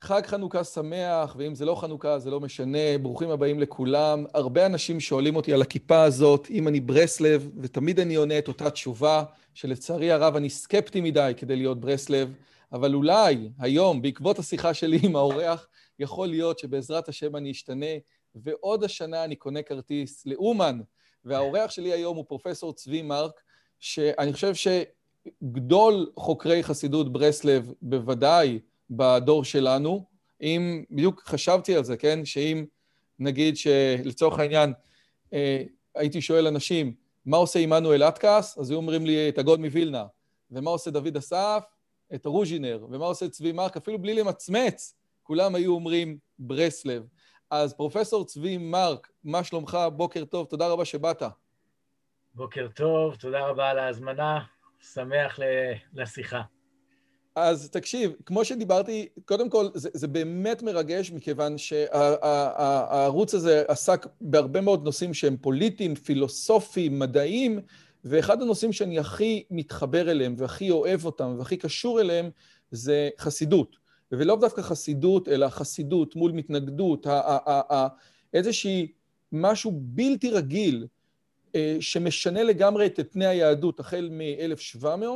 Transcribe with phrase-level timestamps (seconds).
[0.00, 4.24] חג חנוכה שמח, ואם זה לא חנוכה זה לא משנה, ברוכים הבאים לכולם.
[4.34, 8.70] הרבה אנשים שואלים אותי על הכיפה הזאת, אם אני ברסלב, ותמיד אני עונה את אותה
[8.70, 9.24] תשובה,
[9.54, 12.34] שלצערי הרב אני סקפטי מדי כדי להיות ברסלב,
[12.72, 17.86] אבל אולי היום, בעקבות השיחה שלי עם האורח, יכול להיות שבעזרת השם אני אשתנה,
[18.34, 20.80] ועוד השנה אני קונה כרטיס לאומן.
[21.24, 23.40] והאורח שלי היום הוא פרופסור צבי מרק,
[23.80, 28.58] שאני חושב שגדול חוקרי חסידות ברסלב, בוודאי,
[28.90, 30.04] בדור שלנו,
[30.40, 32.24] אם, בדיוק חשבתי על זה, כן?
[32.24, 32.64] שאם
[33.18, 34.72] נגיד שלצורך העניין
[35.32, 35.62] אה,
[35.94, 36.94] הייתי שואל אנשים,
[37.26, 38.58] מה עושה עמנואל אטקס?
[38.58, 40.04] אז היו אומרים לי את הגוד מווילנה.
[40.50, 41.64] ומה עושה דוד אסף?
[42.14, 42.86] את רוז'ינר.
[42.90, 43.76] ומה עושה צבי מרק?
[43.76, 47.06] אפילו בלי למצמץ, כולם היו אומרים ברסלב.
[47.50, 49.78] אז פרופסור צבי מרק, מה שלומך?
[49.96, 51.22] בוקר טוב, תודה רבה שבאת.
[52.34, 54.44] בוקר טוב, תודה רבה על ההזמנה,
[54.80, 55.38] שמח
[55.94, 56.42] לשיחה.
[57.36, 64.60] אז תקשיב, כמו שדיברתי, קודם כל זה, זה באמת מרגש מכיוון שהערוץ הזה עסק בהרבה
[64.60, 67.60] מאוד נושאים שהם פוליטיים, פילוסופיים, מדעיים,
[68.04, 72.30] ואחד הנושאים שאני הכי מתחבר אליהם והכי אוהב אותם והכי קשור אליהם
[72.70, 73.76] זה חסידות.
[74.12, 77.06] ולא דווקא חסידות, אלא חסידות מול מתנגדות,
[78.34, 78.92] איזושהי
[79.32, 80.86] משהו בלתי רגיל
[81.54, 85.06] אה, שמשנה לגמרי את פני היהדות החל מ-1700,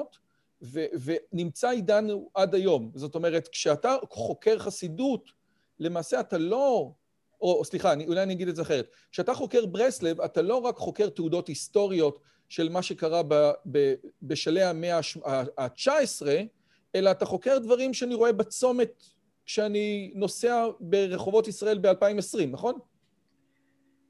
[0.62, 2.90] ו- ונמצא איתנו עד היום.
[2.94, 5.30] זאת אומרת, כשאתה חוקר חסידות,
[5.78, 6.92] למעשה אתה לא,
[7.40, 10.76] או סליחה, אני, אולי אני אגיד את זה אחרת, כשאתה חוקר ברסלב, אתה לא רק
[10.76, 15.00] חוקר תעודות היסטוריות של מה שקרה ב- ב- בשלהי המאה
[15.58, 16.26] ה-19,
[16.94, 19.02] אלא אתה חוקר דברים שאני רואה בצומת
[19.46, 22.74] כשאני נוסע ברחובות ישראל ב-2020, נכון?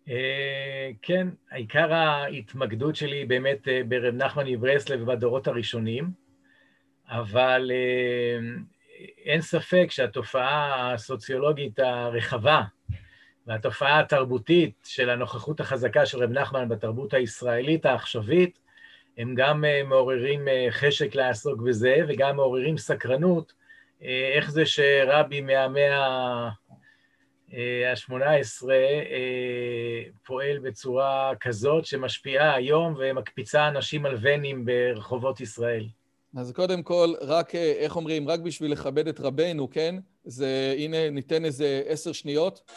[0.08, 6.10] אה, כן, עיקר ההתמקדות שלי באמת אה, ברב נחמן מברסלב בדורות הראשונים.
[7.10, 8.38] אבל אה,
[9.24, 12.62] אין ספק שהתופעה הסוציולוגית הרחבה
[13.46, 18.58] והתופעה התרבותית של הנוכחות החזקה של רב נחמן בתרבות הישראלית העכשווית,
[19.18, 23.60] הם גם אה, מעוררים אה, חשק לעסוק בזה וגם מעוררים סקרנות,
[24.34, 26.48] איך זה שרבי מהמאה
[27.52, 28.68] ה-18
[30.24, 35.86] פועל בצורה כזאת שמשפיעה היום ומקפיצה אנשים על ונים ברחובות ישראל.
[36.36, 39.94] אז קודם כל, רק, אה, איך אומרים, רק בשביל לכבד את רבנו, כן?
[40.24, 42.70] זה, הנה, ניתן איזה עשר שניות.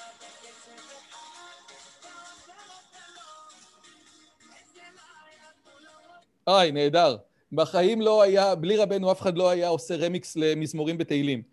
[6.48, 7.18] היי, נהדר.
[7.52, 11.44] בחיים לא היה, בלי רבנו אף אחד לא היה עושה רמיקס למזמורים בתהילים.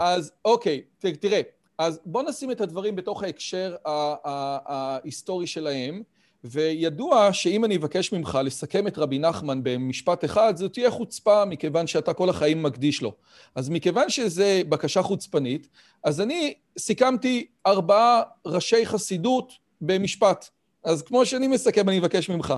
[0.00, 1.40] אז אוקיי, תראה,
[1.78, 6.02] אז בוא נשים את הדברים בתוך ההקשר ההיסטורי שלהם.
[6.44, 11.86] וידוע שאם אני אבקש ממך לסכם את רבי נחמן במשפט אחד, זו תהיה חוצפה מכיוון
[11.86, 13.12] שאתה כל החיים מקדיש לו.
[13.54, 15.68] אז מכיוון שזו בקשה חוצפנית,
[16.04, 20.48] אז אני סיכמתי ארבעה ראשי חסידות במשפט.
[20.84, 22.54] אז כמו שאני מסכם, אני אבקש ממך.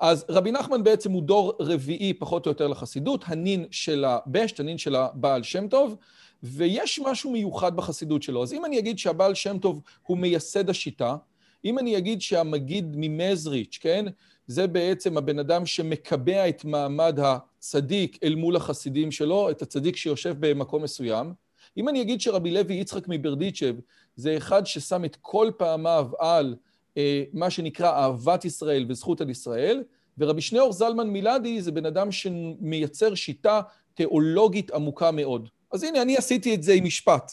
[0.00, 4.78] אז רבי נחמן בעצם הוא דור רביעי פחות או יותר לחסידות, הנין של הבשט, הנין
[4.78, 5.96] של הבעל שם טוב,
[6.42, 8.42] ויש משהו מיוחד בחסידות שלו.
[8.42, 11.16] אז אם אני אגיד שהבעל שם טוב הוא מייסד השיטה,
[11.64, 14.04] אם אני אגיד שהמגיד ממזריץ', כן?
[14.46, 20.34] זה בעצם הבן אדם שמקבע את מעמד הצדיק אל מול החסידים שלו, את הצדיק שיושב
[20.40, 21.32] במקום מסוים.
[21.76, 23.74] אם אני אגיד שרבי לוי יצחק מברדיצ'ב
[24.16, 26.56] זה אחד ששם את כל פעמיו על
[26.96, 29.82] אה, מה שנקרא אהבת ישראל וזכות על ישראל,
[30.18, 33.60] ורבי שניאור זלמן מילדי זה בן אדם שמייצר שיטה
[33.94, 35.48] תיאולוגית עמוקה מאוד.
[35.72, 37.32] אז הנה, אני עשיתי את זה עם משפט.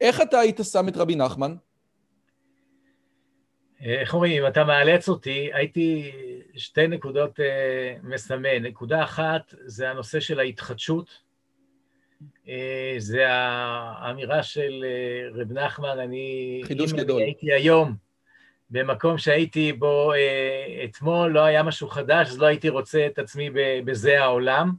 [0.00, 1.54] איך אתה היית שם את רבי נחמן?
[3.82, 6.12] איך אומרים, אם אתה מאלץ אותי, הייתי
[6.56, 8.62] שתי נקודות אה, מסמן.
[8.62, 11.10] נקודה אחת זה הנושא של ההתחדשות.
[12.48, 16.60] אה, זה האמירה של אה, רב נחמן, אני...
[16.64, 17.22] חידוש גדול.
[17.22, 17.94] הייתי היום
[18.70, 20.12] במקום שהייתי בו
[20.84, 23.50] אתמול, לא היה משהו חדש, אז לא הייתי רוצה את עצמי
[23.84, 24.72] בזה העולם.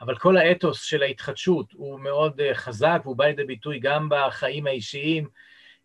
[0.00, 5.28] אבל כל האתוס של ההתחדשות הוא מאוד חזק, והוא בא לידי ביטוי גם בחיים האישיים,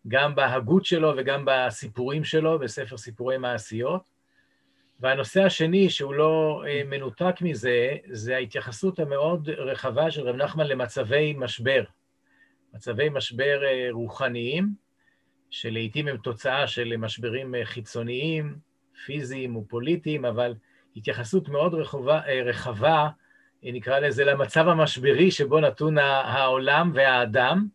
[0.08, 4.02] גם בהגות שלו וגם בסיפורים שלו, בספר סיפורי מעשיות.
[5.00, 11.82] והנושא השני, שהוא לא מנותק מזה, זה ההתייחסות המאוד רחבה של רב נחמן למצבי משבר.
[12.74, 13.60] מצבי משבר
[13.90, 14.74] רוחניים,
[15.50, 18.56] שלעיתים הם תוצאה של משברים חיצוניים,
[19.06, 20.54] פיזיים ופוליטיים, אבל
[20.96, 23.08] התייחסות מאוד רחבה, רחבה,
[23.62, 27.66] נקרא לזה, למצב המשברי שבו נתון העולם והאדם,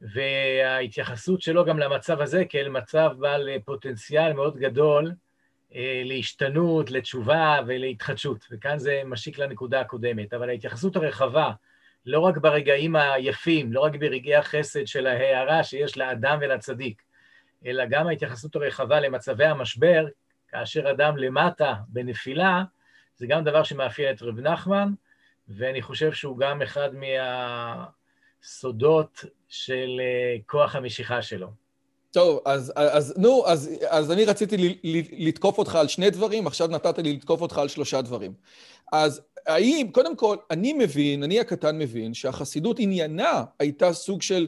[0.00, 5.12] וההתייחסות שלו גם למצב הזה כאל מצב בעל פוטנציאל מאוד גדול
[5.74, 8.46] אה, להשתנות, לתשובה ולהתחדשות.
[8.50, 10.34] וכאן זה משיק לנקודה הקודמת.
[10.34, 11.50] אבל ההתייחסות הרחבה,
[12.06, 17.02] לא רק ברגעים היפים, לא רק ברגעי החסד של ההערה שיש לאדם ולצדיק,
[17.66, 20.06] אלא גם ההתייחסות הרחבה למצבי המשבר,
[20.48, 22.62] כאשר אדם למטה בנפילה,
[23.16, 24.92] זה גם דבר שמאפיין את רב נחמן,
[25.48, 26.90] ואני חושב שהוא גם אחד
[28.46, 31.48] מהסודות של אה, כוח המשיכה שלו.
[32.10, 34.78] טוב, אז, אז נו, אז, אז אני רציתי
[35.12, 38.32] לתקוף אותך על שני דברים, עכשיו נתת לי לתקוף אותך על שלושה דברים.
[38.92, 44.46] אז האם, קודם כל, אני מבין, אני הקטן מבין, שהחסידות עניינה הייתה סוג של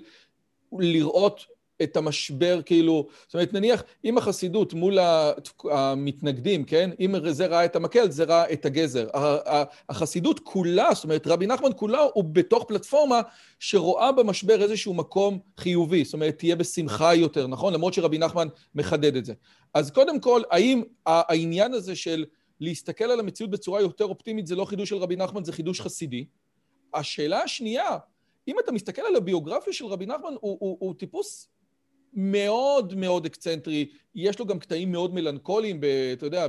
[0.73, 1.47] לראות
[1.83, 4.99] את המשבר, כאילו, זאת אומרת, נניח, אם החסידות מול
[5.71, 6.91] המתנגדים, כן?
[7.01, 9.07] אם זה ראה את המקל, זה ראה את הגזר.
[9.89, 13.21] החסידות כולה, זאת אומרת, רבי נחמן כולה הוא בתוך פלטפורמה
[13.59, 17.73] שרואה במשבר איזשהו מקום חיובי, זאת אומרת, תהיה בשמחה יותר, נכון?
[17.73, 19.35] למרות שרבי נחמן מחדד את זה.
[19.75, 22.25] אז קודם כל, האם העניין הזה של
[22.61, 26.25] להסתכל על המציאות בצורה יותר אופטימית זה לא חידוש של רבי נחמן, זה חידוש חסידי?
[26.95, 27.97] השאלה השנייה,
[28.49, 31.49] אם אתה מסתכל על הביוגרפיה של רבי נחמן, הוא, הוא, הוא טיפוס
[32.15, 35.81] מאוד מאוד אקצנטרי, יש לו גם קטעים מאוד מלנכוליים,
[36.13, 36.47] אתה יודע,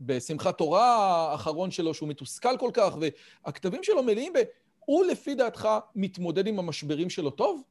[0.00, 0.96] בשמחת תורה
[1.30, 4.38] האחרון שלו, שהוא מתוסכל כל כך, והכתבים שלו מלאים ב...
[4.78, 7.62] הוא לפי דעתך מתמודד עם המשברים שלו טוב?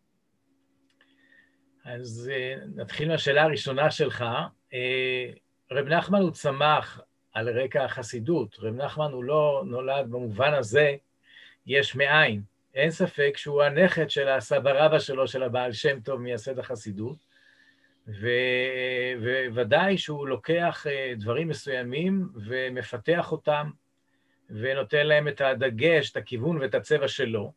[1.86, 4.25] אז אה, נתחיל מהשאלה הראשונה שלך.
[4.74, 5.25] אה,
[5.71, 7.01] רב נחמן הוא צמח
[7.33, 8.56] על רקע החסידות.
[8.59, 10.95] רב נחמן הוא לא נולד במובן הזה
[11.65, 12.41] יש מאין.
[12.73, 17.17] אין ספק שהוא הנכד של הסבא רבא שלו, של הבעל שם טוב, מייסד החסידות,
[19.51, 23.69] וודאי שהוא לוקח אה, דברים מסוימים ומפתח אותם,
[24.49, 27.51] ונותן להם את הדגש, את הכיוון ואת הצבע שלו.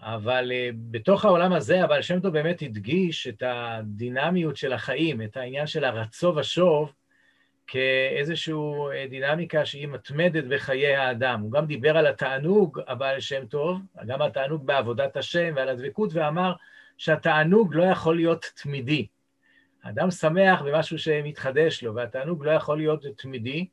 [0.00, 5.36] אבל אה, בתוך העולם הזה, הבעל שם טוב באמת הדגיש את הדינמיות של החיים, את
[5.36, 6.92] העניין של הרצו ושוב,
[7.66, 8.54] כאיזושהי
[8.92, 11.40] אה, דינמיקה שהיא מתמדת בחיי האדם.
[11.40, 16.52] הוא גם דיבר על התענוג, הבעל שם טוב, גם התענוג בעבודת השם ועל הדבקות, ואמר
[16.96, 19.06] שהתענוג לא יכול להיות תמידי.
[19.82, 23.66] האדם שמח במשהו שמתחדש לו, והתענוג לא יכול להיות תמידי,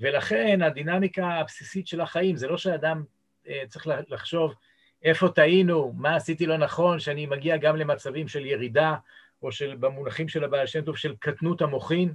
[0.00, 3.04] ולכן הדינמיקה הבסיסית של החיים, זה לא שאדם
[3.48, 4.54] אה, צריך לחשוב
[5.02, 8.94] איפה טעינו, מה עשיתי לא נכון, שאני מגיע גם למצבים של ירידה,
[9.42, 12.14] או של, במונחים של הבעל שם טוב, של קטנות המוחין,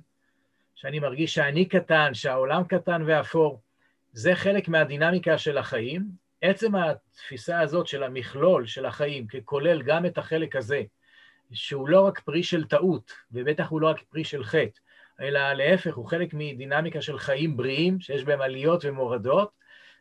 [0.78, 3.62] שאני מרגיש שאני קטן, שהעולם קטן ואפור.
[4.12, 6.06] זה חלק מהדינמיקה של החיים.
[6.42, 10.82] עצם התפיסה הזאת של המכלול של החיים, ככולל גם את החלק הזה,
[11.52, 14.80] שהוא לא רק פרי של טעות, ובטח הוא לא רק פרי של חטא,
[15.22, 19.52] אלא להפך, הוא חלק מדינמיקה של חיים בריאים, שיש בהם עליות ומורדות,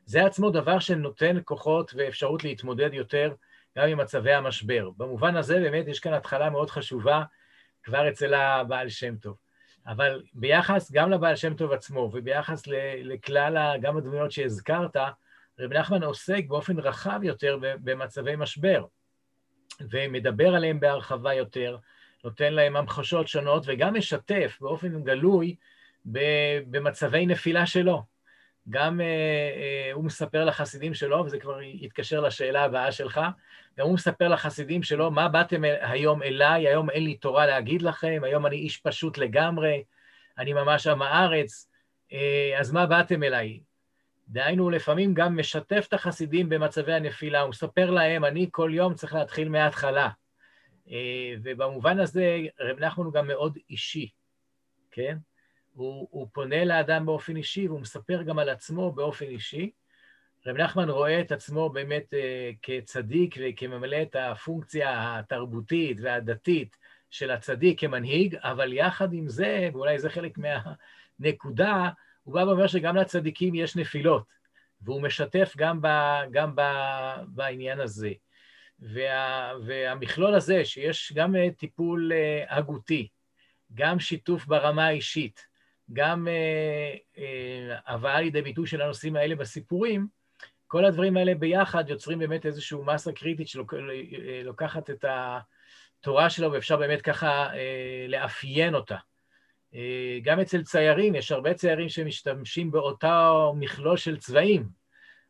[0.05, 3.34] זה עצמו דבר שנותן כוחות ואפשרות להתמודד יותר
[3.78, 4.90] גם עם מצבי המשבר.
[4.96, 7.23] במובן הזה באמת יש כאן התחלה מאוד חשובה
[7.83, 9.45] כבר אצל הבעל שם טוב.
[9.87, 12.62] אבל ביחס גם לבעל שם טוב עצמו וביחס
[13.02, 14.97] לכלל, גם הדמויות שהזכרת,
[15.59, 18.85] רב נחמן עוסק באופן רחב יותר במצבי משבר,
[19.90, 21.76] ומדבר עליהם בהרחבה יותר,
[22.25, 25.57] נותן להם המחשות שונות, וגם משתף באופן גלוי
[26.71, 28.15] במצבי נפילה שלו.
[28.70, 33.20] גם אה, אה, הוא מספר לחסידים שלו, וזה כבר יתקשר לשאלה הבאה שלך,
[33.78, 38.20] גם הוא מספר לחסידים שלו, מה באתם היום אליי, היום אין לי תורה להגיד לכם,
[38.23, 39.85] היום אני איש פשוט לגמרי,
[40.38, 41.68] אני ממש עם הארץ,
[42.12, 43.61] אה, אז מה באתם אליי?
[44.28, 49.14] דהיינו, לפעמים גם משתף את החסידים במצבי הנפילה, הוא מספר להם, אני כל יום צריך
[49.14, 50.08] להתחיל מההתחלה.
[50.90, 54.11] אה, ובמובן הזה, רב נחמן הוא גם מאוד אישי,
[54.90, 55.16] כן?
[55.76, 59.71] הוא, הוא פונה לאדם באופן אישי, והוא מספר גם על עצמו באופן אישי.
[60.47, 66.76] רב נחמן רואה את עצמו באמת uh, כצדיק וכממלא את הפונקציה התרבותית והדתית
[67.11, 71.90] של הצדיק כמנהיג, אבל יחד עם זה, ואולי זה חלק מהנקודה,
[72.23, 74.25] הוא בא ואומר שגם לצדיקים יש נפילות,
[74.80, 75.88] והוא משתף גם, ב,
[76.30, 76.62] גם ב,
[77.26, 78.12] בעניין הזה.
[78.78, 83.09] וה, והמכלול הזה, שיש גם טיפול uh, הגותי,
[83.75, 85.55] גם שיתוף ברמה האישית,
[85.93, 86.28] גם
[87.87, 90.07] הבאה לידי ביטוי של הנושאים האלה בסיפורים,
[90.66, 97.02] כל הדברים האלה ביחד יוצרים באמת איזושהי מסה קריטית שלוקחת את התורה שלו ואפשר באמת
[97.02, 97.49] ככה
[98.09, 98.97] לאפיין אותה.
[100.23, 104.69] גם אצל ציירים, יש הרבה ציירים שמשתמשים באותו מכלול של צבעים,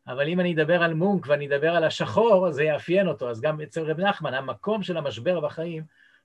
[0.07, 3.29] אבל אם אני אדבר על מונק ואני אדבר על השחור, זה יאפיין אותו.
[3.29, 5.83] אז גם אצל רב נחמן, המקום של המשבר בחיים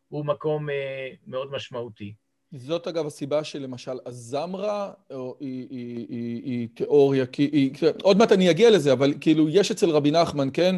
[0.08, 2.14] הוא מקום אה, מאוד משמעותי.
[2.54, 5.66] זאת אגב הסיבה שלמשל הזמרה היא, היא,
[6.08, 7.70] היא, היא, תיאוריה, כי היא,
[8.02, 10.76] עוד מעט אני אגיע לזה, אבל כאילו יש אצל רבי נחמן, כן,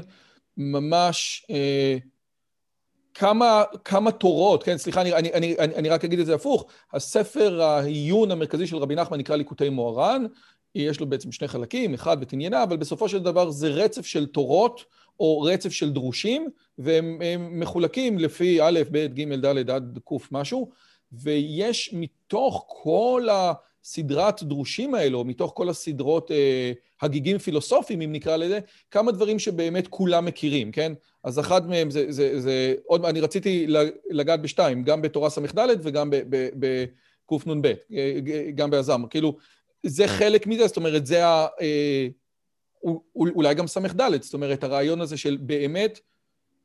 [0.57, 1.97] ממש אה,
[3.15, 7.63] כמה, כמה תורות, כן, סליחה, אני, אני, אני, אני רק אגיד את זה הפוך, הספר
[7.63, 10.25] העיון המרכזי של רבי נחמן נקרא ליקוטי מוהר"ן,
[10.75, 14.85] יש לו בעצם שני חלקים, אחד ותניינה, אבל בסופו של דבר זה רצף של תורות
[15.21, 20.71] או רצף של דרושים, והם מחולקים לפי א', ב', ג', ד', עד ק' משהו,
[21.23, 28.59] ויש מתוך כל הסדרת דרושים האלו, מתוך כל הסדרות אה, הגיגים פילוסופיים, אם נקרא לזה,
[28.91, 30.93] כמה דברים שבאמת כולם מכירים, כן?
[31.25, 33.67] אז אחד מהם זה, זה, זה עוד, אני רציתי
[34.11, 36.11] לגעת בשתיים, גם בתורה ס"ד וגם
[37.31, 38.21] בקנ"ב, אה,
[38.55, 39.03] גם בעזם.
[39.11, 39.37] כאילו,
[39.83, 41.47] זה חלק מזה, זאת אומרת, זה ה...
[41.61, 42.09] אה,
[43.17, 46.01] אולי גם ס"ד, זאת אומרת, הרעיון הזה של באמת,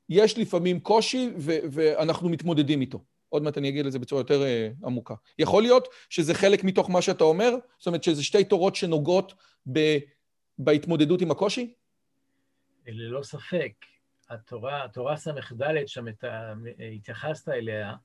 [0.09, 2.99] יש לפעמים קושי ואנחנו מתמודדים איתו.
[3.29, 5.13] עוד מעט אני אגיד לזה בצורה יותר אה, עמוקה.
[5.39, 7.51] יכול להיות שזה חלק מתוך מה שאתה אומר?
[7.77, 9.33] זאת אומרת שזה שתי תורות שנוגעות
[9.71, 9.97] ב-
[10.57, 11.73] בהתמודדות עם הקושי?
[12.87, 13.71] ללא ספק.
[14.29, 15.33] התורה, התורה ס"ד
[15.85, 16.53] שאתה
[16.95, 17.95] התייחסת אליה,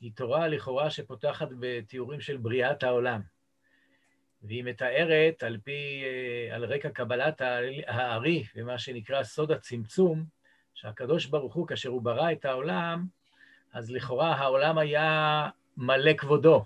[0.00, 3.20] היא תורה לכאורה שפותחת בתיאורים של בריאת העולם.
[4.42, 7.40] והיא מתארת על פי, אה, על רקע קבלת
[7.86, 10.24] הארי ומה שנקרא סוד הצמצום,
[10.74, 13.06] שהקדוש ברוך הוא, כאשר הוא ברא את העולם,
[13.72, 16.64] אז לכאורה העולם היה מלא כבודו.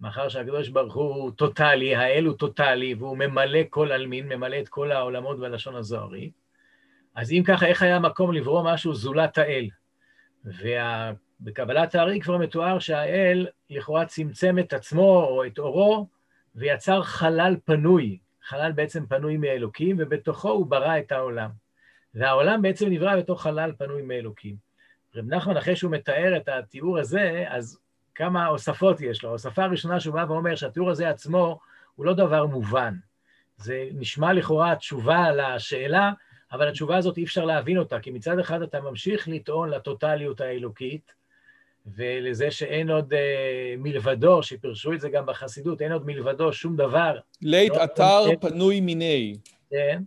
[0.00, 4.92] מאחר שהקדוש ברוך הוא טוטאלי, האל הוא טוטאלי, והוא ממלא כל עלמין, ממלא את כל
[4.92, 6.30] העולמות בלשון הזוהרי.
[7.14, 9.68] אז אם ככה, איך היה מקום לברוא משהו זולת האל?
[10.44, 16.08] ובקבלת הארי כבר מתואר שהאל לכאורה צמצם את עצמו או את אורו
[16.54, 21.50] ויצר חלל פנוי, חלל בעצם פנוי מאלוקים, ובתוכו הוא ברא את העולם.
[22.14, 24.71] והעולם בעצם נברא בתוך חלל פנוי מאלוקים.
[25.16, 27.78] רב נחמן, אחרי שהוא מתאר את התיאור הזה, אז
[28.14, 29.28] כמה הוספות יש לו.
[29.28, 31.58] ההוספה הראשונה שהוא בא ואומר שהתיאור הזה עצמו
[31.96, 32.94] הוא לא דבר מובן.
[33.56, 36.12] זה נשמע לכאורה תשובה לשאלה,
[36.52, 41.12] אבל התשובה הזאת אי אפשר להבין אותה, כי מצד אחד אתה ממשיך לטעון לטוטליות האלוקית,
[41.86, 47.18] ולזה שאין עוד אה, מלבדו, שפירשו את זה גם בחסידות, אין עוד מלבדו שום דבר.
[47.42, 49.36] לית לא אתר פנוי מיני.
[49.70, 50.02] כן,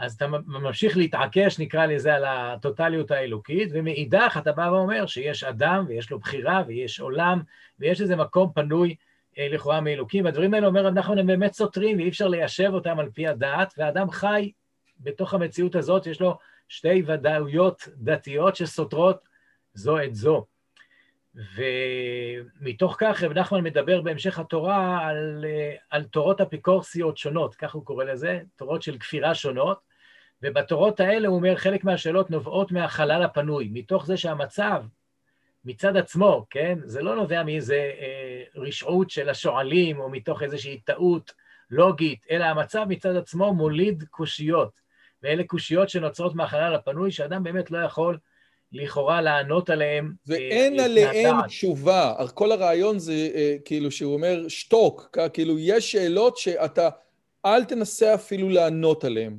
[0.00, 5.84] אז אתה ממשיך להתעקש, נקרא לזה, על הטוטליות האלוקית, ומאידך אתה בא ואומר שיש אדם,
[5.88, 7.40] ויש לו בחירה, ויש עולם,
[7.78, 8.94] ויש איזה מקום פנוי
[9.38, 10.24] אה, לכאורה מאלוקים.
[10.24, 14.10] והדברים האלה, אומר נחמן, הם באמת סותרים, ואי אפשר ליישב אותם על פי הדעת, והאדם
[14.10, 14.52] חי
[15.00, 16.38] בתוך המציאות הזאת, יש לו
[16.68, 19.28] שתי ודאויות דתיות שסותרות
[19.74, 20.46] זו את זו.
[21.54, 25.44] ומתוך כך רב נחמן מדבר בהמשך התורה על,
[25.90, 29.80] על תורות אפיקורסיות שונות, כך הוא קורא לזה, תורות של כפירה שונות,
[30.42, 34.82] ובתורות האלה הוא אומר חלק מהשאלות נובעות מהחלל הפנוי, מתוך זה שהמצב
[35.64, 41.32] מצד עצמו, כן, זה לא נובע מאיזה אה, רשעות של השועלים או מתוך איזושהי טעות
[41.70, 44.80] לוגית, אלא המצב מצד עצמו מוליד קושיות,
[45.22, 48.18] ואלה קושיות שנוצרות מהחלל הפנוי, שאדם באמת לא יכול
[48.72, 50.12] לכאורה לענות עליהם.
[50.26, 52.14] ואין אה, עליהם תשובה.
[52.34, 56.88] כל הרעיון זה אה, כאילו שהוא אומר שתוק, כאילו יש שאלות שאתה,
[57.46, 59.38] אל תנסה אפילו לענות עליהן.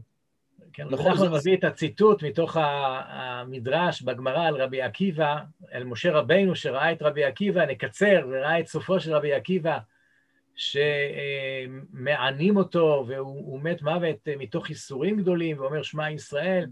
[0.73, 1.11] כן, נכון.
[1.11, 5.37] אנחנו מביא את הציטוט מתוך המדרש בגמרא על רבי עקיבא,
[5.71, 9.77] על משה רבינו שראה את רבי עקיבא, נקצר, וראה את סופו של רבי עקיבא,
[10.55, 16.65] שמענים אותו, והוא מת מוות מתוך ייסורים גדולים, ואומר שמע ישראל.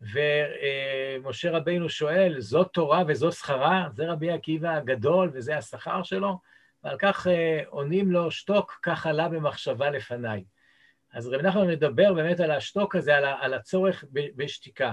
[0.00, 3.88] ומשה רבינו שואל, זאת תורה וזו שכרה?
[3.92, 6.38] זה רבי עקיבא הגדול וזה השכר שלו?
[6.84, 10.44] ועל כך אה, עונים לו, שתוק, כך עלה במחשבה לפניי.
[11.12, 14.92] אז רב נחמן מדבר באמת על השתוק הזה, על הצורך בשתיקה.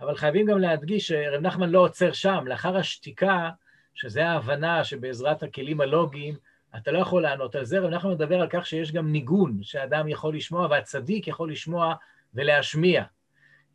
[0.00, 3.50] אבל חייבים גם להדגיש שרב נחמן לא עוצר שם, לאחר השתיקה,
[3.94, 6.34] שזה ההבנה שבעזרת הכלים הלוגיים,
[6.76, 10.08] אתה לא יכול לענות על זה, רב נחמן מדבר על כך שיש גם ניגון שאדם
[10.08, 11.94] יכול לשמוע, והצדיק יכול לשמוע
[12.34, 13.04] ולהשמיע.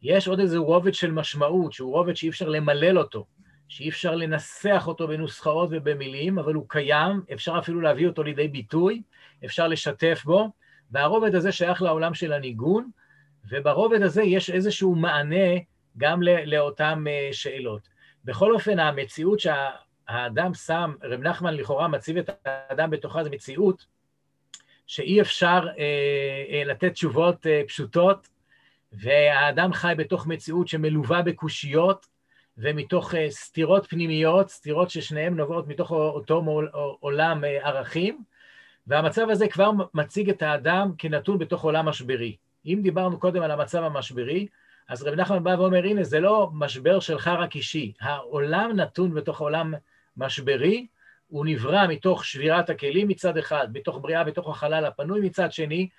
[0.08, 3.26] יש עוד איזה רובד של משמעות, שהוא רובד שאי אפשר למלל אותו,
[3.68, 9.02] שאי אפשר לנסח אותו בנוסחאות ובמילים, אבל הוא קיים, אפשר אפילו להביא אותו לידי ביטוי,
[9.46, 10.50] אפשר לשתף בו,
[10.92, 12.90] והרובד הזה שייך לעולם של הניגון,
[13.50, 15.58] וברובד הזה יש איזשהו מענה
[15.98, 17.90] גם לאותן אה, שאלות.
[18.26, 23.86] בכל אופן, המציאות שהאדם שם, רב נחמן לכאורה מציב את האדם בתוכה, זו מציאות
[24.88, 28.35] שאי אפשר אה, אה, לתת תשובות אה, פשוטות,
[29.00, 32.08] והאדם חי בתוך מציאות שמלווה בקושיות
[32.58, 36.44] ומתוך אה, סתירות פנימיות, סתירות ששניהם נובעות מתוך אותו
[37.00, 38.24] עולם אה, ערכים,
[38.88, 42.36] והמצב הזה כבר מציג את האדם כנתון בתוך עולם משברי.
[42.66, 44.48] אם דיברנו קודם על המצב המשברי,
[44.90, 49.42] אז רבי נחמן בא ואומר, הנה, זה לא משבר שלך רק אישי, העולם נתון בתוך
[49.42, 49.74] עולם
[50.18, 50.88] משברי,
[51.28, 55.90] הוא נברא מתוך שבירת הכלים מצד אחד, מתוך בריאה בתוך החלל הפנוי מצד שני,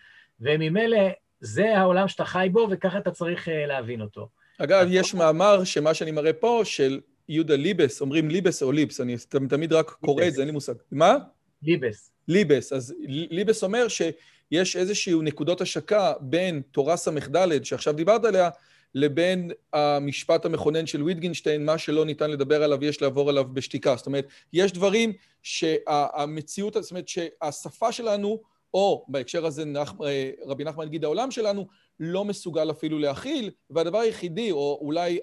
[0.40, 0.98] וממילא
[1.40, 4.28] זה העולם שאתה חי בו, וככה אתה צריך אה, להבין אותו.
[4.58, 9.16] אגב, יש מאמר שמה שאני מראה פה, של יהודה ליבס, אומרים ליבס או ליבס, אני
[9.48, 10.74] תמיד רק קורא את זה, אין לי מושג.
[10.92, 11.16] מה?
[11.62, 12.10] ליבס.
[12.28, 12.72] ליבס.
[12.72, 18.50] אז ליבס אומר שיש איזושהי נקודות השקה בין תורה ס"ד, שעכשיו דיברת עליה,
[18.94, 23.96] לבין המשפט המכונן של ויטגינשטיין, מה שלא ניתן לדבר עליו, יש לעבור עליו בשתיקה.
[23.96, 25.12] זאת אומרת, יש דברים
[25.42, 28.40] שהמציאות, זאת אומרת, שהשפה שלנו,
[28.76, 29.64] או בהקשר הזה
[30.04, 31.66] אה, רבי נחמן נגיד העולם שלנו,
[32.00, 35.20] לא מסוגל אפילו להכיל, והדבר היחידי, או אולי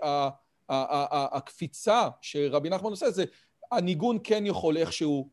[0.70, 3.24] הקפיצה שרבי נחמן עושה, זה
[3.72, 5.30] הניגון כן יכול איכשהו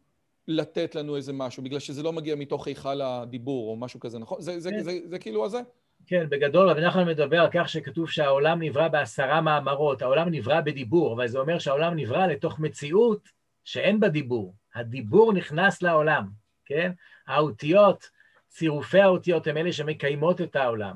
[0.48, 4.40] לתת לנו איזה משהו, בגלל שזה לא מגיע מתוך היכל הדיבור או משהו כזה, נכון?
[4.40, 4.78] זה, זה, כן.
[4.78, 5.60] זה, זה, זה כאילו הזה?
[6.06, 11.14] כן, בגדול רבי נחמן מדבר על כך שכתוב שהעולם נברא בעשרה מאמרות, העולם נברא בדיבור,
[11.14, 13.28] אבל זה אומר שהעולם נברא לתוך מציאות
[13.64, 14.54] שאין בה דיבור.
[14.74, 16.39] הדיבור נכנס לעולם,
[16.70, 16.92] כן?
[17.26, 18.10] האותיות,
[18.48, 20.94] צירופי האותיות הם אלה שמקיימות את העולם.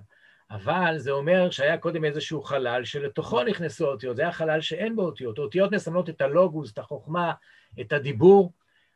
[0.51, 5.03] אבל זה אומר שהיה קודם איזשהו חלל שלתוכו נכנסו האותיות, זה היה חלל שאין בו
[5.03, 5.39] אותיות.
[5.39, 7.33] האותיות מסמנות את הלוגוס, את החוכמה,
[7.81, 8.53] את הדיבור,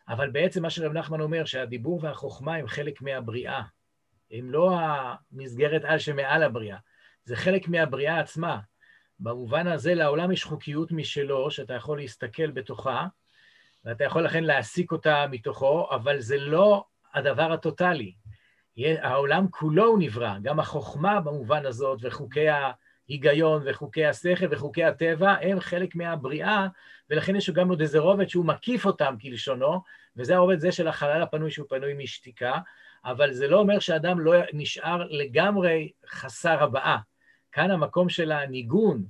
[0.08, 3.62] אבל בעצם מה שרב נחמן אומר, שהדיבור והחוכמה הם חלק מהבריאה.
[4.30, 6.78] הם לא המסגרת על שמעל הבריאה,
[7.24, 8.58] זה חלק מהבריאה עצמה.
[9.20, 13.06] במובן הזה לעולם יש חוקיות משלו, שאתה יכול להסתכל בתוכה,
[13.88, 18.14] ואתה יכול לכן להסיק אותה מתוכו, אבל זה לא הדבר הטוטלי.
[19.00, 25.60] העולם כולו הוא נברא, גם החוכמה במובן הזאת, וחוקי ההיגיון, וחוקי השכל, וחוקי הטבע, הם
[25.60, 26.66] חלק מהבריאה,
[27.10, 29.82] ולכן יש גם עוד איזה רובד שהוא מקיף אותם כלשונו,
[30.16, 32.58] וזה הרובד זה של החלל הפנוי שהוא פנוי משתיקה,
[33.04, 36.98] אבל זה לא אומר שאדם לא נשאר לגמרי חסר הבאה.
[37.52, 39.04] כאן המקום של הניגון,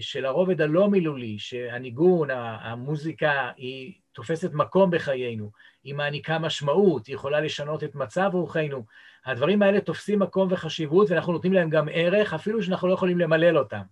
[0.00, 5.50] של הרובד הלא מילולי, שהניגון, המוזיקה, היא תופסת מקום בחיינו,
[5.84, 8.84] היא מעניקה משמעות, היא יכולה לשנות את מצב רוחנו.
[9.26, 13.58] הדברים האלה תופסים מקום וחשיבות, ואנחנו נותנים להם גם ערך, אפילו שאנחנו לא יכולים למלל
[13.58, 13.82] אותם,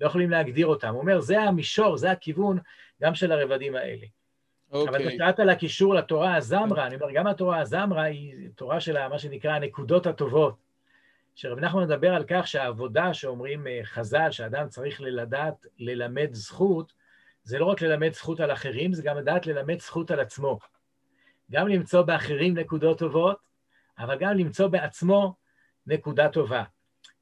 [0.00, 0.88] לא יכולים להגדיר אותם.
[0.88, 2.58] הוא אומר, זה המישור, זה הכיוון
[3.02, 4.06] גם של הרבדים האלה.
[4.72, 4.76] Okay.
[4.76, 5.18] אבל אתה אוקיי.
[5.18, 9.52] שאלת על הקישור לתורה הזמרה, אני אומר, גם התורה הזמרה היא תורה של מה שנקרא
[9.52, 10.67] הנקודות הטובות.
[11.40, 16.92] שרב נחמן מדבר על כך שהעבודה שאומרים אה, חז"ל, שאדם צריך לדעת ללמד זכות,
[17.42, 20.58] זה לא רק ללמד זכות על אחרים, זה גם לדעת ללמד זכות על עצמו.
[21.50, 23.38] גם למצוא באחרים נקודות טובות,
[23.98, 25.34] אבל גם למצוא בעצמו
[25.86, 26.64] נקודה טובה.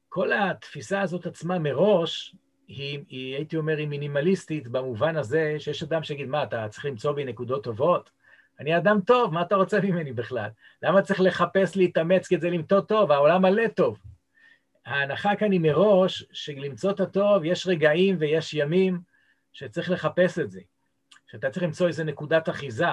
[0.09, 2.35] כל התפיסה הזאת עצמה מראש,
[2.67, 7.11] היא, היא, הייתי אומר, היא מינימליסטית במובן הזה שיש אדם שיגיד, מה, אתה צריך למצוא
[7.11, 8.09] בי נקודות טובות?
[8.59, 10.49] אני אדם טוב, מה אתה רוצה ממני בכלל?
[10.83, 13.11] למה צריך לחפש להתאמץ כדי למצוא טוב?
[13.11, 13.97] העולם מלא טוב.
[14.85, 18.99] ההנחה כאן היא מראש שלמצוא את הטוב, יש רגעים ויש ימים
[19.53, 20.61] שצריך לחפש את זה.
[21.31, 22.87] שאתה צריך למצוא איזה נקודת אחיזה,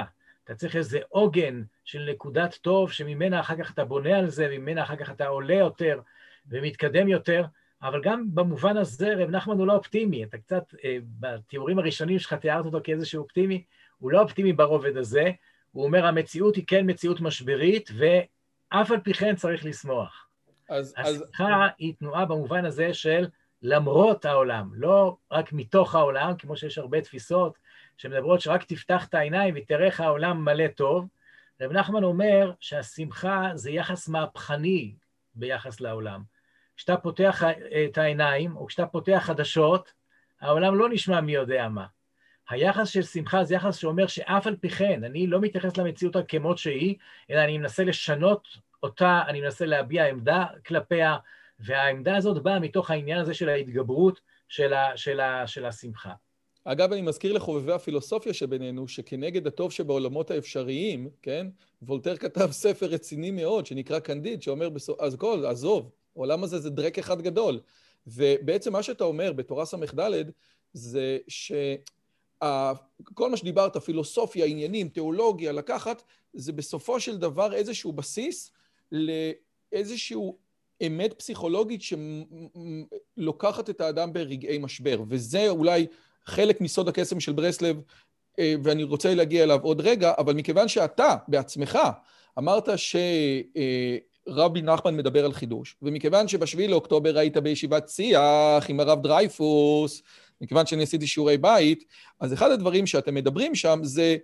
[0.44, 4.82] אתה צריך איזה עוגן של נקודת טוב, שממנה אחר כך אתה בונה על זה, ממנה
[4.82, 6.00] אחר כך אתה עולה יותר
[6.46, 7.44] ומתקדם יותר,
[7.82, 12.34] אבל גם במובן הזה רב נחמן הוא לא אופטימי, אתה קצת, אה, בתיאורים הראשונים שלך
[12.34, 13.64] תיארת אותו כאיזשהו אופטימי,
[13.98, 15.30] הוא לא אופטימי ברובד הזה,
[15.74, 20.28] הוא אומר המציאות היא כן מציאות משברית, ואף על פי כן צריך לשמוח.
[20.68, 20.94] אז...
[20.96, 21.70] השמחה אז...
[21.78, 23.26] היא תנועה במובן הזה של
[23.62, 27.58] למרות העולם, לא רק מתוך העולם, כמו שיש הרבה תפיסות
[27.96, 31.08] שמדברות שרק תפתח את העיניים ותראה איך העולם מלא טוב.
[31.60, 34.94] רב נחמן אומר שהשמחה זה יחס מהפכני
[35.34, 36.22] ביחס לעולם.
[36.76, 37.42] כשאתה פותח
[37.88, 39.92] את העיניים, או כשאתה פותח חדשות,
[40.40, 41.86] העולם לא נשמע מי יודע מה.
[42.50, 46.58] היחס של שמחה זה יחס שאומר שאף על פי כן, אני לא מתייחס למציאות כמות
[46.58, 46.96] שהיא,
[47.30, 48.48] אלא אני מנסה לשנות
[48.82, 51.16] אותה, אני מנסה להביע עמדה כלפיה,
[51.58, 56.12] והעמדה הזאת באה מתוך העניין הזה של ההתגברות של, ה, של, ה, של השמחה.
[56.64, 61.46] אגב, אני מזכיר לחובבי הפילוסופיה שבינינו, שכנגד הטוב שבעולמות האפשריים, כן,
[61.82, 66.70] וולטר כתב ספר רציני מאוד, שנקרא קנדיד, שאומר, בסוף, אז כל, עזוב, העולם הזה זה
[66.70, 67.60] דרק אחד גדול.
[68.06, 70.30] ובעצם מה שאתה אומר בתורה ס"ד,
[70.72, 71.18] זה
[72.44, 76.02] שכל מה שדיברת, פילוסופיה, עניינים, תיאולוגיה, לקחת,
[76.34, 78.52] זה בסופו של דבר איזשהו בסיס
[78.92, 80.38] לאיזשהו
[80.86, 81.80] אמת פסיכולוגית
[83.16, 85.86] שלוקחת את האדם ברגעי משבר, וזה אולי
[86.24, 87.80] חלק מסוד הקסם של ברסלב,
[88.38, 91.78] אה, ואני רוצה להגיע אליו עוד רגע, אבל מכיוון שאתה בעצמך
[92.38, 92.68] אמרת
[94.26, 100.02] שרבי נחמן מדבר על חידוש, ומכיוון שבשביעי לאוקטובר היית בישיבת שיח עם הרב דרייפוס,
[100.44, 101.84] מכיוון שאני עשיתי שיעורי בית,
[102.20, 104.16] אז אחד הדברים שאתם מדברים שם זה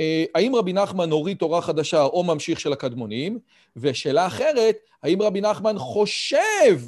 [0.00, 3.38] אה, האם רבי נחמן הוריד תורה חדשה או ממשיך של הקדמונים,
[3.76, 6.78] ושאלה אחרת, האם רבי נחמן חושב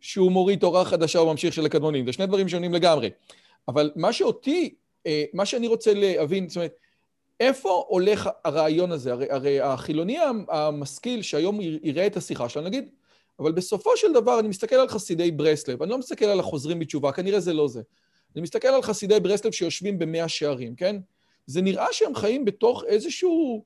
[0.00, 2.06] שהוא מוריד תורה חדשה או ממשיך של הקדמונים?
[2.06, 3.10] זה שני דברים שונים לגמרי.
[3.68, 4.74] אבל מה שאותי,
[5.06, 6.74] אה, מה שאני רוצה להבין, זאת אומרת,
[7.40, 9.12] איפה הולך הרעיון הזה?
[9.12, 12.90] הרי, הרי החילוני המשכיל שהיום יראה את השיחה שלנו, נגיד,
[13.38, 17.12] אבל בסופו של דבר אני מסתכל על חסידי ברסלב, אני לא מסתכל על החוזרים בתשובה,
[17.12, 17.82] כנראה זה לא זה.
[18.38, 20.96] אני מסתכל על חסידי ברסלב שיושבים במאה שערים, כן?
[21.46, 23.64] זה נראה שהם חיים בתוך איזשהו...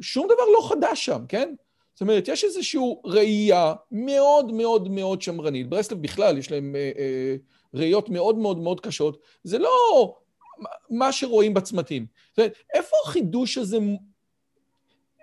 [0.00, 1.54] שום דבר לא חדש שם, כן?
[1.94, 5.68] זאת אומרת, יש איזושהי ראייה מאוד מאוד מאוד שמרנית.
[5.68, 7.36] ברסלב בכלל, יש להם אה, אה,
[7.74, 9.22] ראיות מאוד מאוד מאוד קשות.
[9.44, 10.16] זה לא
[10.90, 12.06] מה שרואים בצמתים.
[12.30, 13.78] זאת אומרת, איפה החידוש הזה...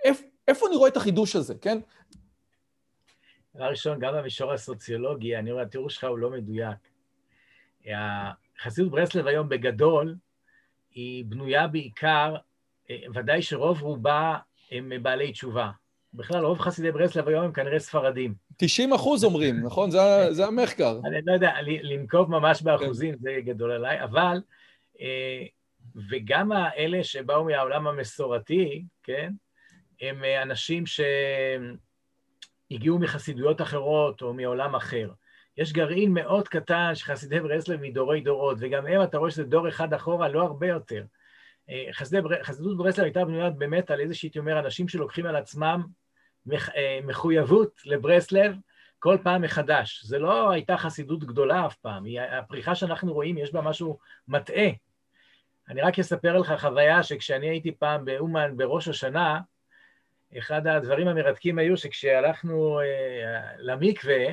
[0.04, 1.78] איפ, איפה אני רואה את החידוש הזה, כן?
[3.56, 6.78] דבר ראשון, גם במישור הסוציולוגי, אני רואה, התיאור שלך הוא לא מדויק.
[8.62, 10.16] חסידות ברסלב היום בגדול,
[10.92, 12.36] היא בנויה בעיקר,
[12.90, 14.38] אה, ודאי שרוב רובה
[14.72, 15.72] הם בעלי תשובה.
[16.14, 18.34] בכלל, רוב חסידי ברסלב היום הם כנראה ספרדים.
[18.58, 19.92] 90 אחוז אומרים, נכון?
[19.92, 20.00] זה,
[20.32, 21.00] זה המחקר.
[21.06, 24.42] אני לא יודע, לנקוב ממש באחוזים זה גדול עליי, אבל,
[25.02, 25.44] אה,
[26.10, 29.34] וגם האלה שבאו מהעולם המסורתי, כן?
[30.02, 30.84] הם אה, אנשים
[32.72, 35.10] שהגיעו מחסידויות אחרות או מעולם אחר.
[35.58, 39.70] יש גרעין מאוד קטן של חסידי ברסלב מדורי דורות, וגם הם, אתה רואה שזה דור
[39.70, 41.04] אחד אחורה, לא הרבה יותר.
[41.70, 45.84] אה, חסידי, חסידות ברסלב הייתה בנויה באמת על איזה שהייתי אומר, אנשים שלוקחים על עצמם
[46.52, 48.56] אה, מחויבות לברסלב
[49.00, 50.04] כל פעם מחדש.
[50.04, 54.70] זה לא הייתה חסידות גדולה אף פעם, הפריחה שאנחנו רואים, יש בה משהו מטעה.
[55.70, 59.40] אני רק אספר לך חוויה שכשאני הייתי פעם באומן בראש השנה,
[60.38, 62.86] אחד הדברים המרתקים היו שכשהלכנו אה,
[63.58, 64.26] למקווה,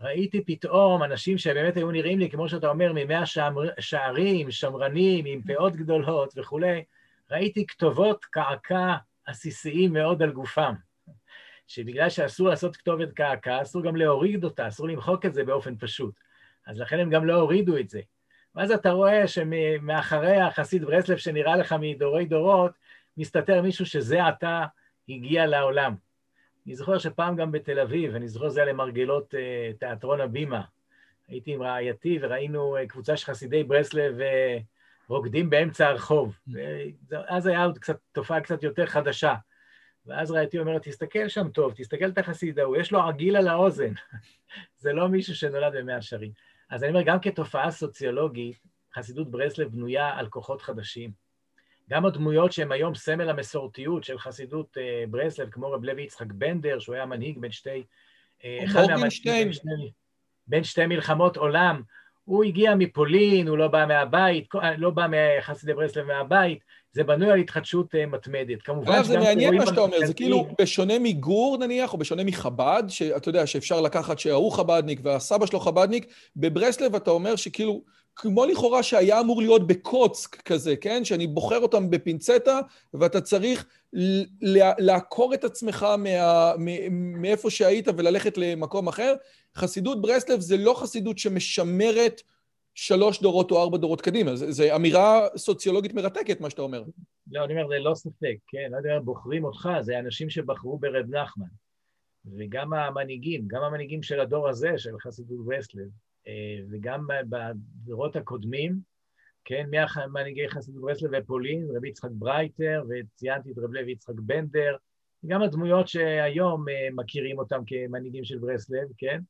[0.00, 3.22] ראיתי פתאום אנשים שבאמת היו נראים לי, כמו שאתה אומר, ממאה
[3.78, 6.84] שערים, שמרנים, עם פאות גדולות וכולי,
[7.30, 10.74] ראיתי כתובות קעקע עסיסיים מאוד על גופם.
[11.66, 16.14] שבגלל שאסור לעשות כתובת קעקע, אסור גם להוריד אותה, אסור למחוק את זה באופן פשוט.
[16.66, 18.00] אז לכן הם גם לא הורידו את זה.
[18.54, 22.72] ואז אתה רואה שמאחרי החסיד ברסלב שנראה לך מדורי דורות,
[23.16, 24.64] מסתתר מישהו שזה עתה
[25.08, 25.94] הגיע לעולם.
[26.70, 30.62] אני זוכר שפעם גם בתל אביב, אני זוכר זה היה למרגלות uh, תיאטרון הבימה.
[31.28, 34.62] הייתי עם רעייתי וראינו uh, קבוצה של חסידי ברסלב uh,
[35.08, 36.36] רוקדים באמצע הרחוב.
[36.48, 36.52] Mm.
[37.28, 39.34] אז היה עוד קצת, תופעה קצת יותר חדשה.
[40.06, 43.92] ואז רעייתי אומרת, תסתכל שם טוב, תסתכל את החסיד ההוא, יש לו עגיל על האוזן.
[44.82, 46.32] זה לא מישהו שנולד במאה שערים.
[46.70, 48.56] אז אני אומר, גם כתופעה סוציולוגית,
[48.94, 51.10] חסידות ברסלב בנויה על כוחות חדשים.
[51.90, 56.78] גם הדמויות שהן היום סמל המסורתיות של חסידות אה, ברסלב, כמו רב לוי יצחק בנדר,
[56.78, 57.82] שהוא היה מנהיג בין שתי...
[58.44, 59.50] אה, מהמנהיגים
[60.46, 61.82] בין שתי, מלחמות עולם.
[62.24, 64.48] הוא הגיע מפולין, הוא לא בא מהבית,
[64.78, 66.58] לא בא מחסידי ברסלב מהבית,
[66.92, 68.62] זה בנוי על התחדשות אה, מתמדת.
[68.62, 73.28] כמובן זה מעניין מה שאתה אומר, זה כאילו בשונה מגור נניח, או בשונה מחב"ד, שאתה
[73.28, 77.99] יודע שאפשר לקחת שההוא חב"דניק והסבא שלו חב"דניק, בברסלב אתה אומר שכאילו...
[78.16, 81.04] כמו לכאורה שהיה אמור להיות בקוץ כזה, כן?
[81.04, 82.60] שאני בוחר אותם בפינצטה,
[82.94, 83.66] ואתה צריך
[84.78, 86.52] לעקור את עצמך מה,
[86.90, 89.14] מאיפה שהיית וללכת למקום אחר.
[89.56, 92.22] חסידות ברסלב זה לא חסידות שמשמרת
[92.74, 94.36] שלוש דורות או ארבע דורות קדימה.
[94.36, 96.82] זו אמירה סוציולוגית מרתקת, מה שאתה אומר.
[97.30, 98.68] לא, אני אומר, זה לא ספק, כן?
[98.70, 101.44] לא יודע, בוחרים אותך, זה אנשים שבחרו ברב נחמן.
[102.36, 105.88] וגם המנהיגים, גם המנהיגים של הדור הזה, של חסידות ברסלב,
[106.70, 108.90] וגם בדורות הקודמים,
[109.44, 109.66] כן,
[110.06, 114.76] ממנהיגי חסידות ברסלב ופולין, רבי יצחק ברייטר, וציינתי את רב לוי יצחק בנדר,
[115.26, 119.20] גם הדמויות שהיום אה, מכירים אותם כמנהיגים של ברסלב, כן?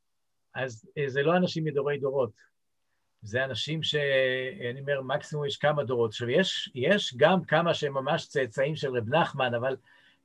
[0.55, 2.33] אז אה, זה לא אנשים מדורי דורות,
[3.23, 6.11] זה אנשים שאני אומר, מקסימום יש כמה דורות.
[6.11, 9.77] עכשיו, יש, יש גם כמה שהם ממש צאצאים של רב נחמן, אבל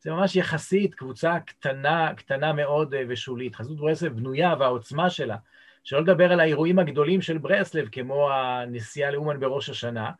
[0.01, 3.56] זה ממש יחסית קבוצה קטנה, קטנה מאוד ושולית.
[3.56, 5.38] חסידות ברסלב בנויה והעוצמה שלה
[5.86, 10.12] שלא לדבר על האירועים הגדולים של ברסלב, כמו הנסיעה לאומן בראש השנה,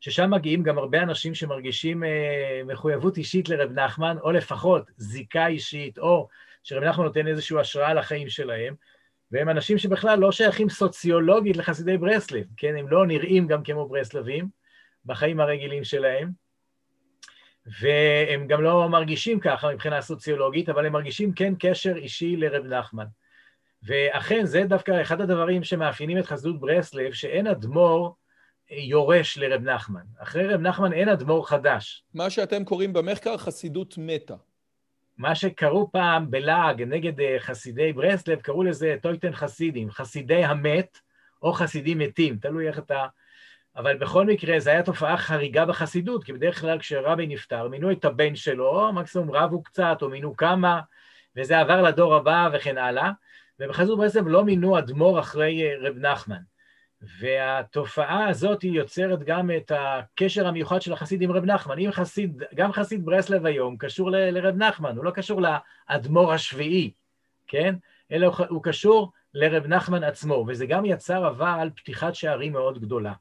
[0.00, 5.98] ששם מגיעים גם הרבה אנשים שמרגישים אה, מחויבות אישית לרב נחמן, או לפחות זיקה אישית,
[5.98, 6.28] או
[6.62, 8.74] שרב נחמן נותן איזושהי השראה לחיים שלהם,
[9.32, 12.76] והם אנשים שבכלל לא שייכים סוציולוגית לחסידי ברסלב, כן?
[12.76, 14.48] הם לא נראים גם כמו ברסלבים
[15.04, 16.30] בחיים הרגילים שלהם,
[17.80, 23.06] והם גם לא מרגישים ככה מבחינה סוציולוגית, אבל הם מרגישים כן קשר אישי לרב נחמן.
[23.82, 28.14] ואכן, זה דווקא אחד הדברים שמאפיינים את חסידות ברסלב, שאין אדמו"ר
[28.70, 30.04] יורש לרב נחמן.
[30.18, 32.04] אחרי רב נחמן אין אדמו"ר חדש.
[32.14, 34.34] מה שאתם קוראים במחקר חסידות מתה.
[35.18, 40.98] מה שקראו פעם בלעג נגד אה, חסידי ברסלב, קראו לזה טויטן חסידים, חסידי המת
[41.42, 43.06] או חסידים מתים, תלוי איך אתה...
[43.76, 48.04] אבל בכל מקרה, זו הייתה תופעה חריגה בחסידות, כי בדרך כלל כשרבי נפטר, מינו את
[48.04, 50.80] הבן שלו, מקסימום רבו קצת, או מינו כמה,
[51.36, 53.10] וזה עבר לדור הבא וכן הלאה,
[53.62, 56.42] ובחסידות ברסלב לא מינו אדמו"ר אחרי אה, רב נחמן.
[57.20, 61.78] והתופעה הזאת היא יוצרת גם את הקשר המיוחד של החסיד עם רב נחמן.
[61.78, 66.90] אם חסיד, גם חסיד ברסלב היום קשור ל, לרב נחמן, הוא לא קשור לאדמו"ר השביעי,
[67.46, 67.74] כן?
[68.12, 73.12] אלא הוא, הוא קשור לרב נחמן עצמו, וזה גם יצר אבל פתיחת שערים מאוד גדולה.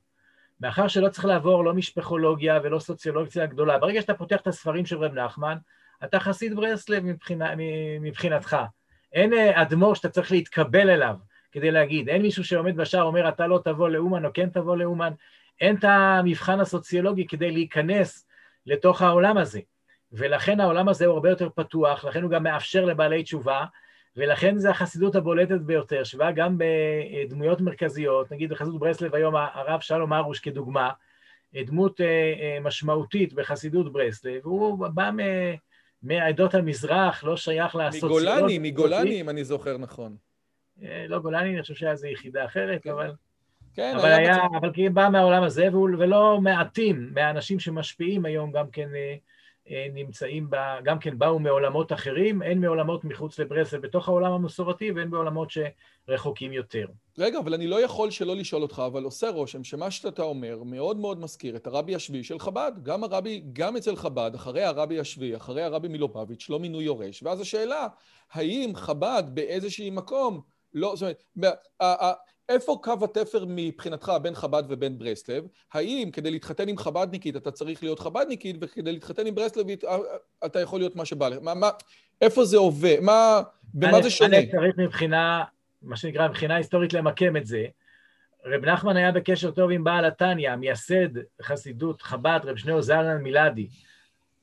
[0.61, 4.97] מאחר שלא צריך לעבור לא משפחולוגיה ולא סוציולוגיה גדולה, ברגע שאתה פותח את הספרים של
[4.97, 5.57] רב נחמן,
[6.03, 7.53] אתה חסיד ברסלב מבחינה,
[8.01, 8.57] מבחינתך.
[9.13, 11.15] אין אה, אדמו"ר שאתה צריך להתקבל אליו.
[11.51, 12.09] כדי להגיד.
[12.09, 15.13] אין מישהו שעומד בשער אומר, אתה לא תבוא לאומן או כן תבוא לאומן.
[15.61, 18.27] אין את המבחן הסוציולוגי כדי להיכנס
[18.65, 19.59] לתוך העולם הזה.
[20.11, 23.65] ולכן העולם הזה הוא הרבה יותר פתוח, לכן הוא גם מאפשר לבעלי תשובה,
[24.17, 30.13] ולכן זה החסידות הבולטת ביותר, שבאה גם בדמויות מרכזיות, נגיד בחסידות ברסלב היום הרב שלום
[30.13, 30.89] ארוש כדוגמה,
[31.55, 32.05] דמות אה,
[32.41, 35.09] אה, משמעותית בחסידות ברסלב, הוא בא
[36.03, 38.35] מעדות המזרח, לא שייך לסוציולוגיה.
[38.35, 40.15] מגולני, מגולני, אם אני זוכר נכון.
[40.83, 42.89] אה, לא גולני, אני חושב שהיה איזו יחידה אחרת, כן.
[42.89, 43.11] אבל...
[43.73, 44.37] כן, אבל היה.
[44.59, 49.15] אבל כי בא מהעולם הזה, ולא מעטים מהאנשים שמשפיעים היום גם כן אה,
[49.93, 55.11] נמצאים, בה, גם כן באו מעולמות אחרים, הן מעולמות מחוץ לברסלב בתוך העולם המסורתי, והן
[55.11, 56.85] בעולמות שרחוקים יותר.
[57.17, 60.97] רגע, אבל אני לא יכול שלא לשאול אותך, אבל עושה רושם שמה שאתה אומר מאוד
[60.97, 62.71] מאוד מזכיר את הרבי השביעי של חב"ד.
[62.83, 67.41] גם הרבי, גם אצל חב"ד, אחרי הרבי השביעי, אחרי הרבי מילובביץ', לא מינו יורש, ואז
[67.41, 67.87] השאלה,
[68.31, 70.41] האם חב"ד באיזשהי מקום
[70.73, 71.57] לא, זאת אומרת,
[72.49, 75.47] איפה קו התפר מבחינתך בין חב"ד ובין ברסלב?
[75.73, 79.97] האם כדי להתחתן עם חב"דניקית אתה צריך להיות חב"דניקית, וכדי להתחתן עם ברסלבית אה,
[80.45, 81.37] אתה יכול להיות מה שבא לך?
[81.41, 81.69] מה, מה,
[82.21, 82.97] איפה זה עובד?
[83.01, 83.41] מה,
[83.73, 84.37] במה זה שונה?
[84.37, 85.43] אני צריך מבחינה,
[85.81, 87.65] מה שנקרא, מבחינה היסטורית למקם את זה.
[88.45, 91.09] רב נחמן היה בקשר טוב עם בעל התניא, מייסד
[91.41, 93.67] חסידות חב"ד, רב שניאור זלמן מילדי.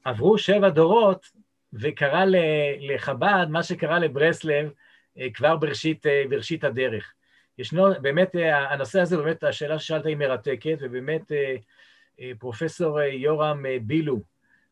[0.04, 1.26] עברו שבע דורות,
[1.72, 2.24] וקרה
[2.80, 4.70] לחב"ד מה שקרה לברסלב,
[5.18, 7.12] אה, כבר בראשית, אה, בראשית הדרך.
[7.58, 11.32] ישנו, באמת, אה, הנושא הזה, באמת, השאלה ששאלת היא מרתקת, ובאמת
[12.38, 14.20] פרופסור יורם בילו,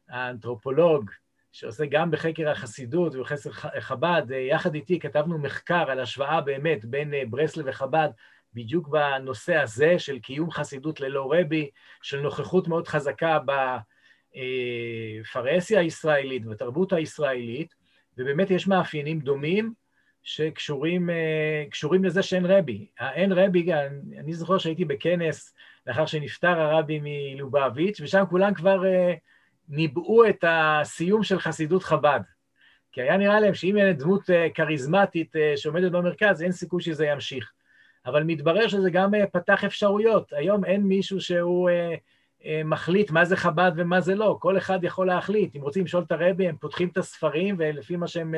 [0.09, 1.11] האנתרופולוג,
[1.53, 7.65] שעושה גם בחקר החסידות ובחקר חב"ד, יחד איתי כתבנו מחקר על השוואה באמת בין ברסלב
[7.69, 8.09] וחב"ד,
[8.55, 11.71] בדיוק בנושא הזה של קיום חסידות ללא רבי,
[12.03, 13.39] של נוכחות מאוד חזקה
[15.23, 17.75] בפרהסיה הישראלית, בתרבות הישראלית,
[18.19, 19.73] ובאמת יש מאפיינים דומים,
[20.27, 21.65] שקשורים אה,
[22.03, 22.87] לזה שאין רבי.
[22.99, 25.55] האין רבי, אני, אני זוכר שהייתי בכנס
[25.87, 29.15] לאחר שנפטר הרבי מלובביץ', ושם כולם כבר אה,
[29.69, 32.21] ניבאו את הסיום של חסידות חב"ד.
[32.93, 37.53] כי היה נראה להם שאם אין דמות אה, כריזמטית שעומדת במרכז, אין סיכוי שזה ימשיך.
[38.07, 40.33] אבל מתברר שזה גם פתח אפשרויות.
[40.33, 41.71] היום אין מישהו שהוא
[42.65, 44.39] מחליט מה זה חב"ד ומה זה לא.
[44.41, 45.57] כל אחד יכול להחליט.
[45.57, 48.35] אם רוצים לשאול את הרבי, הם פותחים את הספרים, ולפי מה שהם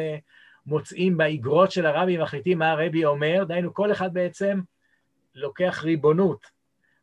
[0.66, 4.60] מוצאים באגרות של הרבי ומחליטים מה הרבי אומר, דהיינו כל אחד בעצם
[5.34, 6.46] לוקח ריבונות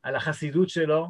[0.04, 1.08] על החסידות שלו,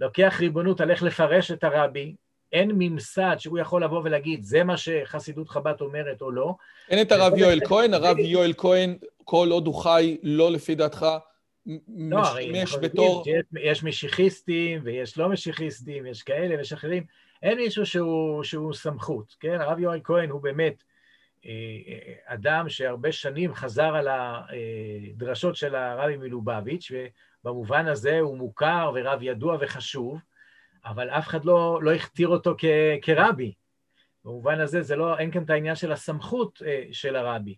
[0.00, 2.14] לוקח ריבונות על איך לפרש את הרבי,
[2.52, 6.54] אין ממסד שהוא יכול לבוא ולהגיד, זה מה שחסידות חב"ד אומרת או לא.
[6.88, 11.06] אין את הרב יואל כהן, הרב יואל כהן, כל עוד הוא חי, לא לפי דעתך,
[11.96, 13.24] לא, משמש בתור...
[13.60, 17.04] יש משיחיסטים ויש לא משיחיסטים, יש כאלה ויש אחרים,
[17.42, 19.60] אין מישהו שהוא, שהוא סמכות, כן?
[19.60, 20.82] הרב יואל כהן הוא באמת
[22.24, 26.92] אדם שהרבה שנים חזר על הדרשות של הרבי מלובביץ',
[27.44, 30.20] ובמובן הזה הוא מוכר ורב ידוע וחשוב,
[30.84, 32.64] אבל אף אחד לא, לא הכתיר אותו כ,
[33.02, 33.52] כרבי.
[34.24, 37.56] במובן הזה זה לא, אין כאן את העניין של הסמכות אה, של הרבי.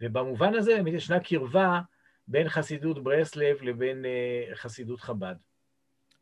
[0.00, 1.80] ובמובן הזה באמת ישנה קרבה
[2.28, 5.34] בין חסידות ברסלב לבין אה, חסידות חב"ד.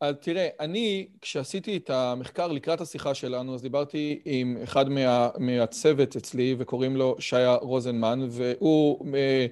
[0.01, 6.15] אז תראה, אני, כשעשיתי את המחקר לקראת השיחה שלנו, אז דיברתי עם אחד מה, מהצוות
[6.15, 9.45] אצלי, וקוראים לו שיה רוזנמן, והוא אה,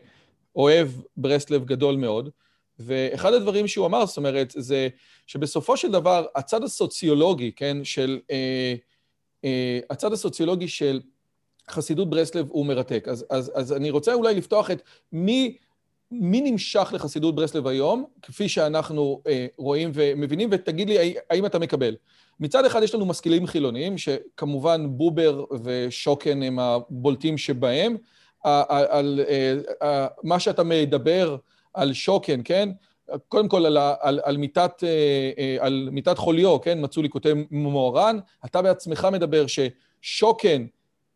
[0.56, 2.30] אוהב ברסלב גדול מאוד,
[2.80, 4.88] ואחד הדברים שהוא אמר, זאת אומרת, זה
[5.28, 8.20] שבסופו של דבר, הצד הסוציולוגי, כן, של...
[8.32, 8.76] אה,
[9.46, 11.02] אה, הצד הסוציולוגי של
[11.70, 13.08] חסידות ברסלב הוא מרתק.
[13.08, 14.82] אז, אז, אז אני רוצה אולי לפתוח את
[15.12, 15.58] מי...
[16.12, 21.96] מי נמשך לחסידות ברסלב היום, כפי שאנחנו אה, רואים ומבינים, ותגיד לי האם אתה מקבל.
[22.40, 27.98] מצד אחד יש לנו משכילים חילוניים, שכמובן בובר ושוקן הם הבולטים שבהם.
[28.44, 29.20] על,
[29.82, 31.38] אה, מה שאתה מדבר
[31.74, 32.70] על שוקן, כן?
[33.28, 34.84] קודם כל על, על, על, מיטת,
[35.60, 36.78] על מיטת חוליו, כן?
[36.82, 40.66] מצאו לי כותב מוהר"ן, אתה בעצמך מדבר ששוקן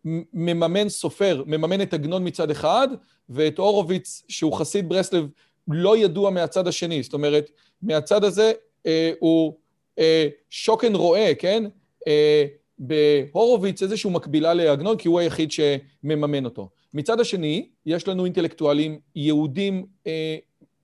[0.06, 2.88] מממן סופר, מממן את עגנון מצד אחד,
[3.30, 5.30] ואת הורוביץ, שהוא חסיד ברסלב,
[5.68, 7.04] לא ידוע מהצד השני.
[7.04, 7.50] זאת אומרת,
[7.82, 8.52] מהצד הזה
[8.86, 9.54] אה, הוא
[10.00, 11.64] אה, שוקן רואה, כן?
[12.08, 12.46] אה,
[12.80, 16.70] בהורוביץ איזשהו מקבילה לעגנון, כי הוא היחיד שמממן אותו.
[16.94, 20.38] מצד השני, יש לנו אינטלקטואלים יהודים אה,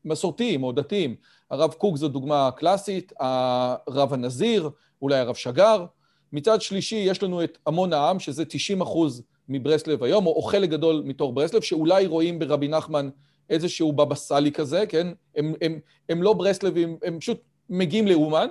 [0.06, 1.16] מסורתיים או דתיים.
[1.50, 4.70] הרב קוק זו דוגמה קלאסית, הרב הנזיר,
[5.02, 5.86] אולי הרב שגר.
[6.34, 10.70] מצד שלישי, יש לנו את המון העם, שזה 90 אחוז מברסלב היום, או, או חלק
[10.70, 13.10] גדול מתוך ברסלב, שאולי רואים ברבי נחמן
[13.50, 15.08] איזשהו בבא סאלי כזה, כן?
[15.36, 18.48] הם, הם, הם לא ברסלבים, הם פשוט מגיעים לאומן.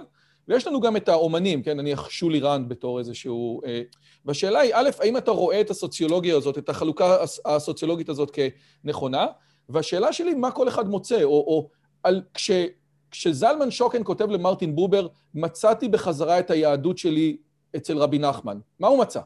[0.48, 1.76] ויש לנו גם את האומנים, כן?
[1.76, 3.60] נניח שולי רנד בתור איזשהו...
[3.66, 3.82] אה,
[4.24, 8.36] והשאלה היא, א', האם אתה רואה את הסוציולוגיה הזאת, את החלוקה הסוציולוגית הזאת
[8.84, 9.26] כנכונה?
[9.68, 11.68] והשאלה שלי, מה כל אחד מוצא, או, או
[12.02, 12.50] על, כש,
[13.10, 17.36] כשזלמן שוקן כותב למרטין בובר, מצאתי בחזרה את היהדות שלי
[17.76, 18.58] אצל רבי נחמן.
[18.78, 19.20] מה הוא מצא?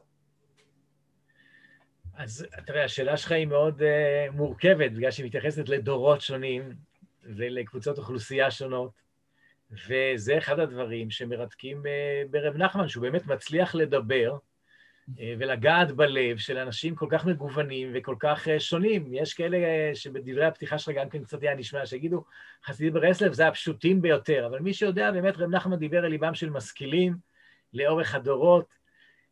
[2.17, 6.73] אז תראה, השאלה שלך היא מאוד uh, מורכבת, בגלל שהיא מתייחסת לדורות שונים
[7.23, 8.91] ולקבוצות אוכלוסייה שונות,
[9.89, 16.59] וזה אחד הדברים שמרתקים uh, ברב נחמן, שהוא באמת מצליח לדבר uh, ולגעת בלב של
[16.59, 19.15] אנשים כל כך מגוונים וכל כך uh, שונים.
[19.15, 22.25] יש כאלה uh, שבדברי הפתיחה שלך גם כן קצת היה נשמע, שיגידו,
[22.65, 26.51] חסידים ברסלב זה הפשוטים ביותר, אבל מי שיודע, באמת רב נחמן דיבר אל ליבם של
[26.51, 27.32] משכילים
[27.75, 28.83] לאורך הדורות,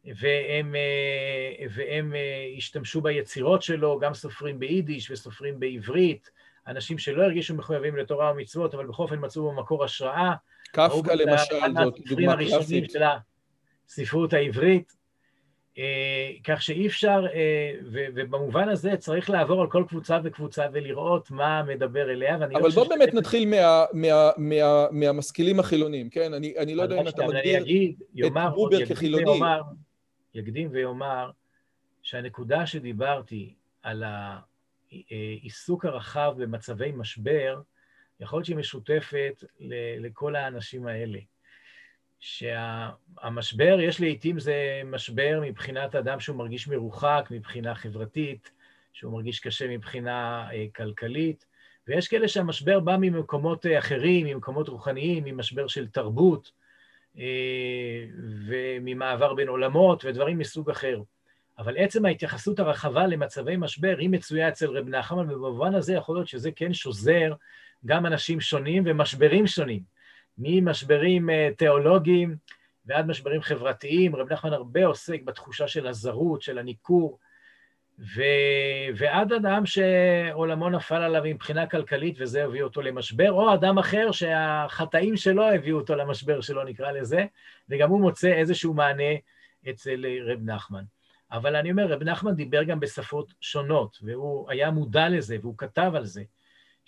[0.05, 6.31] והם, אה, והם אה, השתמשו ביצירות שלו, גם סופרים ביידיש וסופרים בעברית,
[6.66, 10.35] אנשים שלא הרגישו מחויבים לתורה ומצוות, אבל בכל אופן מצאו במקור השראה.
[10.72, 12.90] קפקא למשל, זאת דוגמה קלאסית.
[12.90, 13.03] של
[13.88, 14.92] הספרות העברית,
[16.44, 17.26] כך שאי אפשר,
[18.14, 22.88] ובמובן הזה צריך לעבור על כל קבוצה וקבוצה ולראות מה מדבר אליה, ואני אבל בוא
[22.88, 26.34] באמת נתחיל מה, מה, מה, מהמשכילים החילונים, כן?
[26.34, 27.64] אני, אני לא יודע אם אתה מגדיר
[28.26, 29.40] את בובר כחילוני.
[30.34, 31.30] יקדים ויאמר
[32.02, 34.04] שהנקודה שדיברתי על
[35.10, 37.60] העיסוק הרחב במצבי משבר,
[38.20, 39.44] יכול להיות שהיא משותפת
[39.98, 41.18] לכל האנשים האלה.
[42.20, 48.50] שהמשבר, יש לעיתים זה משבר מבחינת אדם שהוא מרגיש מרוחק, מבחינה חברתית,
[48.92, 51.46] שהוא מרגיש קשה מבחינה אה, כלכלית,
[51.88, 56.52] ויש כאלה שהמשבר בא ממקומות אה, אחרים, ממקומות רוחניים, ממשבר של תרבות,
[57.18, 58.04] אה,
[58.46, 61.02] וממעבר בין עולמות ודברים מסוג אחר.
[61.59, 66.28] אבל עצם ההתייחסות הרחבה למצבי משבר היא מצויה אצל רב נחמן, ובמובן הזה יכול להיות
[66.28, 67.33] שזה כן שוזר
[67.87, 69.83] גם אנשים שונים ומשברים שונים,
[70.40, 72.37] ממשברים אה, תיאולוגיים
[72.87, 74.16] ועד משברים חברתיים.
[74.16, 77.18] רב נחמן הרבה עוסק בתחושה של הזרות, של הניכור,
[77.98, 78.22] ו...
[78.96, 85.16] ועד אדם שעולמו נפל עליו מבחינה כלכלית וזה הביא אותו למשבר, או אדם אחר שהחטאים
[85.16, 87.24] שלו הביאו אותו למשבר שלו, נקרא לזה,
[87.68, 89.12] וגם הוא מוצא איזשהו מענה
[89.70, 90.85] אצל רב נחמן.
[91.33, 95.92] אבל אני אומר, רב נחמן דיבר גם בשפות שונות, והוא היה מודע לזה, והוא כתב
[95.94, 96.22] על זה.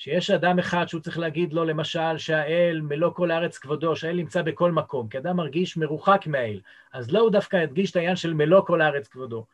[0.03, 4.43] שיש אדם אחד שהוא צריך להגיד לו, למשל, שהאל מלוא כל הארץ כבודו, שהאל נמצא
[4.43, 6.61] בכל מקום, כי אדם מרגיש מרוחק מהאל.
[6.93, 9.47] אז לא הוא דווקא ידגיש את העניין של מלוא כל הארץ כבודו.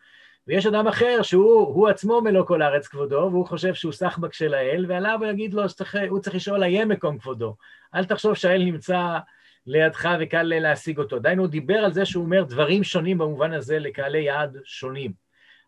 [0.47, 4.85] ויש אדם אחר שהוא עצמו מלוא כל הארץ כבודו, והוא חושב שהוא סחבק של האל,
[4.89, 7.57] ועליו הוא יגיד לו שהוא צריך לשאול, איה מקום כבודו.
[7.95, 9.19] אל תחשוב שהאל נמצא
[9.67, 11.19] לידך וקל להשיג אותו.
[11.19, 15.13] דהיינו, הוא דיבר על זה שהוא אומר דברים שונים במובן הזה לקהלי יעד שונים.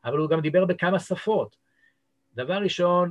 [0.05, 1.57] אבל הוא גם דיבר בכמה שפות.
[2.35, 3.11] דבר ראשון,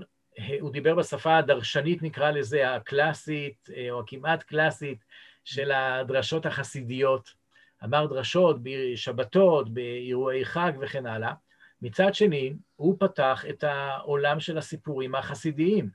[0.60, 5.06] הוא דיבר בשפה הדרשנית, נקרא לזה, הקלאסית, או הכמעט קלאסית,
[5.43, 7.34] של הדרשות החסידיות.
[7.84, 11.34] אמר דרשות בשבתות, באירועי חג וכן הלאה.
[11.82, 15.89] מצד שני, הוא פתח את העולם של הסיפורים החסידיים.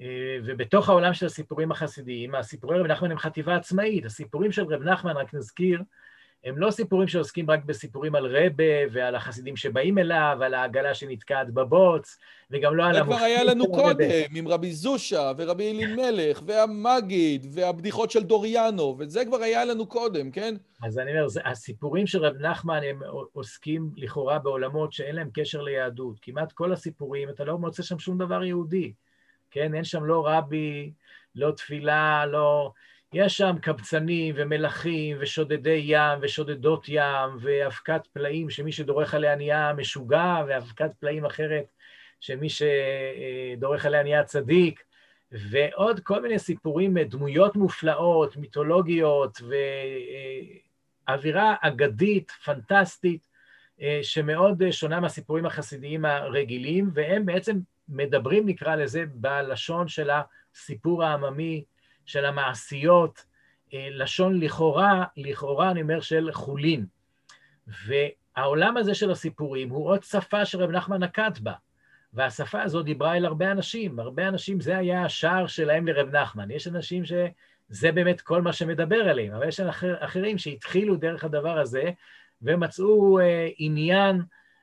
[0.00, 4.04] אה, ובתוך העולם של הסיפורים החסידיים, הסיפורי רב נחמן הם חטיבה עצמאית.
[4.04, 5.80] הסיפורים של רב נחמן, רק נזכיר,
[6.44, 11.50] הם לא סיפורים שעוסקים רק בסיפורים על רבה ועל החסידים שבאים אליו, ועל העגלה שנתקעת
[11.50, 12.18] בבוץ,
[12.50, 13.12] וגם לא על המופתים.
[13.12, 19.24] זה כבר היה לנו קודם, עם רבי זושה ורבי אלימלך, והמגיד, והבדיחות של דוריאנו, וזה
[19.24, 20.54] כבר היה לנו קודם, כן?
[20.82, 23.00] אז אני אומר, הסיפורים של רב נחמן הם
[23.32, 26.16] עוסקים לכאורה בעולמות שאין להם קשר ליהדות.
[26.22, 28.92] כמעט כל הסיפורים, אתה לא מוצא שם שום דבר יהודי.
[29.50, 30.92] כן, אין שם לא רבי,
[31.34, 32.72] לא תפילה, לא...
[33.14, 40.44] יש שם קבצנים ומלכים ושודדי ים ושודדות ים ואבקת פלאים שמי שדורך עליה נהיה משוגע
[40.48, 41.64] ואבקת פלאים אחרת
[42.20, 44.84] שמי שדורך עליה נהיה צדיק
[45.32, 49.40] ועוד כל מיני סיפורים, דמויות מופלאות, מיתולוגיות
[51.08, 53.28] ואווירה אגדית, פנטסטית,
[54.02, 57.58] שמאוד שונה מהסיפורים החסידיים הרגילים, והם בעצם
[57.88, 60.10] מדברים, נקרא לזה, בלשון של
[60.54, 61.64] הסיפור העממי
[62.06, 63.24] של המעשיות,
[63.74, 66.86] אה, לשון לכאורה, לכאורה אני אומר של חולין.
[67.86, 71.52] והעולם הזה של הסיפורים הוא עוד שפה שרב נחמן נקט בה.
[72.12, 73.98] והשפה הזו דיברה אל הרבה אנשים.
[73.98, 76.50] הרבה אנשים, זה היה השער שלהם לרב נחמן.
[76.50, 81.58] יש אנשים שזה באמת כל מה שמדבר עליהם, אבל יש אחר, אחרים שהתחילו דרך הדבר
[81.58, 81.90] הזה
[82.42, 84.22] ומצאו אה, עניין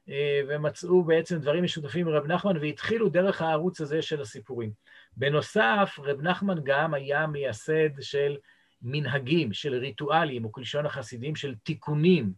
[0.10, 4.72] אה, ומצאו בעצם דברים משותפים עם רב נחמן והתחילו דרך הערוץ הזה של הסיפורים.
[5.18, 8.38] בנוסף, רב נחמן גם היה מייסד של
[8.82, 12.34] מנהגים, של ריטואלים, או כלשון החסידים, של תיקונים,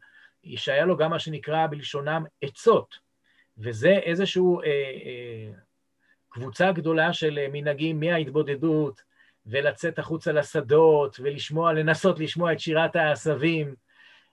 [0.56, 2.96] שהיה לו גם מה שנקרא בלשונם עצות,
[3.58, 5.52] וזה איזושהי אה, אה,
[6.30, 9.02] קבוצה גדולה של מנהגים מההתבודדות,
[9.46, 13.76] ולצאת החוצה לשדות, ולשמוע, לנסות לשמוע את שירת העשבים,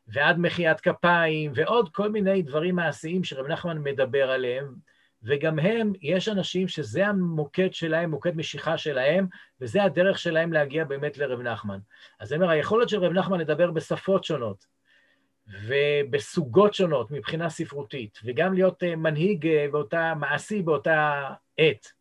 [0.07, 4.75] ועד מחיית כפיים, ועוד כל מיני דברים מעשיים שרב נחמן מדבר עליהם,
[5.23, 9.27] וגם הם, יש אנשים שזה המוקד שלהם, מוקד משיכה שלהם,
[9.61, 11.79] וזה הדרך שלהם להגיע באמת לרב נחמן.
[12.21, 14.67] אז אני אומר, היכולת של רב נחמן לדבר בשפות שונות,
[15.67, 21.93] ובסוגות שונות מבחינה ספרותית, וגם להיות אה, מנהיג אה, באותה, מעשי באותה עת,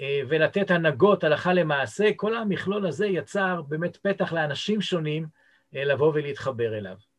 [0.00, 5.26] אה, ולתת הנהגות הלכה למעשה, כל המכלול הזה יצר באמת פתח לאנשים שונים
[5.72, 7.09] לבוא ולהתחבר אליו.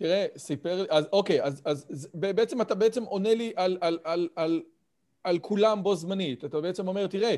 [0.00, 4.62] תראה, סיפר, אז אוקיי, אז, אז בעצם אתה בעצם עונה לי על, על, על, על,
[5.24, 6.44] על כולם בו זמנית.
[6.44, 7.34] אתה בעצם אומר, תראה,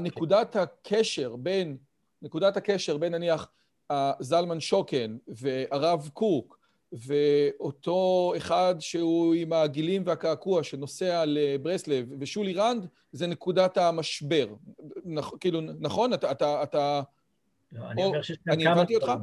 [0.00, 1.76] נקודת הקשר בין,
[2.22, 3.50] נקודת הקשר בין נניח
[4.20, 6.58] זלמן שוקן והרב קוק
[6.92, 14.46] ואותו אחד שהוא עם הגילים והקעקוע שנוסע לברסלב ושולי רנד, זה נקודת המשבר.
[15.04, 16.14] נכ, כאילו, נכון?
[16.14, 16.30] אתה...
[16.30, 17.02] אתה, אתה
[17.72, 19.18] לא, אני אומר שיש כאן כמה דברים.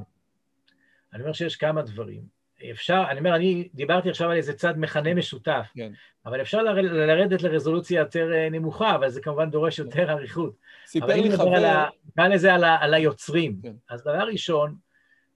[1.13, 2.38] אני אומר שיש כמה דברים.
[2.71, 5.91] אפשר, אני אומר, אני דיברתי עכשיו על איזה צד מכנה משותף, כן.
[6.25, 10.53] אבל אפשר ל, לרדת לרזולוציה יותר אה, נמוכה, אבל זה כמובן דורש יותר אריכות.
[10.87, 11.87] סיפר לי חבר...
[12.05, 13.59] נקרא לזה על, על היוצרים.
[13.63, 13.73] כן.
[13.89, 14.75] אז דבר ראשון,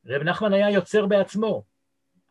[0.06, 1.64] רב נחמן היה יוצר בעצמו.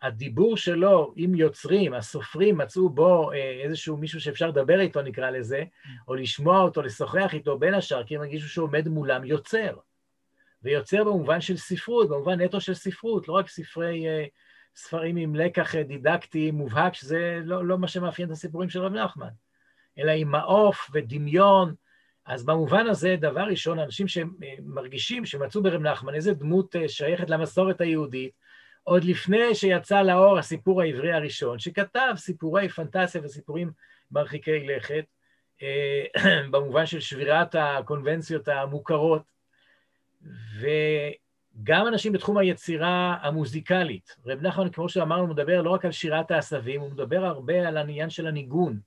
[0.03, 5.65] הדיבור שלו עם יוצרים, הסופרים מצאו בו אה, איזשהו מישהו שאפשר לדבר איתו, נקרא לזה,
[6.09, 9.77] או לשמוע אותו, לשוחח איתו, בין השאר, כי הם הרגישו שהוא עומד מולם יוצר.
[10.63, 14.07] ויוצר במובן של ספרות, במובן נטו של ספרות, לא רק ספרי...
[14.73, 18.93] אה, ספרים עם לקח דידקטי מובהק, שזה לא, לא מה שמאפיין את הסיפורים של רב
[18.93, 19.29] נחמן,
[19.99, 21.75] אלא עם מעוף ודמיון.
[22.27, 27.81] אז במובן הזה, דבר ראשון, אנשים שמרגישים שמצאו ברב נחמן איזה דמות אה, שייכת למסורת
[27.81, 28.33] היהודית,
[28.83, 33.71] עוד לפני שיצא לאור הסיפור העברי הראשון, שכתב סיפורי פנטסיה וסיפורים
[34.11, 35.05] מרחיקי לכת,
[35.63, 36.05] אה,
[36.51, 39.23] במובן של שבירת הקונבנציות המוכרות,
[40.61, 40.67] ו...
[41.63, 44.17] גם אנשים בתחום היצירה המוזיקלית.
[44.27, 48.11] רב נחמן, כמו שאמרנו, מדבר לא רק על שירת העשבים, הוא מדבר הרבה על העניין
[48.11, 48.81] של הניגון.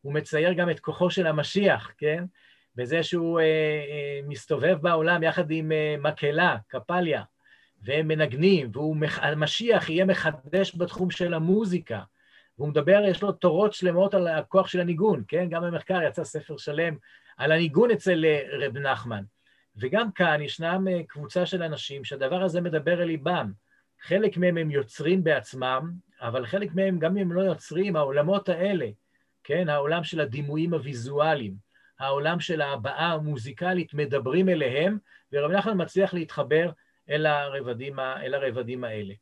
[0.00, 2.24] הוא מצייר גם את כוחו של המשיח, כן?
[2.74, 7.22] בזה שהוא אה, אה, מסתובב בעולם יחד עם אה, מקהלה, קפליה,
[7.82, 12.00] והם מנגנים, והמשיח יהיה מחדש בתחום של המוזיקה.
[12.58, 15.48] והוא מדבר, יש לו תורות שלמות על הכוח של הניגון, כן?
[15.50, 16.96] גם במחקר יצא ספר שלם
[17.36, 19.22] על הניגון אצל אה, רב נחמן.
[19.76, 23.52] וגם כאן ישנם אה, קבוצה של אנשים שהדבר הזה מדבר אל ליבם.
[24.02, 28.86] חלק מהם הם יוצרים בעצמם, אבל חלק מהם, גם אם הם לא יוצרים, העולמות האלה,
[29.44, 31.54] כן, העולם של הדימויים הוויזואליים,
[31.98, 34.98] העולם של ההבעה המוזיקלית, מדברים אליהם,
[35.32, 36.70] ורב נחמן מצליח להתחבר
[37.10, 39.14] אל הרבדים, אל הרבדים האלה.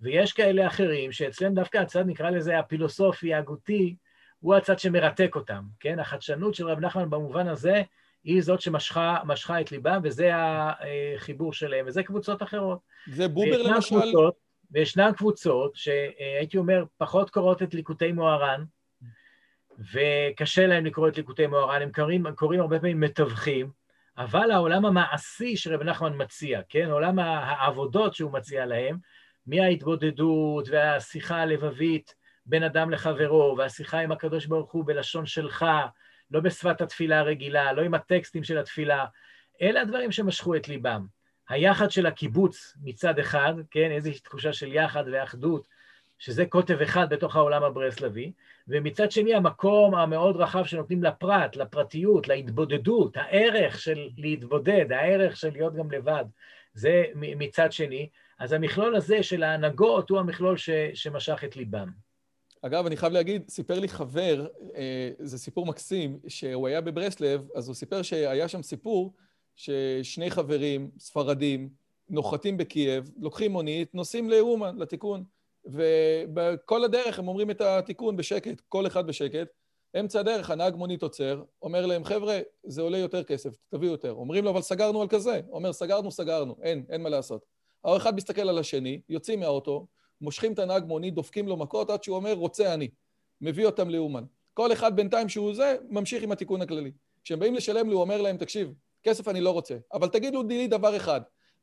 [0.00, 3.96] ויש כאלה אחרים שאצלם דווקא הצד, נקרא לזה הפילוסופי, ההגותי,
[4.40, 5.98] הוא הצד שמרתק אותם, כן?
[5.98, 7.82] החדשנות של רב נחמן במובן הזה
[8.24, 12.78] היא זאת שמשכה את ליבם, וזה החיבור שלהם, וזה קבוצות אחרות.
[13.06, 13.88] זה בובר למשל?
[13.88, 14.34] קבוצות,
[14.70, 18.64] וישנן קבוצות שהייתי אומר פחות קוראות את ליקוטי מוהר"ן,
[19.92, 23.70] וקשה להם לקרוא את ליקוטי מוהר"ן, הם קוראים, קוראים הרבה פעמים מתווכים,
[24.18, 28.96] אבל העולם המעשי שרב נחמן מציע, כן, עולם העבודות שהוא מציע להם,
[29.46, 32.14] מההתבודדות והשיחה הלבבית
[32.46, 35.66] בין אדם לחברו, והשיחה עם הקדוש ברוך הוא בלשון שלך,
[36.30, 39.04] לא בשפת התפילה הרגילה, לא עם הטקסטים של התפילה,
[39.62, 41.06] אלה הדברים שמשכו את ליבם.
[41.48, 45.68] היחד של הקיבוץ מצד אחד, כן, איזושהי תחושה של יחד ואחדות,
[46.18, 48.32] שזה קוטב אחד בתוך העולם הברסלבי,
[48.68, 55.74] ומצד שני המקום המאוד רחב שנותנים לפרט, לפרטיות, להתבודדות, הערך של להתבודד, הערך של להיות
[55.74, 56.24] גם לבד,
[56.74, 58.08] זה מצד שני.
[58.38, 62.09] אז המכלול הזה של ההנהגות הוא המכלול ש, שמשך את ליבם.
[62.62, 67.68] אגב, אני חייב להגיד, סיפר לי חבר, אה, זה סיפור מקסים, שהוא היה בברסלב, אז
[67.68, 69.12] הוא סיפר שהיה שם סיפור
[69.56, 71.68] ששני חברים, ספרדים,
[72.08, 75.24] נוחתים בקייב, לוקחים מונית, נוסעים לאומן, לתיקון,
[75.64, 79.48] ובכל הדרך הם אומרים את התיקון בשקט, כל אחד בשקט,
[80.00, 84.12] אמצע הדרך, הנהג מונית עוצר, אומר להם, חבר'ה, זה עולה יותר כסף, תביאו יותר.
[84.12, 85.40] אומרים לו, אבל סגרנו על כזה.
[85.50, 87.44] אומר, סגרנו, סגרנו, אין, אין מה לעשות.
[87.84, 89.86] האחד מסתכל על השני, יוצאים מהאוטו,
[90.20, 92.88] מושכים את הנהג מונית, דופקים לו מכות עד שהוא אומר, רוצה אני.
[93.40, 94.24] מביא אותם לאומן.
[94.54, 96.90] כל אחד בינתיים שהוא זה, ממשיך עם התיקון הכללי.
[97.24, 100.68] כשהם באים לשלם לי, הוא אומר להם, תקשיב, כסף אני לא רוצה, אבל תגידו לי
[100.68, 101.20] דבר אחד,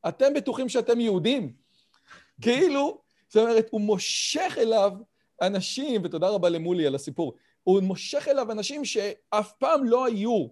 [0.08, 1.52] אתם בטוחים שאתם יהודים?
[2.42, 4.92] כאילו, זאת אומרת, הוא מושך אליו
[5.42, 10.46] אנשים, ותודה רבה למולי על הסיפור, הוא מושך אליו אנשים שאף פעם לא היו,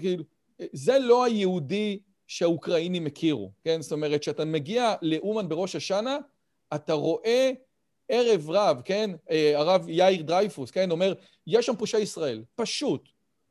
[0.00, 0.24] כאילו,
[0.72, 3.82] זה לא היהודי שהאוקראינים הכירו, כן?
[3.82, 6.18] זאת אומרת, כשאתה מגיע לאומן בראש השנה,
[6.74, 7.50] אתה רואה
[8.08, 9.10] ערב רב, כן?
[9.30, 10.90] אה, הרב יאיר דרייפוס, כן?
[10.90, 11.14] אומר,
[11.46, 13.08] יש שם פושעי ישראל, פשוט.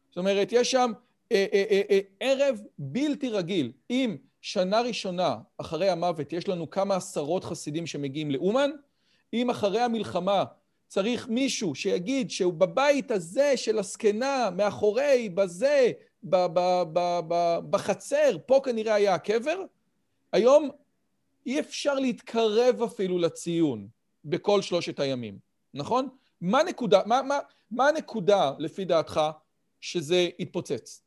[0.10, 0.92] זאת אומרת, יש שם
[1.32, 3.72] אה, אה, אה, אה, ערב בלתי רגיל.
[3.90, 8.72] אם שנה ראשונה אחרי המוות יש לנו כמה עשרות חסידים שמגיעים לאומן,
[9.34, 10.44] אם אחרי המלחמה
[10.88, 15.92] צריך מישהו שיגיד שהוא בבית הזה של הזקנה, מאחורי, בזה,
[16.24, 16.84] ב- ב-
[17.28, 19.64] ב- בחצר, פה כנראה היה הקבר,
[20.32, 20.70] היום
[21.50, 23.88] אי אפשר להתקרב אפילו לציון
[24.26, 25.40] בכל שלושת הימים,
[25.74, 26.10] נכון?
[26.42, 27.40] מה נקודה, מה, מה,
[27.72, 29.22] מה הנקודה, לפי דעתך,
[29.82, 31.06] שזה התפוצץ?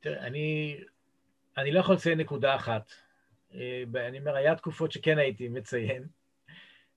[0.00, 0.76] תראה, אני,
[1.58, 2.92] אני לא יכול לציין נקודה אחת.
[3.54, 6.06] אה, אני אומר, היה תקופות שכן הייתי מציין,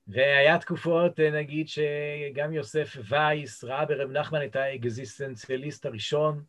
[0.07, 6.43] והיה תקופות, אה, נגיד, שגם יוסף וייס ראה ברב נחמן את האקזיסטנציאליסט הראשון,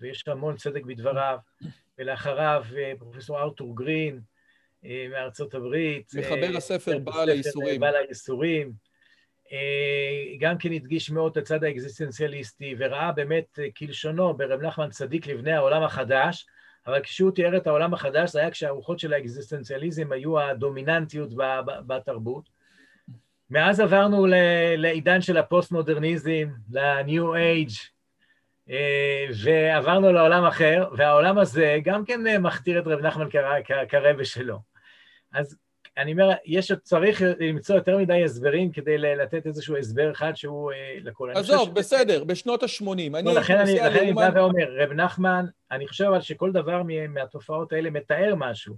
[0.00, 1.38] ויש המון צדק בדבריו,
[1.98, 4.20] ולאחריו אה, פרופסור ארתור גרין
[5.10, 6.12] מארצות הברית.
[6.14, 7.80] מחבר הספר בעל הייסורים.
[7.80, 8.72] בעל הייסורים.
[10.38, 15.82] גם כן הדגיש מאוד את הצד האקזיסטנציאליסטי, וראה באמת כלשונו ברב נחמן צדיק לבני העולם
[15.82, 16.46] החדש,
[16.86, 21.30] אבל כשהוא תיאר את העולם החדש, זה היה כשהרוחות של האקזיסטנציאליזם היו הדומיננטיות
[21.86, 22.48] בתרבות.
[23.50, 24.26] מאז עברנו
[24.76, 27.88] לעידן של הפוסט-מודרניזם, ל-new age,
[29.42, 33.28] ועברנו לעולם אחר, והעולם הזה גם כן מכתיר את רב נחמן
[33.88, 34.58] כרבה שלו.
[35.32, 35.56] אז
[35.98, 40.98] אני אומר, יש, צריך למצוא יותר מדי הסברים כדי לתת איזשהו הסבר אחד שהוא אה,
[41.02, 41.30] לכל...
[41.34, 43.24] עזוב, בסדר, בשנות ה-80.
[43.24, 48.34] לא, לכן אני בא ואומר, רב נחמן, אני חושב אבל שכל דבר מהתופעות האלה מתאר
[48.36, 48.74] משהו.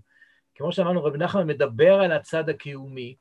[0.55, 3.17] כמו שאמרנו, רב נחמן מדבר על הצד הקיומי,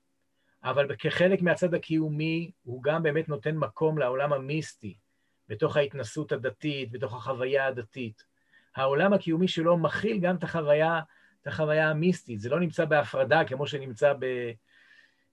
[0.64, 4.96] אבל כחלק מהצד הקיומי הוא גם באמת נותן מקום לעולם המיסטי,
[5.50, 8.24] בתוך ההתנסות הדתית, בתוך החוויה הדתית.
[8.76, 11.00] העולם הקיומי שלו מכיל גם את החוויה
[11.42, 14.14] את החוויה המיסטית, זה לא נמצא בהפרדה כמו שנמצא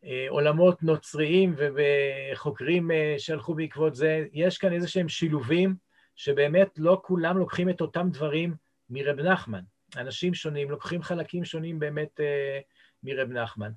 [0.03, 5.75] בעולמות נוצריים ובחוקרים אה, שהלכו בעקבות זה, יש כאן איזה שהם שילובים
[6.17, 8.55] שבאמת לא כולם לוקחים את אותם דברים
[8.91, 9.63] מרב נחמן.
[9.97, 12.61] אנשים שונים לוקחים חלקים שונים באמת אה,
[13.03, 13.71] מרב נחמן.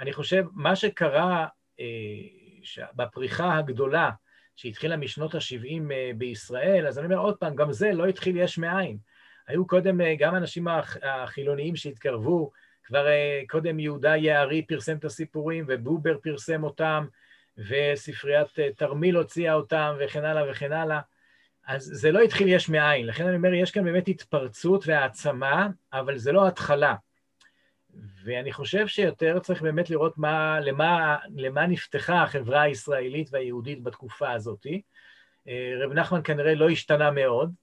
[0.00, 1.46] אני חושב, מה שקרה
[1.80, 1.84] אה,
[2.94, 4.10] בפריחה הגדולה
[4.56, 5.82] שהתחילה משנות ה-70
[6.16, 8.98] בישראל, אז אני אומר עוד פעם, גם זה לא התחיל יש מאין.
[9.48, 10.66] היו קודם אה, גם האנשים
[11.02, 12.50] החילוניים שהתקרבו,
[12.84, 17.06] כבר אה, קודם יהודה יערי פרסם את הסיפורים ובובר פרסם אותם,
[17.58, 21.00] וספריית אה, תרמיל הוציאה אותם וכן הלאה וכן הלאה.
[21.66, 26.18] אז זה לא התחיל יש מאין, לכן אני אומר, יש כאן באמת התפרצות והעצמה, אבל
[26.18, 26.94] זה לא התחלה.
[28.24, 34.66] ואני חושב שיותר צריך באמת לראות מה, למה, למה נפתחה החברה הישראלית והיהודית בתקופה הזאת.
[35.82, 37.54] רב נחמן כנראה לא השתנה מאוד,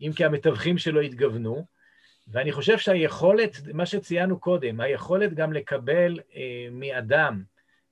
[0.00, 1.66] אם כי המתווכים שלו התגוונו,
[2.28, 7.42] ואני חושב שהיכולת, מה שציינו קודם, היכולת גם לקבל אה, מאדם,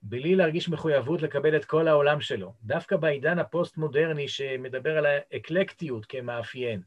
[0.02, 6.82] בלי להרגיש מחויבות לקבל את כל העולם שלו, דווקא בעידן הפוסט-מודרני שמדבר על האקלקטיות כמאפיין,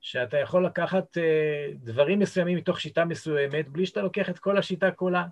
[0.00, 4.90] שאתה יכול לקחת אה, דברים מסוימים מתוך שיטה מסוימת, בלי שאתה לוקח את כל השיטה
[4.90, 5.24] כולה.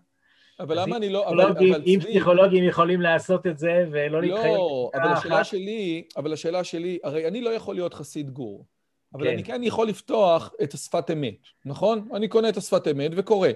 [0.60, 1.28] אבל למה אני לא...
[1.28, 4.54] אבל, אבל אם פסיכולוגים יכולים לעשות את זה ולא להתחייב...
[4.54, 8.66] לא, אבל השאלה שלי, אבל השאלה שלי, הרי אני לא יכול להיות חסיד גור.
[9.14, 9.32] אבל כן.
[9.32, 12.08] אני כן יכול לפתוח את השפת אמת, נכון?
[12.14, 13.48] אני קונה את השפת אמת וקורא.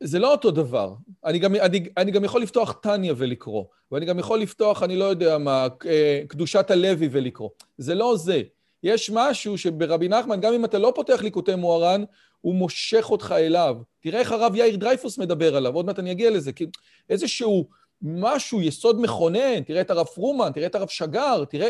[0.00, 0.94] זה לא אותו דבר.
[1.24, 5.04] אני גם, אני, אני גם יכול לפתוח טניה ולקרוא, ואני גם יכול לפתוח, אני לא
[5.04, 7.50] יודע מה, אה, קדושת הלוי ולקרוא.
[7.78, 8.42] זה לא זה.
[8.82, 12.04] יש משהו שברבי נחמן, גם אם אתה לא פותח ליקוטי מוהר"ן,
[12.40, 13.76] הוא מושך אותך אליו.
[14.00, 16.52] תראה איך הרב יאיר דרייפוס מדבר עליו, עוד מעט אני אגיע לזה.
[16.52, 16.66] כי
[17.10, 17.68] איזשהו
[18.02, 21.68] משהו, יסוד מכונן, תראה את הרב פרומן, תראה את הרב שגר, תראה,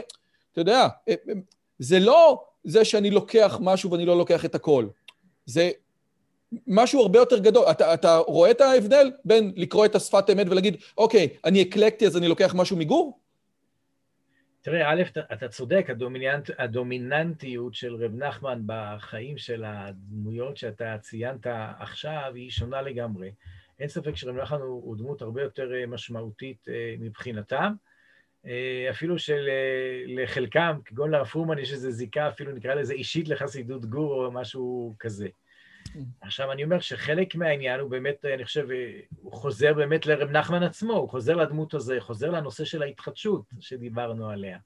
[0.52, 1.34] אתה יודע, אה, אה,
[1.78, 4.86] זה לא זה שאני לוקח משהו ואני לא לוקח את הכל.
[5.46, 5.70] זה
[6.66, 7.64] משהו הרבה יותר גדול.
[7.70, 12.16] אתה, אתה רואה את ההבדל בין לקרוא את השפת אמת ולהגיד, אוקיי, אני אקלקטי אז
[12.16, 13.18] אני לוקח משהו מגור?
[14.62, 15.02] תראה, א',
[15.32, 21.46] אתה, צודק, הדומיננט, הדומיננטיות של רב נחמן בחיים של הדמויות שאתה ציינת
[21.78, 23.32] עכשיו היא שונה לגמרי.
[23.80, 27.72] אין ספק שרב נחמן הוא, הוא דמות הרבה יותר אה, משמעותית אה, מבחינתם.
[28.46, 34.26] אה, אפילו שלחלקם, כגון לרב פרומן, יש איזו זיקה, אפילו נקרא לזה אישית לחסידות גור
[34.26, 35.28] או משהו כזה.
[36.20, 38.66] עכשיו, אני אומר שחלק מהעניין הוא באמת, אני חושב,
[39.22, 44.30] הוא חוזר באמת לרב נחמן עצמו, הוא חוזר לדמות הזה, חוזר לנושא של ההתחדשות שדיברנו
[44.30, 44.58] עליה,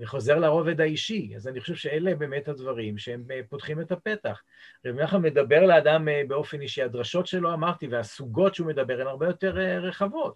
[0.00, 1.32] וחוזר לרובד האישי.
[1.36, 4.42] אז אני חושב שאלה באמת הדברים שהם פותחים את הפתח.
[4.86, 9.56] רב נחמן מדבר לאדם באופן אישי, הדרשות שלו, אמרתי, והסוגות שהוא מדבר הן הרבה יותר
[9.82, 10.34] רחבות.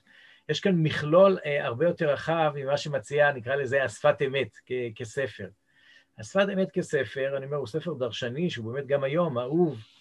[0.49, 4.49] יש כאן מכלול אה, הרבה יותר רחב ממה שמציע, נקרא לזה, השפת אמת
[4.97, 5.49] כספר.
[6.19, 9.94] השפת אמת כספר, אני אומר, הוא ספר דרשני, שהוא באמת גם היום אהוב אה,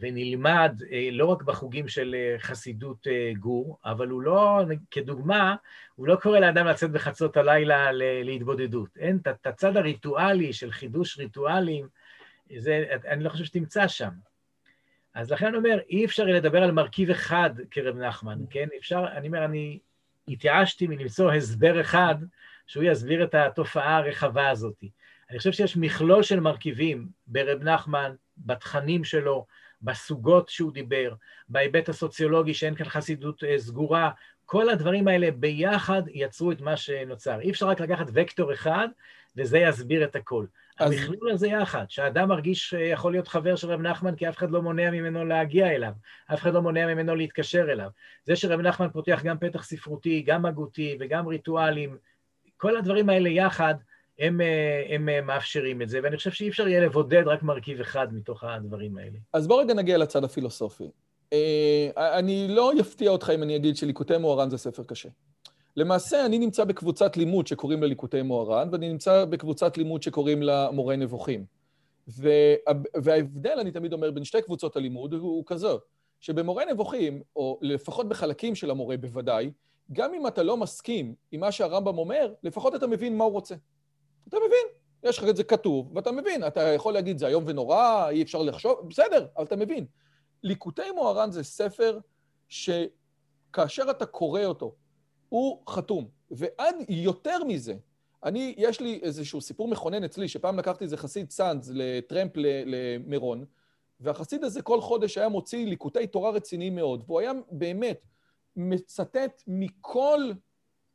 [0.00, 5.56] ונלמד אה, לא רק בחוגים של אה, חסידות אה, גור, אבל הוא לא, כדוגמה,
[5.94, 7.92] הוא לא קורא לאדם לצאת בחצות הלילה
[8.24, 8.96] להתבודדות.
[8.96, 11.88] אין, את הצד הריטואלי של חידוש ריטואלים,
[12.56, 14.10] זה, אני לא חושב שתמצא שם.
[15.14, 18.68] אז לכן אני אומר, אי אפשר לדבר על מרכיב אחד כרב נחמן, כן?
[18.78, 19.78] אפשר, אני אומר, אני
[20.28, 22.14] התייאשתי מלמצוא הסבר אחד
[22.66, 24.84] שהוא יסביר את התופעה הרחבה הזאת.
[25.30, 29.46] אני חושב שיש מכלול של מרכיבים ברב נחמן, בתכנים שלו,
[29.82, 31.14] בסוגות שהוא דיבר,
[31.48, 34.10] בהיבט הסוציולוגי שאין כאן חסידות אה, סגורה,
[34.44, 37.40] כל הדברים האלה ביחד יצרו את מה שנוצר.
[37.40, 38.88] אי אפשר רק לקחת וקטור אחד
[39.36, 40.46] וזה יסביר את הכל.
[40.78, 40.92] אז...
[40.92, 44.62] המכלול הזה יחד, שהאדם מרגיש שיכול להיות חבר של רב נחמן כי אף אחד לא
[44.62, 45.92] מונע ממנו להגיע אליו,
[46.34, 47.90] אף אחד לא מונע ממנו להתקשר אליו.
[48.24, 51.96] זה שרב נחמן פותח גם פתח ספרותי, גם הגותי וגם ריטואלים,
[52.56, 53.74] כל הדברים האלה יחד,
[54.18, 54.40] הם,
[54.88, 58.98] הם מאפשרים את זה, ואני חושב שאי אפשר יהיה לבודד רק מרכיב אחד מתוך הדברים
[58.98, 59.18] האלה.
[59.32, 60.90] אז בוא רגע נגיע לצד הפילוסופי.
[61.32, 65.08] אה, אני לא אפתיע אותך אם אני אגיד שליקוטי מוהר"ן זה ספר קשה.
[65.76, 70.70] למעשה, אני נמצא בקבוצת לימוד שקוראים לה ליקוטי מוהר"ן, ואני נמצא בקבוצת לימוד שקוראים לה
[70.70, 71.44] מורה נבוכים.
[72.08, 72.54] וה,
[73.02, 75.78] וההבדל, אני תמיד אומר, בין שתי קבוצות הלימוד הוא כזו,
[76.20, 79.50] שבמורה נבוכים, או לפחות בחלקים של המורה בוודאי,
[79.92, 83.54] גם אם אתה לא מסכים עם מה שהרמב"ם אומר, לפחות אתה מבין מה הוא רוצה.
[84.28, 84.66] אתה מבין,
[85.02, 88.42] יש לך את זה כתוב, ואתה מבין, אתה יכול להגיד, זה איום ונורא, אי אפשר
[88.42, 89.86] לחשוב, בסדר, אבל אתה מבין.
[90.42, 91.98] ליקוטי מוהר"ן זה ספר
[92.48, 94.74] שכאשר אתה קורא אותו,
[95.28, 96.08] הוא חתום.
[96.30, 97.74] ועד יותר מזה,
[98.24, 102.32] אני, יש לי איזשהו סיפור מכונן אצלי, שפעם לקחתי איזה חסיד סאנז לטרמפ
[102.66, 103.44] למירון,
[104.00, 108.00] והחסיד הזה כל חודש היה מוציא ליקוטי תורה רציניים מאוד, והוא היה באמת
[108.56, 110.30] מצטט מכל,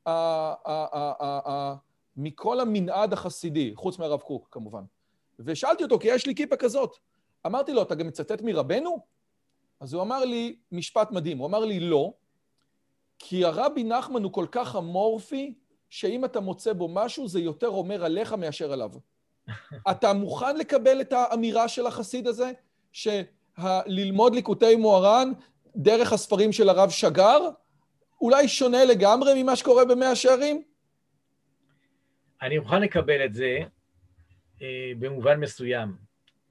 [0.06, 1.76] ה, ה, ה, ה, ה,
[2.18, 4.84] מכל המנעד החסידי, חוץ מהרב קוק כמובן.
[5.40, 6.98] ושאלתי אותו, כי יש לי כיפה כזאת.
[7.46, 9.00] אמרתי לו, אתה גם מצטט מרבנו?
[9.80, 12.14] אז הוא אמר לי משפט מדהים, הוא אמר לי, לא,
[13.20, 15.54] כי הרבי נחמן הוא כל כך אמורפי,
[15.90, 18.92] שאם אתה מוצא בו משהו, זה יותר אומר עליך מאשר עליו.
[19.92, 22.52] אתה מוכן לקבל את האמירה של החסיד הזה,
[22.92, 25.32] שללמוד ליקוטי מוהר"ן
[25.76, 27.50] דרך הספרים של הרב שגר,
[28.22, 30.64] אולי שונה לגמרי ממה שקורה במאה שערים?
[32.42, 33.60] אני מוכן לקבל את זה
[34.62, 35.96] אה, במובן מסוים.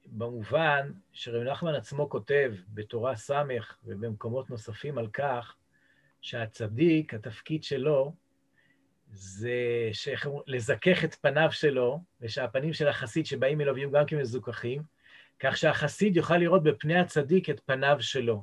[0.07, 3.31] במובן שרב נחמן עצמו כותב בתורה ס'
[3.85, 5.57] ובמקומות נוספים על כך
[6.21, 8.13] שהצדיק, התפקיד שלו
[9.13, 9.91] זה
[10.47, 14.83] לזכך את פניו שלו, ושהפנים של החסיד שבאים אליו יהיו גם כמזוכחים,
[15.41, 18.43] כך שהחסיד יוכל לראות בפני הצדיק את פניו שלו.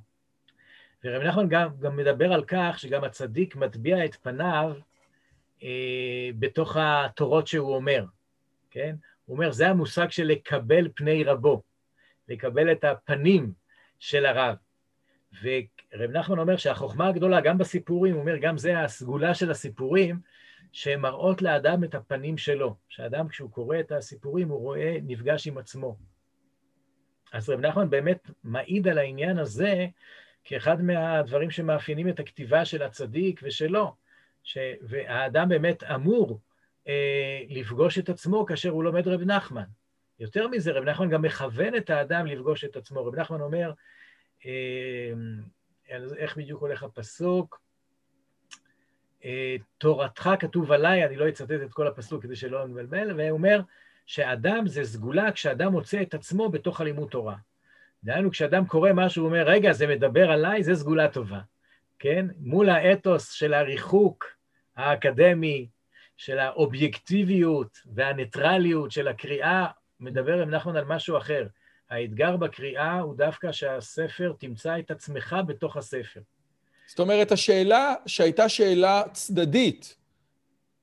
[1.04, 4.76] ורב נחמן גם, גם מדבר על כך שגם הצדיק מטביע את פניו
[6.40, 8.06] בתוך התורות שהוא אומר,
[8.72, 8.96] כן?
[9.26, 11.62] הוא אומר, זה המושג של לקבל פני רבו,
[12.28, 13.52] לקבל את הפנים
[14.00, 14.56] של הרב.
[15.42, 20.20] ורב נחמן אומר שהחוכמה הגדולה, גם בסיפורים, הוא אומר, גם זה הסגולה של הסיפורים,
[20.72, 22.76] שהן מראות לאדם את הפנים שלו.
[22.90, 25.98] שאדם, כשהוא קורא את הסיפורים, הוא רואה, נפגש עם עצמו.
[27.34, 29.88] אז רב נחמן באמת מעיד על העניין הזה
[30.44, 33.96] כאחד מהדברים שמאפיינים את הכתיבה של הצדיק ושלו.
[34.48, 34.58] ש...
[34.82, 36.40] והאדם באמת אמור
[36.88, 39.64] אה, לפגוש את עצמו כאשר הוא לומד רב נחמן.
[40.20, 43.06] יותר מזה, רב נחמן גם מכוון את האדם לפגוש את עצמו.
[43.06, 43.72] רב נחמן אומר,
[44.46, 45.12] אה,
[46.18, 47.62] איך בדיוק הולך הפסוק?
[49.26, 53.62] אה, תורתך כתוב עליי, אני לא אצטט את כל הפסוק כדי שלא נבלבל, והוא אומר
[54.06, 57.36] שאדם זה סגולה כשאדם מוצא את עצמו בתוך הלימוד תורה.
[58.04, 61.40] דהיינו, כשאדם קורא משהו, הוא אומר, רגע, זה מדבר עליי, זה סגולה טובה,
[62.00, 62.26] כן?
[62.40, 64.37] מול האתוס של הריחוק
[64.78, 65.68] האקדמי,
[66.18, 69.66] של האובייקטיביות והניטרליות של הקריאה,
[70.00, 71.48] מדבר עם נחמן על משהו אחר.
[71.90, 76.20] האתגר בקריאה הוא דווקא שהספר תמצא את עצמך בתוך הספר.
[76.88, 79.96] זאת אומרת, השאלה שהייתה שאלה צדדית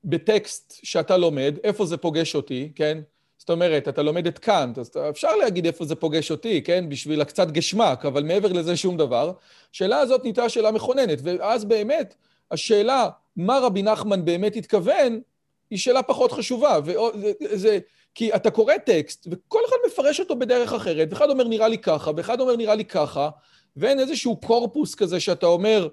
[0.03, 3.01] בטקסט שאתה לומד, איפה זה פוגש אותי, כן?
[3.37, 6.89] זאת אומרת, אתה לומד את קאנט, אז אפשר להגיד איפה זה פוגש אותי, כן?
[6.89, 9.33] בשביל הקצת גשמק, אבל מעבר לזה שום דבר.
[9.73, 12.15] השאלה הזאת נהייתה שאלה מכוננת, ואז באמת
[12.51, 15.21] השאלה מה רבי נחמן באמת התכוון,
[15.69, 16.79] היא שאלה פחות חשובה.
[16.83, 17.79] וזה, זה,
[18.15, 22.11] כי אתה קורא טקסט, וכל אחד מפרש אותו בדרך אחרת, ואחד אומר נראה לי ככה,
[22.17, 23.29] ואחד אומר נראה לי ככה,
[23.77, 25.87] ואין איזשהו קורפוס כזה שאתה אומר,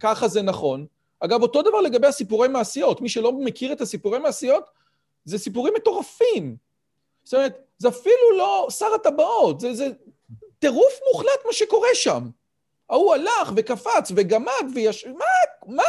[0.00, 0.86] ככה זה נכון.
[1.20, 3.00] אגב, אותו דבר לגבי הסיפורי מעשיות.
[3.00, 4.64] מי שלא מכיר את הסיפורי מעשיות,
[5.24, 6.56] זה סיפורים מטורפים.
[7.24, 9.88] זאת אומרת, זה אפילו לא שר הטבעות, זה, זה
[10.58, 12.28] טירוף מוחלט מה שקורה שם.
[12.90, 15.06] ההוא הלך וקפץ וגמד ויש...
[15.06, 15.24] מה?
[15.70, 15.82] מה?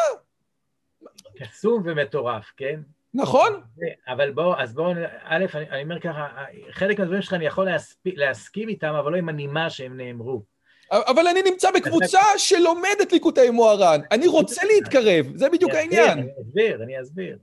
[1.38, 2.80] קסום ומטורף, כן?
[3.14, 3.62] נכון.
[4.08, 6.28] אבל בואו, אז בואו, א', אני, אני אומר ככה,
[6.72, 10.44] חלק מהדברים שלך אני יכול להספיק, להסכים איתם, אבל לא עם הנימה שהם נאמרו.
[10.92, 14.00] אבל אני נמצא בקבוצה שלומדת ליקוטי מוהר"ן.
[14.12, 16.20] אני רוצה להתקרב, זה בדיוק העניין.
[16.20, 17.38] אני אסביר, אני אסביר.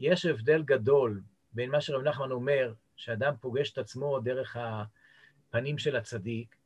[0.00, 1.20] יש הבדל גדול
[1.52, 6.56] בין מה שרב נחמן אומר, שאדם פוגש את עצמו דרך הפנים של הצדיק,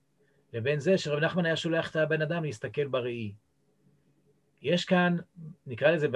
[0.53, 3.33] לבין זה שרב נחמן היה שולח את הבן אדם להסתכל בראי.
[4.63, 5.17] יש כאן,
[5.67, 6.09] נקרא לזה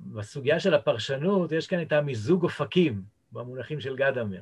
[0.00, 4.40] בסוגיה של הפרשנות, יש כאן את המיזוג אופקים, במונחים של גדמר.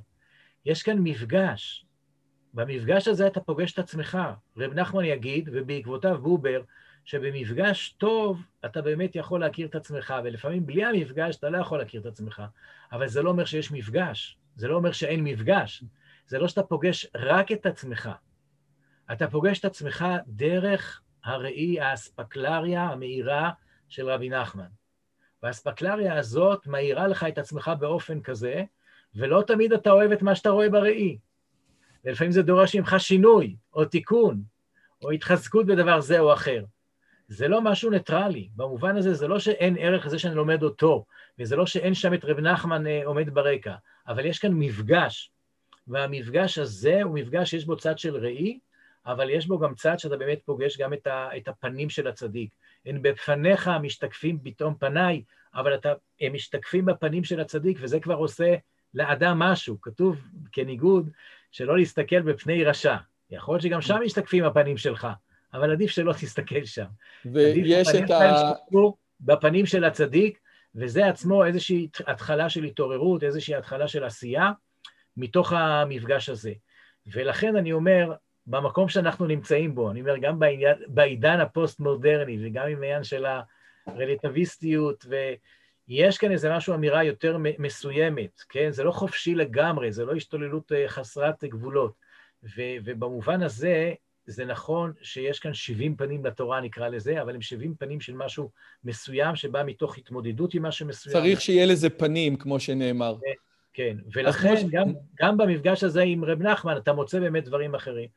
[0.65, 1.85] יש כאן מפגש.
[2.55, 4.19] במפגש הזה אתה פוגש את עצמך.
[4.57, 6.63] רב נחמן יגיד, ובעקבותיו בובר,
[7.05, 12.01] שבמפגש טוב אתה באמת יכול להכיר את עצמך, ולפעמים בלי המפגש אתה לא יכול להכיר
[12.01, 12.43] את עצמך.
[12.93, 15.85] אבל זה לא אומר שיש מפגש, זה לא אומר שאין מפגש.
[16.27, 18.11] זה לא שאתה פוגש רק את עצמך,
[19.13, 23.51] אתה פוגש את עצמך דרך הראי, האספקלריה המאירה
[23.89, 24.69] של רבי נחמן.
[25.43, 28.65] והאספקלריה הזאת מאירה לך את עצמך באופן כזה,
[29.15, 31.19] ולא תמיד אתה אוהב את מה שאתה רואה בראי.
[32.05, 34.43] ולפעמים זה דורש ממך שינוי, או תיקון,
[35.03, 36.65] או התחזקות בדבר זה או אחר.
[37.29, 38.49] זה לא משהו ניטרלי.
[38.57, 41.05] במובן הזה זה לא שאין ערך לזה שאני לומד אותו,
[41.39, 43.75] וזה לא שאין שם את רב נחמן אה, עומד ברקע,
[44.09, 45.31] אבל יש כאן מפגש,
[45.89, 48.59] והמפגש הזה הוא מפגש שיש בו צד של ראי,
[49.09, 52.51] אבל יש בו גם צד שאתה באמת פוגש גם את, ה, את הפנים של הצדיק.
[52.87, 55.23] הן בפניך משתקפים פתאום פניי,
[55.55, 58.55] אבל אתה, הם משתקפים בפנים של הצדיק, וזה כבר עושה
[58.95, 59.81] לאדם משהו.
[59.81, 60.21] כתוב
[60.53, 61.11] כניגוד
[61.53, 62.97] שלא להסתכל בפני רשע.
[63.31, 65.07] יכול להיות שגם שם משתקפים הפנים שלך,
[65.55, 66.87] אבל עדיף שלא תסתכל שם.
[67.33, 68.53] ויש את ה...
[69.21, 70.39] בפנים של הצדיק,
[70.75, 74.51] וזה עצמו איזושהי התחלה של התעוררות, איזושהי התחלה של עשייה,
[75.17, 76.53] מתוך המפגש הזה.
[77.07, 78.13] ולכן אני אומר,
[78.49, 83.27] במקום שאנחנו נמצאים בו, אני אומר, גם בעניין, בעידן הפוסט-מודרני וגם עם העניין של
[83.87, 85.07] הרלטיביסטיות,
[85.89, 88.71] ויש כאן איזה משהו, אמירה יותר מסוימת, כן?
[88.71, 91.93] זה לא חופשי לגמרי, זה לא השתוללות אה, חסרת גבולות.
[92.45, 93.93] ו, ובמובן הזה,
[94.27, 98.51] זה נכון שיש כאן 70 פנים לתורה, נקרא לזה, אבל הם 70 פנים של משהו
[98.85, 101.13] מסוים שבא מתוך התמודדות עם משהו מסוים.
[101.13, 103.17] צריך שיהיה לזה פנים, כמו שנאמר.
[103.73, 108.09] כן, ולכן גם, גם במפגש הזה עם רב נחמן אתה מוצא באמת דברים אחרים.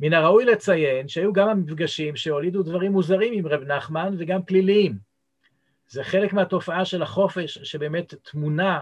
[0.00, 4.98] מן הראוי לציין שהיו גם המפגשים שהולידו דברים מוזרים עם רב נחמן וגם פליליים.
[5.88, 8.80] זה חלק מהתופעה של החופש שבאמת תמונה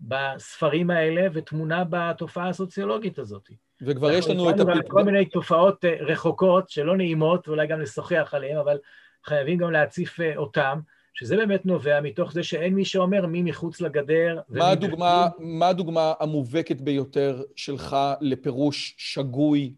[0.00, 3.50] בספרים האלה ותמונה בתופעה הסוציולוגית הזאת.
[3.82, 4.60] וכבר יש לנו את...
[4.60, 4.68] הפ...
[4.88, 8.78] כל מיני תופעות אה, רחוקות שלא נעימות, ואולי גם לשוחח עליהן, אבל
[9.24, 10.78] חייבים גם להציף אה, אותן,
[11.14, 14.40] שזה באמת נובע מתוך זה שאין מי שאומר מי מחוץ לגדר.
[14.48, 19.74] מה הדוגמה, מה הדוגמה המובהקת ביותר שלך לפירוש שגוי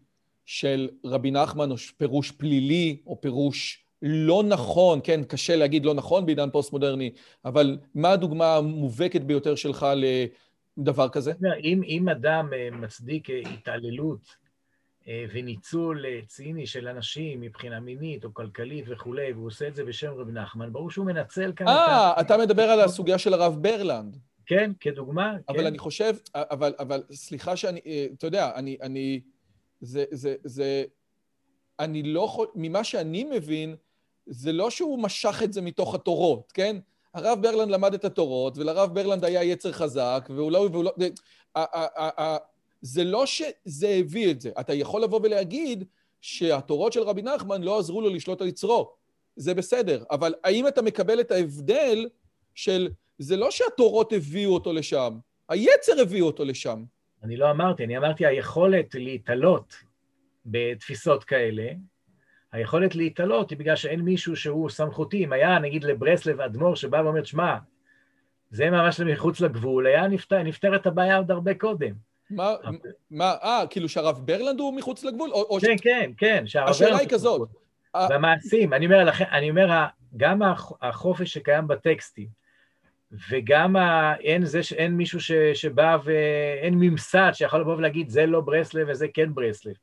[0.49, 6.25] של רבי נחמן, או פירוש פלילי, או פירוש לא נכון, כן, קשה להגיד לא נכון
[6.25, 7.11] בעידן פוסט-מודרני,
[7.45, 9.87] אבל מה הדוגמה המובהקת ביותר שלך
[10.77, 11.31] לדבר כזה?
[11.63, 14.35] אם, אם אדם אה, מצדיק אה, התעללות
[15.07, 20.11] אה, וניצול ציני של אנשים מבחינה מינית או כלכלית וכולי, והוא עושה את זה בשם
[20.17, 21.67] רבי נחמן, ברור שהוא מנצל כאן...
[21.67, 24.17] אה, אתה מדבר על הסוגיה של הרב ברלנד.
[24.45, 25.33] כן, כדוגמה.
[25.49, 25.65] אבל כן.
[25.65, 27.79] אני חושב, אבל, אבל סליחה שאני,
[28.17, 29.21] אתה יודע, אני, אני,
[29.81, 30.83] זה, זה, זה,
[31.79, 33.75] אני לא יכול, ממה שאני מבין,
[34.25, 36.77] זה לא שהוא משך את זה מתוך התורות, כן?
[37.13, 40.69] הרב ברלנד למד את התורות, ולרב ברלנד היה יצר חזק, והוא לא...
[40.71, 40.91] והוא לא
[42.81, 44.51] זה, לא שזה הביא את זה.
[44.59, 45.83] אתה יכול לבוא ולהגיד
[46.21, 48.93] שהתורות של רבי נחמן לא עזרו לו לשלוט על יצרו.
[49.35, 50.03] זה בסדר.
[50.11, 52.09] אבל האם אתה מקבל את ההבדל
[52.55, 52.89] של...
[53.17, 55.17] זה לא שהתורות הביאו אותו לשם,
[55.49, 56.83] היצר הביא אותו לשם.
[57.23, 59.75] אני לא אמרתי, אני אמרתי היכולת להתעלות
[60.45, 61.67] בתפיסות כאלה,
[62.51, 65.23] היכולת להתעלות היא בגלל שאין מישהו שהוא סמכותי.
[65.23, 67.57] אם היה, נגיד, לברסלב אדמו"ר שבא ואומר, שמע,
[68.51, 71.93] זה ממש מחוץ לגבול, היה נפתר, נפתרת הבעיה עוד הרבה קודם.
[72.29, 72.55] מה,
[73.11, 75.29] מה, אה, כאילו שהרב ברלנד הוא מחוץ לגבול?
[75.31, 75.81] או, כן, ש...
[75.81, 76.83] כן, כן, שהרב ברלנד...
[76.83, 77.49] השאלה היא כזאת.
[78.09, 79.85] במעשים, אני אומר לכם, אני אומר,
[80.17, 80.41] גם
[80.81, 82.27] החופש שקיים בטקסטים,
[83.29, 84.15] וגם ה...
[84.15, 85.31] אין, זה, אין מישהו ש...
[85.53, 89.73] שבא ואין ממסד שיכול לבוא ולהגיד, זה לא ברסלב וזה כן ברסלב.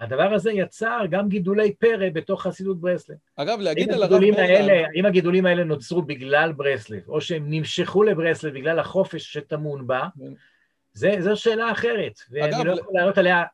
[0.00, 3.16] הדבר הזה יצר גם גידולי פרא בתוך חסידות ברסלב.
[3.36, 4.86] אגב, להגיד על הרב ברלנד...
[4.94, 11.20] האם הגידולים האלה נוצרו בגלל ברסלב, או שהם נמשכו לברסלב בגלל החופש שטמון בה, כן.
[11.20, 13.44] זו שאלה אחרת, ואני אגב, לא יכול לענות עליה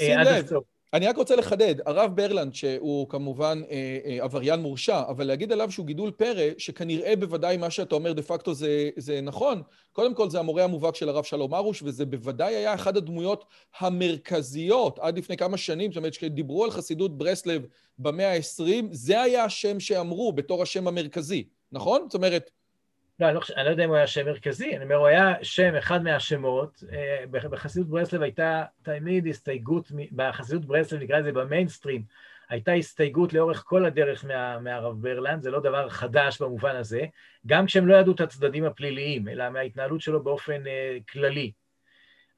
[0.00, 0.64] אה, עד הסוף.
[0.92, 5.70] אני רק רוצה לחדד, הרב ברלנד, שהוא כמובן אה, אה, עבריין מורשע, אבל להגיד עליו
[5.70, 9.62] שהוא גידול פרא, שכנראה בוודאי מה שאתה אומר דה פקטו זה, זה נכון,
[9.92, 13.44] קודם כל זה המורה המובהק של הרב שלום ארוש, וזה בוודאי היה אחת הדמויות
[13.78, 17.66] המרכזיות עד לפני כמה שנים, זאת אומרת, כשדיברו על חסידות ברסלב
[17.98, 22.02] במאה ה-20, זה היה השם שאמרו בתור השם המרכזי, נכון?
[22.06, 22.50] זאת אומרת,
[23.20, 25.34] לא, אני לא, אני לא יודע אם הוא היה שם מרכזי, אני אומר, הוא היה
[25.42, 26.84] שם, אחד מהשמות.
[26.92, 32.02] אה, בחסידות ברסלב הייתה תמיד הסתייגות, בחסידות ברסלב, נקרא לזה במיינסטרים,
[32.48, 37.04] הייתה הסתייגות לאורך כל הדרך מה, מהרב ברלנד, זה לא דבר חדש במובן הזה,
[37.46, 41.52] גם כשהם לא ידעו את הצדדים הפליליים, אלא מההתנהלות שלו באופן uh, כללי.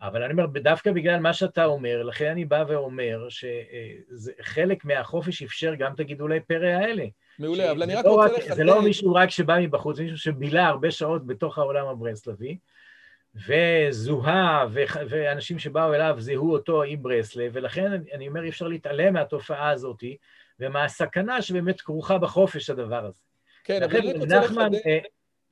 [0.02, 5.74] אבל אני אומר, דווקא בגלל מה שאתה אומר, לכן אני בא ואומר שחלק מהחופש אפשר
[5.74, 7.04] גם את הגידולי פרא האלה.
[7.38, 8.54] מעולה, אבל אני רק לא רוצה לחדד...
[8.54, 12.58] זה לא מישהו רק שבא מבחוץ, זה מישהו שבילה הרבה שעות בתוך העולם הברסלבי,
[13.34, 14.66] וזוהה,
[15.08, 20.04] ואנשים שבאו אליו זיהו אותו עם ברסלב, ולכן אני אומר, אי אפשר להתעלם מהתופעה הזאת,
[20.60, 23.18] ומהסכנה שבאמת כרוכה בחופש הדבר הזה.
[23.64, 24.74] כן, אבל אני רוצה לחדד...
[24.86, 24.98] אה,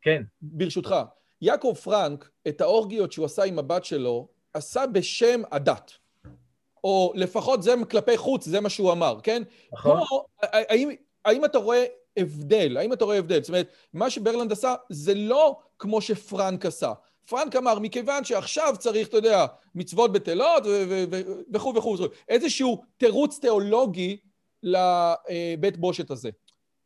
[0.03, 0.23] כן.
[0.43, 0.95] ברשותך,
[1.43, 5.93] יעקב פרנק, את האורגיות שהוא עשה עם הבת שלו, עשה בשם הדת.
[6.85, 9.43] או לפחות זה כלפי חוץ, זה מה שהוא אמר, כן?
[9.73, 10.01] נכון.
[10.09, 10.91] פה, האם,
[11.25, 11.85] האם אתה רואה
[12.17, 12.77] הבדל?
[12.77, 13.41] האם אתה רואה הבדל?
[13.41, 16.93] זאת אומרת, מה שברלנד עשה זה לא כמו שפרנק עשה.
[17.29, 20.63] פרנק אמר, מכיוון שעכשיו צריך, אתה יודע, מצוות בטלות
[21.53, 21.97] וכו' וכו',
[22.29, 24.17] איזשהו תירוץ תיאולוגי
[24.63, 26.31] לבית בושת הזה.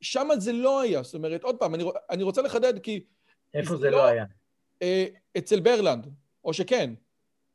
[0.01, 3.05] שם זה לא היה, זאת אומרת, עוד פעם, אני, אני רוצה לחדד כי...
[3.55, 4.25] איפה זה לא, לא היה?
[4.83, 5.07] אה,
[5.39, 6.07] אצל ברלנד,
[6.45, 6.95] או שכן.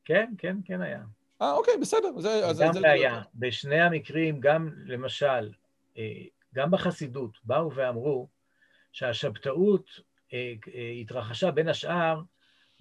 [0.09, 1.01] כן, כן, כן היה.
[1.41, 2.19] אה, אוקיי, בסדר.
[2.19, 3.21] זה, גם זה, היה.
[3.35, 5.49] בשני המקרים, גם למשל,
[5.97, 6.03] אה,
[6.55, 8.27] גם בחסידות, באו ואמרו
[8.91, 9.89] שהשבתאות
[10.33, 12.21] אה, אה, התרחשה בין השאר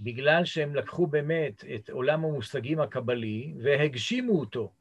[0.00, 4.72] בגלל שהם לקחו באמת את עולם המושגים הקבלי והגשימו אותו,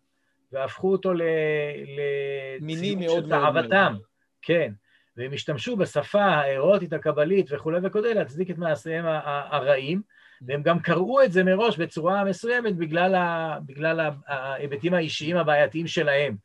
[0.51, 3.95] והפכו אותו לציון של תאוותם.
[4.41, 4.73] כן,
[5.17, 10.01] והם השתמשו בשפה האירוטית הקבלית וכולי וכולי להצדיק את מעשיהם הרעים,
[10.41, 16.35] והם גם קראו את זה מראש בצורה מסוימת בגלל, ה, בגלל ההיבטים האישיים הבעייתיים שלהם.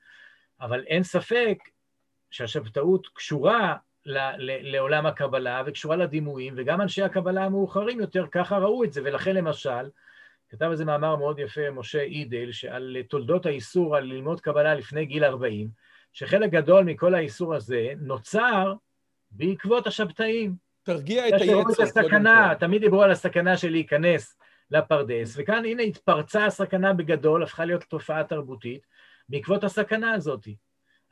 [0.60, 1.58] אבל אין ספק
[2.30, 3.76] שהשבתאות קשורה
[4.06, 9.00] ל, ל, לעולם הקבלה וקשורה לדימויים, וגם אנשי הקבלה המאוחרים יותר ככה ראו את זה,
[9.04, 9.90] ולכן למשל,
[10.48, 15.24] כתב איזה מאמר מאוד יפה משה אידל, שעל תולדות האיסור על ללמוד קבלה לפני גיל
[15.24, 15.68] 40,
[16.12, 18.74] שחלק גדול מכל האיסור הזה נוצר
[19.30, 20.54] בעקבות השבתאים.
[20.82, 21.82] תרגיע את היצר.
[21.82, 24.36] הסכנה, תמיד דיברו על הסכנה של להיכנס
[24.70, 28.86] לפרדס, וכאן הנה התפרצה הסכנה בגדול, הפכה להיות תופעה תרבותית,
[29.28, 30.48] בעקבות הסכנה הזאת.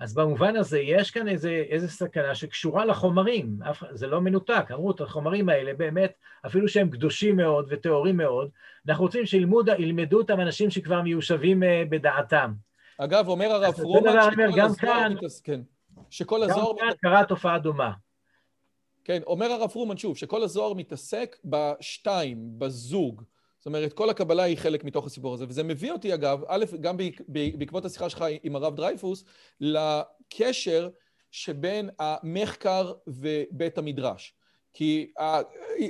[0.00, 3.58] אז במובן הזה יש כאן איזה, איזה סכנה שקשורה לחומרים,
[3.90, 6.12] זה לא מנותק, אמרו את החומרים האלה באמת,
[6.46, 8.48] אפילו שהם קדושים מאוד וטהורים מאוד,
[8.88, 12.52] אנחנו רוצים שילמדו אותם אנשים שכבר מיושבים אה, בדעתם.
[12.98, 15.48] אגב, אומר הרב פרומן שכל הזוהר מתעסק,
[16.10, 16.70] שכל הזוהר...
[16.70, 17.92] גם כאן קרה תופעה דומה.
[19.04, 23.22] כן, אומר הרב פרומן שוב, שכל הזוהר מתעסק בשתיים, בזוג.
[23.58, 25.44] זאת אומרת, כל הקבלה היא חלק מתוך הסיפור הזה.
[25.48, 26.96] וזה מביא אותי, אגב, א', גם
[27.28, 29.24] בעקבות השיחה שלך עם הרב דרייפוס,
[29.60, 30.88] לקשר
[31.30, 34.34] שבין המחקר ובית המדרש.
[34.72, 35.12] כי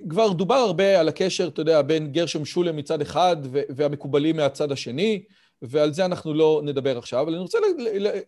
[0.08, 3.36] כבר דובר הרבה על הקשר, אתה יודע, בין גרשם שולם מצד אחד
[3.76, 5.24] והמקובלים מהצד השני,
[5.62, 7.58] ועל זה אנחנו לא נדבר עכשיו, אבל אני רוצה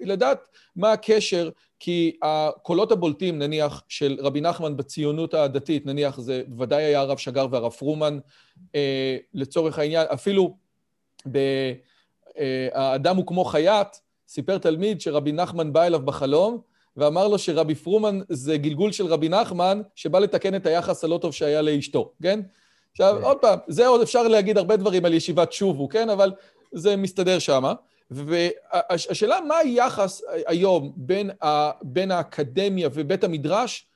[0.00, 6.84] לדעת מה הקשר, כי הקולות הבולטים, נניח, של רבי נחמן בציונות הדתית, נניח, זה בוודאי
[6.84, 8.18] היה הרב שגר והרב פרומן,
[8.74, 10.56] אה, לצורך העניין, אפילו
[11.26, 13.88] ב"האדם הוא כמו חייט",
[14.28, 16.60] סיפר תלמיד שרבי נחמן בא אליו בחלום,
[16.96, 21.32] ואמר לו שרבי פרומן זה גלגול של רבי נחמן, שבא לתקן את היחס הלא טוב
[21.32, 22.40] שהיה לאשתו, כן?
[22.92, 23.24] עכשיו, כן.
[23.24, 26.10] עוד פעם, זה עוד אפשר להגיד הרבה דברים על ישיבת שובו, כן?
[26.10, 26.32] אבל
[26.72, 27.74] זה מסתדר שמה.
[28.10, 33.86] והשאלה, מה היחס היום בין, ה, בין האקדמיה ובית המדרש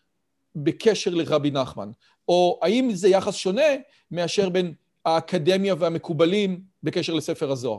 [0.57, 1.91] בקשר לרבי נחמן?
[2.29, 3.63] או האם זה יחס שונה
[4.11, 4.75] מאשר בין
[5.05, 7.79] האקדמיה והמקובלים בקשר לספר הזוהר?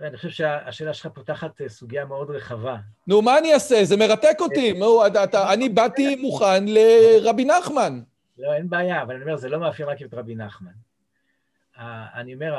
[0.00, 2.76] אני חושב שהשאלה שלך פותחת אה, סוגיה מאוד רחבה.
[3.06, 3.84] נו, מה אני אעשה?
[3.84, 4.74] זה מרתק אותי.
[5.34, 8.00] אה, אני באתי מוכן לרבי נחמן.
[8.38, 10.70] לא, אין בעיה, אבל אני אומר, זה לא מאפיין רק את רבי נחמן.
[12.14, 12.54] אני אומר,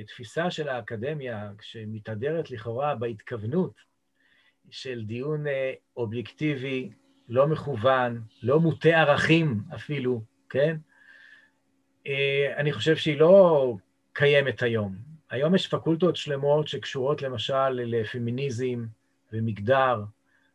[0.00, 3.74] התפיסה של האקדמיה, שמתהדרת לכאורה בהתכוונות
[4.70, 6.90] של דיון אה, אובייקטיבי,
[7.28, 10.76] לא מכוון, לא מוטה ערכים אפילו, כן?
[12.06, 13.76] אה, אני חושב שהיא לא
[14.12, 14.96] קיימת היום.
[15.30, 18.84] היום יש פקולטות שלמות שקשורות למשל לפמיניזם
[19.32, 20.02] ומגדר,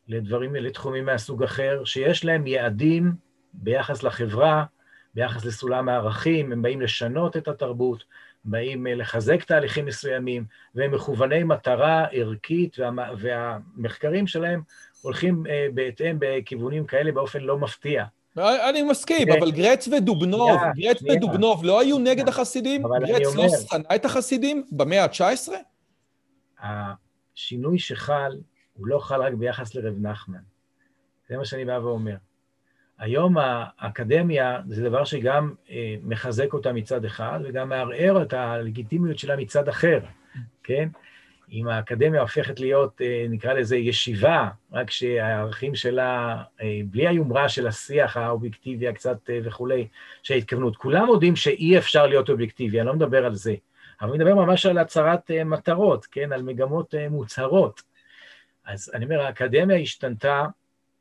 [0.08, 3.12] לדברים, לתחומים מהסוג אחר, שיש להם יעדים
[3.54, 4.66] ביחס לחברה,
[5.14, 8.04] ביחס לסולם הערכים, הם באים לשנות את התרבות,
[8.46, 14.62] באים אה, לחזק תהליכים מסוימים, והם מכווני מטרה ערכית, וה, והמחקרים שלהם
[15.02, 18.06] הולכים אה, בהתאם בכיוונים כאלה באופן לא מפתיע.
[18.70, 22.84] אני מסכים, אבל גרץ ודובנוב, גרץ ודובנוב לא היו נגד החסידים?
[23.08, 25.52] גרץ לא שנא את החסידים במאה ה-19?
[26.60, 28.32] השינוי שחל,
[28.74, 30.40] הוא לא חל רק ביחס לרב נחמן.
[31.30, 32.16] זה מה שאני בא ואומר.
[33.00, 39.36] היום האקדמיה זה דבר שגם אה, מחזק אותה מצד אחד, וגם מערער את הלגיטימיות שלה
[39.36, 40.00] מצד אחר,
[40.64, 40.90] כן?
[41.52, 47.68] אם האקדמיה הופכת להיות, אה, נקרא לזה, ישיבה, רק שהערכים שלה, אה, בלי היומרה של
[47.68, 49.88] השיח האובייקטיבי הקצת וכולי,
[50.24, 50.78] של ההתכוונות.
[50.78, 53.56] כולם יודעים שאי אפשר להיות אובייקטיבי, אני לא מדבר על זה,
[54.02, 56.34] אבל אני מדבר ממש על הצהרת מטרות, כן?
[56.34, 57.82] על מגמות מוצהרות.
[58.66, 60.46] אז אני אומר, האקדמיה השתנתה,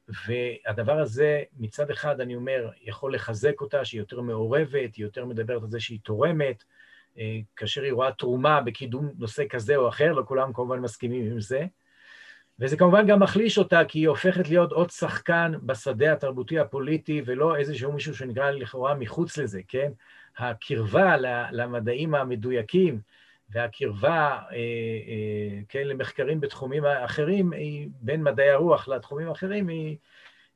[0.09, 5.63] והדבר הזה, מצד אחד, אני אומר, יכול לחזק אותה, שהיא יותר מעורבת, היא יותר מדברת
[5.63, 6.65] על זה שהיא תורמת,
[7.19, 11.41] אה, כאשר היא רואה תרומה בקידום נושא כזה או אחר, לא כולם כמובן מסכימים עם
[11.41, 11.67] זה.
[12.59, 17.57] וזה כמובן גם מחליש אותה, כי היא הופכת להיות עוד שחקן בשדה התרבותי הפוליטי, ולא
[17.57, 19.93] איזשהו מישהו שנקרא לכאורה מחוץ לזה, כן?
[20.39, 21.17] הקרבה
[21.53, 23.01] למדעים המדויקים,
[23.51, 29.97] והקרבה אה, אה, כן, למחקרים בתחומים אחרים, היא, בין מדעי הרוח לתחומים האחרים, היא,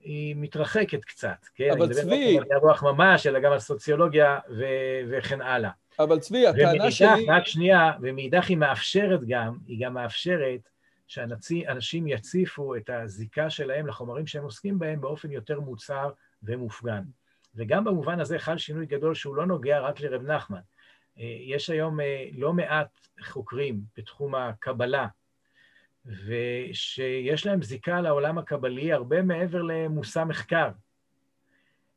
[0.01, 1.70] היא מתרחקת קצת, כן?
[1.70, 2.03] אבל צבי...
[2.03, 4.64] אני מדבר לא על מדעי הרוח ממש, אלא גם על סוציולוגיה ו,
[5.11, 5.70] וכן הלאה.
[5.99, 7.26] אבל צבי, הטענה שלי...
[7.28, 10.68] רק שנייה, ומאידך היא מאפשרת גם, היא גם מאפשרת
[11.07, 16.11] שאנשים יציפו את הזיקה שלהם לחומרים שהם עוסקים בהם באופן יותר מוצהר
[16.43, 17.03] ומופגן.
[17.55, 20.61] וגם במובן הזה חל שינוי גדול שהוא לא נוגע רק לרב נחמן.
[21.20, 25.06] אה, יש היום אה, לא מעט חוקרים בתחום הקבלה,
[26.06, 30.68] ושיש להם זיקה לעולם הקבלי הרבה מעבר למושא מחקר.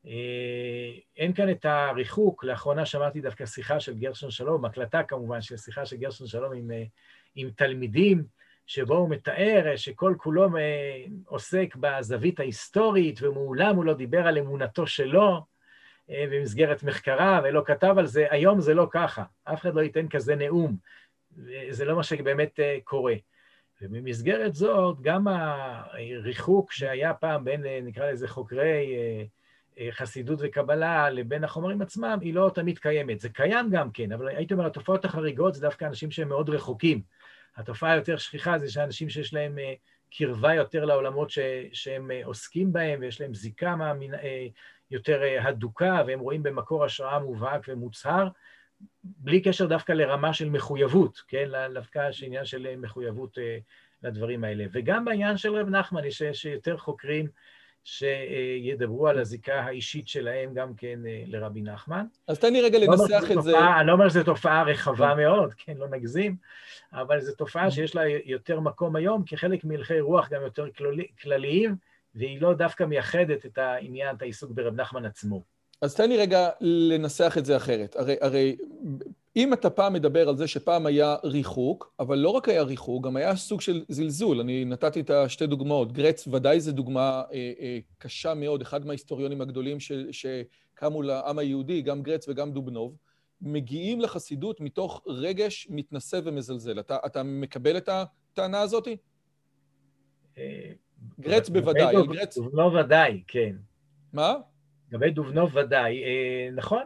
[0.05, 5.57] אה, אין כאן את הריחוק, לאחרונה שמעתי דווקא שיחה של גרשון שלום, הקלטה כמובן של
[5.57, 6.72] שיחה של גרשון שלום עם,
[7.36, 8.24] עם תלמידים,
[8.67, 10.47] שבו הוא מתאר שכל כולו
[11.26, 15.51] עוסק בזווית ההיסטורית, ומעולם הוא לא דיבר על אמונתו שלו,
[16.12, 20.36] במסגרת מחקרה ולא כתב על זה, היום זה לא ככה, אף אחד לא ייתן כזה
[20.36, 20.76] נאום,
[21.70, 23.16] זה לא מה שבאמת אה, קורה.
[23.82, 28.95] ובמסגרת זאת, גם הריחוק שהיה פעם בין, אה, נקרא לזה, חוקרי
[29.91, 33.20] חסידות וקבלה לבין החומרים עצמם, היא לא תמיד קיימת.
[33.20, 37.01] זה קיים גם כן, אבל הייתי אומר, התופעות החריגות זה דווקא אנשים שהם מאוד רחוקים.
[37.55, 39.57] התופעה היותר שכיחה זה שאנשים שיש להם
[40.12, 41.39] קרבה יותר לעולמות ש,
[41.74, 44.14] שהם עוסקים בהם ויש להם זיקה מהמנ...
[44.92, 48.28] יותר אה, הדוקה, והם רואים במקור השראה מובהק ומוצהר,
[49.04, 51.50] בלי קשר דווקא לרמה של מחויבות, כן?
[51.74, 53.58] דווקא יש עניין של אה, מחויבות אה,
[54.04, 54.66] לדברים האלה.
[54.72, 57.28] וגם בעניין של רב נחמן יש, יש יותר חוקרים
[57.84, 62.06] שידברו על הזיקה האישית שלהם גם כן לרבי נחמן.
[62.28, 63.60] אז תן לי רגע לא לנסח את זה.
[63.80, 66.36] אני לא אומר שזו תופעה רחבה מאוד, כן, לא נגזים,
[66.94, 70.66] אבל זו תופעה שיש לה יותר מקום היום, כחלק מהלכי רוח גם יותר
[71.22, 71.76] כלליים,
[72.16, 75.43] והיא לא דווקא מייחדת את העניין, את העיסוק ברב נחמן עצמו.
[75.82, 77.95] אז תן לי רגע לנסח את זה אחרת.
[77.95, 78.57] הרי, הרי
[79.36, 83.16] אם אתה פעם מדבר על זה שפעם היה ריחוק, אבל לא רק היה ריחוק, גם
[83.16, 84.39] היה סוג של זלזול.
[84.39, 85.91] אני נתתי את השתי דוגמאות.
[85.91, 91.82] גרץ ודאי זו דוגמה אה, אה, קשה מאוד, אחד מההיסטוריונים הגדולים ש, שקמו לעם היהודי,
[91.82, 92.95] גם גרץ וגם דובנוב,
[93.41, 96.80] מגיעים לחסידות מתוך רגש מתנשא ומזלזל.
[96.80, 98.88] אתה, אתה מקבל את הטענה הזאת?
[100.38, 100.72] אה,
[101.20, 101.95] גרץ בוודאי.
[102.08, 102.38] גרץ...
[102.38, 103.56] דובנוב ודאי, כן.
[104.14, 104.34] מה?
[104.91, 106.04] לגבי דובנוב ודאי.
[106.04, 106.84] אה, נכון,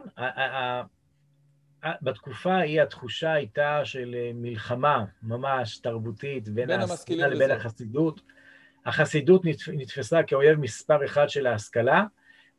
[2.02, 8.20] בתקופה ההיא התחושה הייתה של אה, מלחמה ממש תרבותית בין ההשכלה לבין החסידות.
[8.86, 9.42] החסידות
[9.72, 12.04] נתפסה כאויב מספר אחד של ההשכלה,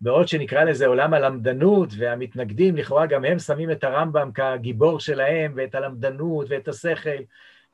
[0.02, 5.76] בעוד שנקרא לזה עולם הלמדנות, והמתנגדים לכאורה גם הם שמים את הרמב"ם כגיבור שלהם, ואת
[5.76, 7.24] הלמדנות ואת השכל.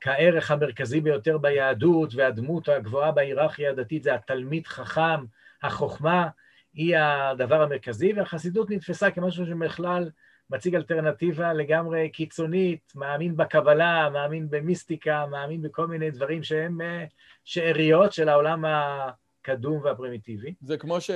[0.04, 5.26] כערך המרכזי ביותר ביהדות, והדמות הגבוהה בהיררכיה הדתית זה התלמיד חכם,
[5.64, 6.28] החוכמה
[6.74, 10.10] היא הדבר המרכזי, והחסידות נתפסה כמשהו שבכלל
[10.50, 17.06] מציג אלטרנטיבה לגמרי קיצונית, מאמין בקבלה, מאמין במיסטיקה, מאמין בכל מיני דברים שהם אה,
[17.44, 20.54] שאריות של העולם הקדום והפרימיטיבי.
[20.62, 21.12] זה כמו ש...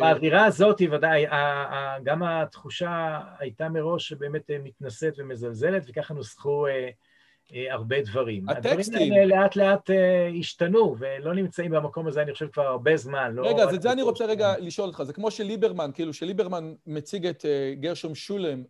[0.00, 1.26] באווירה הזאת, ודאי,
[2.02, 6.90] גם התחושה הייתה מראש שבאמת מתנשאת ומזלזלת, וככה נוסחו אה, אה,
[7.52, 8.48] הרבה דברים.
[8.48, 8.94] הטקסטים...
[8.94, 13.34] הדברים האלה לאט לאט אה, השתנו, ולא נמצאים במקום הזה, אני חושב, כבר הרבה זמן.
[13.34, 15.02] לא רגע, אז את זה אני רוצה רגע לשאול אותך.
[15.02, 18.62] זה כמו שליברמן, כאילו, שליברמן מציג את אה, גרשום שולם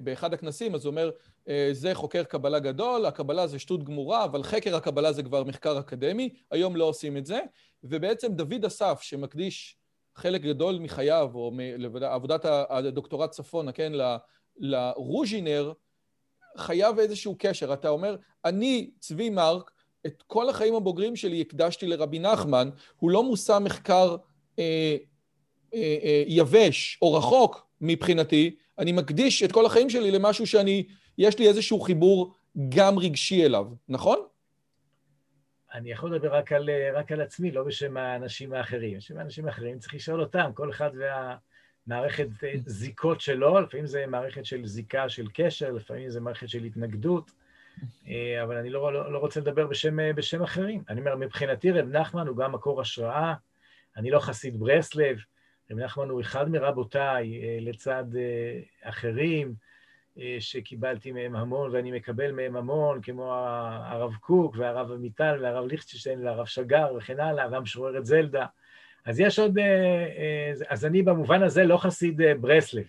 [0.00, 1.10] באחד הכנסים, אז הוא אומר,
[1.48, 5.78] אה, זה חוקר קבלה גדול, הקבלה זה שטות גמורה, אבל חקר הקבלה זה כבר מחקר
[5.78, 7.38] אקדמי, היום לא עושים את זה.
[7.84, 9.76] ובעצם דוד אסף, שמקדיש
[10.14, 13.92] חלק גדול מחייו, או לעבודת הדוקטורט צפונה, כן,
[14.58, 15.72] לרוז'ינר,
[16.58, 17.72] חייב איזשהו קשר.
[17.72, 19.70] אתה אומר, אני, צבי מרק,
[20.06, 24.16] את כל החיים הבוגרים שלי הקדשתי לרבי נחמן, הוא לא מושא מחקר
[24.58, 24.96] אה,
[25.74, 30.86] אה, אה, יבש או רחוק מבחינתי, אני מקדיש את כל החיים שלי למשהו שאני,
[31.18, 32.34] יש לי איזשהו חיבור
[32.68, 34.18] גם רגשי אליו, נכון?
[35.74, 38.96] אני יכול לדבר רק על, רק על עצמי, לא בשם האנשים האחרים.
[38.98, 40.90] בשם האנשים האחרים צריך לשאול אותם, כל אחד
[41.86, 42.26] והמערכת
[42.66, 47.30] זיקות שלו, לפעמים זה מערכת של זיקה, של קשר, לפעמים זה מערכת של התנגדות,
[48.42, 50.82] אבל אני לא, לא, לא רוצה לדבר בשם, בשם אחרים.
[50.88, 53.34] אני אומר, מבחינתי רב נחמן הוא גם מקור השראה,
[53.96, 55.18] אני לא חסיד ברסלב,
[55.70, 58.04] רב נחמן הוא אחד מרבותיי לצד
[58.82, 59.54] אחרים,
[60.38, 66.46] שקיבלתי מהם המון ואני מקבל מהם המון, כמו הרב קוק והרב עמיטל והרב ליכטנשטיין והרב
[66.46, 68.46] שגר וכן הלאה, והמשוררת זלדה.
[69.06, 69.58] אז יש עוד...
[70.68, 72.84] אז אני במובן הזה לא חסיד ברסלב,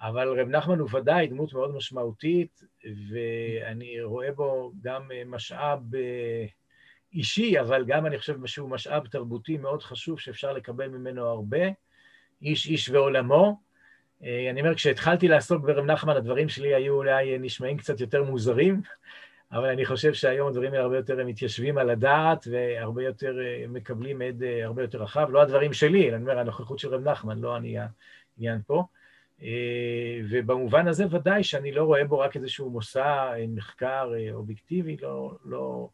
[0.00, 5.80] אבל רב נחמן הוא ודאי דמות מאוד משמעותית, ואני רואה בו גם משאב
[7.14, 11.66] אישי, אבל גם אני חושב שהוא משאב תרבותי מאוד חשוב שאפשר לקבל ממנו הרבה,
[12.42, 13.60] איש איש ועולמו.
[14.24, 18.80] אה, אני אומר, כשהתחלתי לעסוק ברב נחמן, הדברים שלי היו אולי נשמעים קצת יותר מוזרים,
[19.54, 24.22] אבל אני חושב שהיום הדברים האלה הרבה יותר מתיישבים על הדעת והרבה יותר אה, מקבלים
[24.22, 25.28] עד אה, הרבה יותר רחב.
[25.30, 28.84] לא הדברים שלי, אני אומר, הנוכחות של רב נחמן, לא אני העניין פה.
[30.30, 35.88] ובמובן הזה ודאי שאני לא רואה בו רק איזשהו מושא מחקר אובייקטיבי, לא, לא,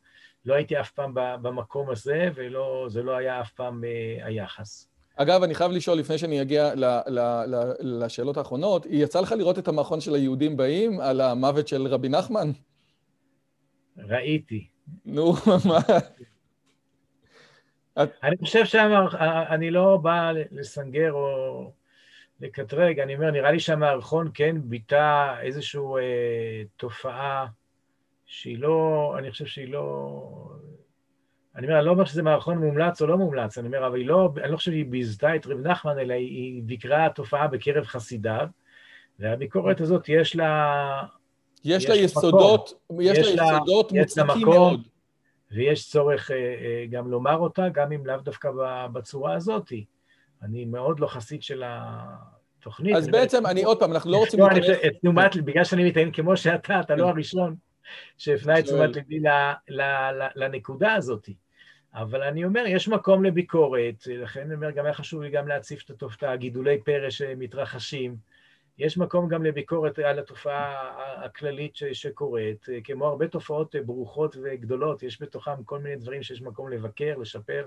[0.45, 3.85] לא הייתי אף פעם במקום הזה, וזה לא היה אף פעם
[4.23, 4.89] היחס.
[5.17, 9.59] אגב, אני חייב לשאול, לפני שאני אגיע ל, ל, ל, לשאלות האחרונות, יצא לך לראות
[9.59, 12.51] את המערכון של היהודים באים על המוות של רבי נחמן?
[14.09, 14.69] ראיתי.
[15.05, 15.33] נו,
[15.69, 15.79] מה?
[18.23, 21.73] אני חושב שאני לא בא לסנגר או
[22.41, 27.47] לקטרג, אני אומר, נראה לי שהמערכון כן ביטא איזושהי אה, תופעה
[28.27, 30.53] שהיא לא, אני חושב שהיא לא...
[31.57, 34.07] אני אומר, אני לא אומר שזה מערכון מומלץ או לא מומלץ, אני אומר, אבל היא
[34.07, 38.47] לא, אני לא חושב שהיא ביזתה את רב נחמן, אלא היא ביקרה תופעה בקרב חסידיו,
[39.19, 41.03] והביקורת הזאת יש לה...
[41.65, 44.81] יש, לה יסודות, יש, לה יסודות מוצקים מאוד.
[45.53, 48.51] ויש צורך אה, אה, גם לומר אותה, גם אם לאו דווקא
[48.93, 49.73] בצורה הזאת.
[50.43, 52.97] אני מאוד לא חסיד של התוכנית.
[52.97, 54.41] אז בעצם, אני עוד פעם, אנחנו לא רוצים...
[54.41, 55.37] להיכנס...
[55.45, 57.57] בגלל שאני מתעניין כמו שאתה, אתה לא הראשון.
[58.19, 59.21] שהפנה את תשומת ליבי
[60.37, 61.29] לנקודה הזאת.
[61.95, 65.85] אבל אני אומר, יש מקום לביקורת, לכן אני אומר, גם היה חשוב לי גם להציף
[65.85, 68.17] את התופעה, גידולי פרא שמתרחשים.
[68.81, 70.91] יש מקום גם לביקורת על התופעה
[71.25, 77.15] הכללית שקורית, כמו הרבה תופעות ברוכות וגדולות, יש בתוכם כל מיני דברים שיש מקום לבקר,
[77.19, 77.67] לשפר.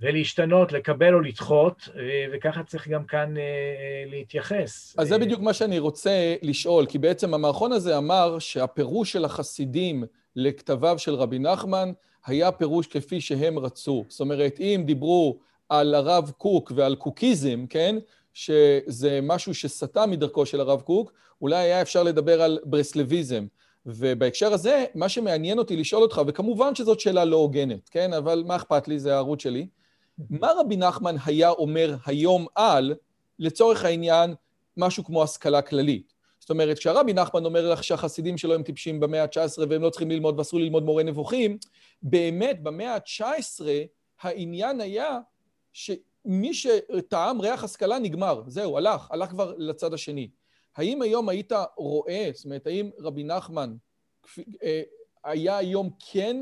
[0.00, 1.88] ולהשתנות, לקבל או לדחות,
[2.32, 4.94] וככה צריך גם כאן אה, אה, להתייחס.
[4.98, 10.04] אז זה בדיוק מה שאני רוצה לשאול, כי בעצם המערכון הזה אמר שהפירוש של החסידים
[10.36, 11.92] לכתביו של רבי נחמן
[12.26, 14.04] היה פירוש כפי שהם רצו.
[14.08, 15.38] זאת אומרת, אם דיברו
[15.68, 17.96] על הרב קוק ועל קוקיזם, כן?
[18.34, 21.12] שזה משהו שסטה מדרכו של הרב קוק,
[21.42, 23.46] אולי היה אפשר לדבר על ברסלביזם.
[23.86, 28.12] ובהקשר הזה, מה שמעניין אותי לשאול אותך, וכמובן שזאת שאלה לא הוגנת, כן?
[28.12, 28.98] אבל מה אכפת לי?
[28.98, 29.66] זה הערוץ שלי.
[30.30, 32.94] מה רבי נחמן היה אומר היום על,
[33.38, 34.34] לצורך העניין,
[34.76, 36.12] משהו כמו השכלה כללית?
[36.40, 40.10] זאת אומרת, כשהרבי נחמן אומר לך שהחסידים שלו הם טיפשים במאה ה-19 והם לא צריכים
[40.10, 41.58] ללמוד ואסור ללמוד מורה נבוכים,
[42.02, 43.64] באמת במאה ה-19
[44.20, 45.18] העניין היה
[46.26, 50.28] שמי שטעם ריח השכלה נגמר, זהו, הלך, הלך כבר לצד השני.
[50.76, 53.76] האם היום היית רואה, זאת אומרת, האם רבי נחמן
[54.62, 54.82] אה,
[55.24, 56.36] היה היום כן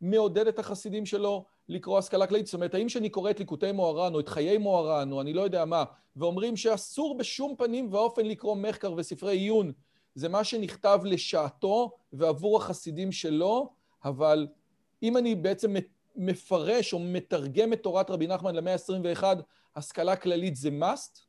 [0.00, 2.46] מעודד את החסידים שלו לקרוא השכלה כללית.
[2.46, 5.42] זאת אומרת, האם שאני קורא את ליקוטי מוהר"ן, או את חיי מוהר"ן, או אני לא
[5.42, 5.84] יודע מה,
[6.16, 9.72] ואומרים שאסור בשום פנים ואופן לקרוא מחקר וספרי עיון,
[10.14, 13.72] זה מה שנכתב לשעתו ועבור החסידים שלו,
[14.04, 14.46] אבל
[15.02, 15.74] אם אני בעצם
[16.16, 19.24] מפרש או מתרגם את תורת רבי נחמן למאה ה-21,
[19.76, 21.26] השכלה כללית זה must?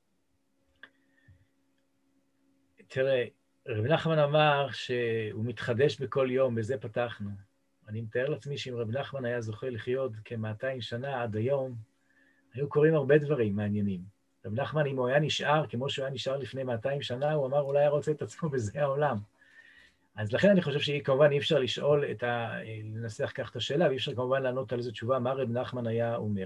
[2.87, 3.25] תראה,
[3.67, 7.29] רבי נחמן אמר שהוא מתחדש בכל יום, בזה פתחנו.
[7.87, 11.75] אני מתאר לעצמי שאם רב נחמן היה זוכה לחיות כ-200 שנה עד היום,
[12.53, 14.01] היו קורים הרבה דברים מעניינים.
[14.45, 17.61] רב נחמן, אם הוא היה נשאר כמו שהוא היה נשאר לפני 200 שנה, הוא אמר,
[17.61, 19.17] אולי היה רוצה את עצמו בזה העולם.
[20.17, 22.57] אז לכן אני חושב שכמובן אי אפשר לשאול את ה...
[22.95, 26.15] לנסח כך את השאלה, ואי אפשר כמובן לענות על איזו תשובה מה רב נחמן היה
[26.15, 26.45] אומר.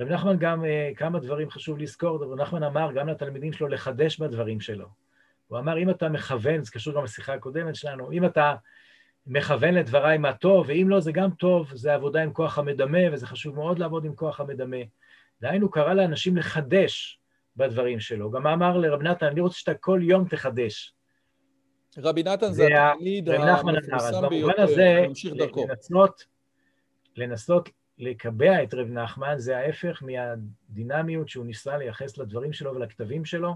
[0.00, 4.18] רב נחמן גם, אה, כמה דברים חשוב לזכור, רב נחמן אמר גם לתלמידים שלו לחדש
[4.18, 4.86] בדברים שלו.
[5.46, 8.54] הוא אמר, אם אתה מכוון, זה קשור גם לשיחה הקודמת שלנו, אם אתה
[9.26, 13.26] מכוון לדבריי מה טוב, ואם לא, זה גם טוב, זה עבודה עם כוח המדמה, וזה
[13.26, 14.76] חשוב מאוד לעבוד עם כוח המדמה.
[15.40, 17.20] דהיינו, קרא לאנשים לחדש
[17.56, 18.30] בדברים שלו.
[18.30, 20.95] גם אמר לרב נתן, אני רוצה שאתה כל יום תחדש.
[22.02, 24.66] רבי נתן זה התלמיד המפורסם ביותר,
[25.08, 25.66] ממשיך דרכו.
[25.68, 26.24] לנסות,
[27.16, 27.68] לנסות
[27.98, 33.54] לקבע את רב נחמן זה ההפך מהדינמיות שהוא ניסה לייחס לדברים שלו ולכתבים שלו.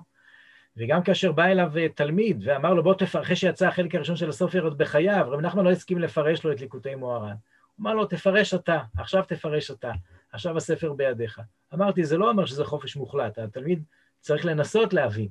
[0.77, 4.29] וגם כאשר בא אליו אה, תלמיד ואמר לו, בוא תפרש, אחרי שיצא החלק הראשון של
[4.29, 7.27] הסופר עוד בחייו, רב נחמן לא הסכים לפרש לו את ליקוטי מוהר"ן.
[7.27, 7.37] הוא
[7.81, 9.93] אמר לו, תפרש אתה, עכשיו תפרש אתה,
[10.33, 11.41] עכשיו הספר בידיך.
[11.75, 13.83] אמרתי, זה לא אומר שזה חופש מוחלט, התלמיד
[14.21, 15.29] צריך לנסות להבין.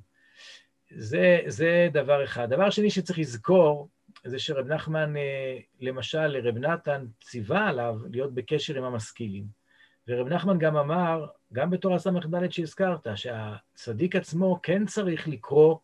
[0.95, 2.49] זה, זה דבר אחד.
[2.49, 3.90] דבר שני שצריך לזכור,
[4.26, 9.60] זה שרב נחמן, אה, למשל, לרב נתן ציווה עליו להיות בקשר עם המשכילים.
[10.07, 15.76] ורב נחמן גם אמר, גם בתור הס"ד שהזכרת, שהצדיק עצמו כן צריך לקרוא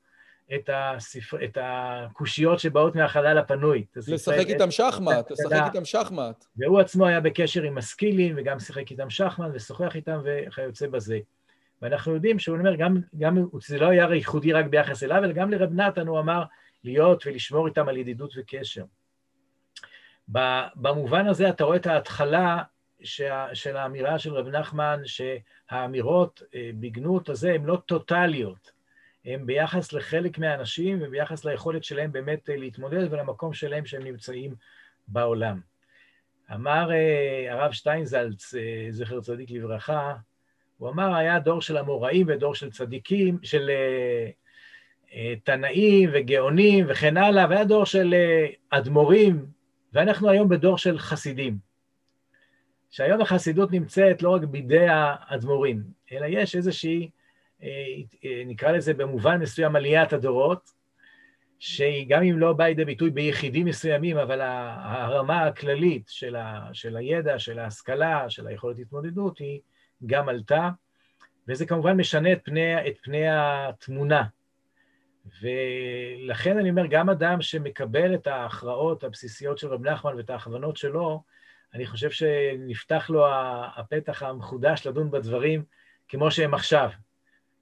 [0.56, 3.86] את, הספר, את הקושיות שבאות מהחלל הפנוי.
[4.08, 6.46] לשחק איתם שחמט, לשחק איתם שחמט.
[6.58, 11.20] והוא עצמו היה בקשר עם משכילים, וגם שיחק איתם שחמט, ושוחח איתם וכיוצא בזה.
[11.82, 15.52] ואנחנו יודעים שהוא אומר, גם, גם זה לא היה ייחודי רק ביחס אליו, אלא גם
[15.52, 16.44] לרב נתן הוא אמר
[16.84, 18.86] להיות ולשמור איתם על ידידות וקשר.
[20.76, 22.64] במובן הזה אתה רואה את ההתחלה
[23.54, 28.72] של האמירה של רב נחמן, שהאמירות אה, בגנות הזה הן לא טוטליות,
[29.26, 34.56] הן ביחס לחלק מהאנשים וביחס ליכולת שלהם באמת אה, להתמודד ולמקום שלהם שהם נמצאים
[35.08, 35.60] בעולם.
[36.54, 38.54] אמר אה, הרב שטיינזלץ,
[38.90, 40.16] זכר צדיק לברכה,
[40.78, 43.70] הוא אמר, היה דור של אמוראים ודור של צדיקים, של
[45.44, 48.16] תנאים וגאונים וכן הלאה, והיה דור של
[48.70, 49.46] אדמו"רים,
[49.94, 51.58] ואנחנו היום בדור של חסידים.
[52.92, 57.10] שהיום החסידות נמצאת לא רק בידי האדמו"רים, אלא יש איזושהי,
[58.46, 60.70] נקרא לזה במובן מסוים עליית הדורות,
[61.60, 66.98] שהיא גם אם לא באה לידי ביטוי ביחידים מסוימים, אבל הרמה הכללית של, ה, של
[66.98, 69.60] הידע, של ההשכלה, של היכולת התמודדות, היא
[70.06, 70.70] גם עלתה,
[71.48, 74.24] וזה כמובן משנה את פני, את פני התמונה.
[75.42, 81.24] ולכן אני אומר, גם אדם שמקבל את ההכרעות הבסיסיות של רב נחמן ואת ההכוונות שלו,
[81.74, 83.26] אני חושב שנפתח לו
[83.76, 85.64] הפתח המחודש לדון בדברים
[86.08, 86.90] כמו שהם עכשיו.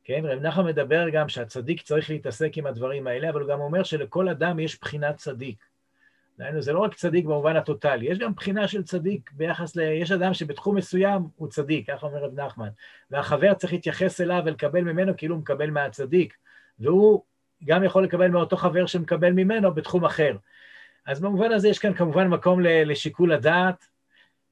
[0.03, 3.83] כן, רב נחמן מדבר גם שהצדיק צריך להתעסק עם הדברים האלה, אבל הוא גם אומר
[3.83, 5.65] שלכל אדם יש בחינת צדיק.
[6.37, 9.81] דהיינו, זה לא רק צדיק במובן הטוטלי, יש גם בחינה של צדיק ביחס ל...
[9.81, 12.69] יש אדם שבתחום מסוים הוא צדיק, ככה אומר רב נחמן,
[13.11, 16.33] והחבר צריך להתייחס אליו ולקבל ממנו כאילו הוא מקבל מהצדיק,
[16.79, 17.23] והוא
[17.65, 20.37] גם יכול לקבל מאותו חבר שמקבל ממנו בתחום אחר.
[21.05, 23.85] אז במובן הזה יש כאן כמובן מקום לשיקול הדעת,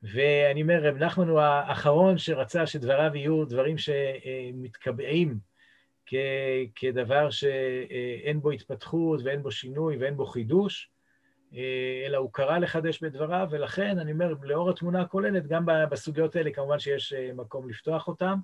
[0.04, 5.38] ואני אומר, רב נחמן הוא האחרון שרצה שדבריו יהיו דברים שמתקבעים
[6.76, 10.91] כדבר שאין בו התפתחות ואין בו שינוי ואין בו חידוש,
[12.06, 16.80] אלא הוא קרא לחדש בדבריו, ולכן אני אומר, לאור התמונה הכוללת, גם בסוגיות האלה כמובן
[16.80, 18.38] שיש מקום לפתוח אותם,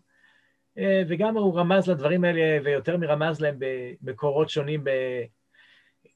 [1.07, 3.55] וגם הוא רמז לדברים האלה, ויותר מרמז להם
[4.01, 4.83] במקורות שונים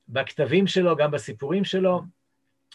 [0.10, 2.02] בכתבים שלו, גם בסיפורים שלו.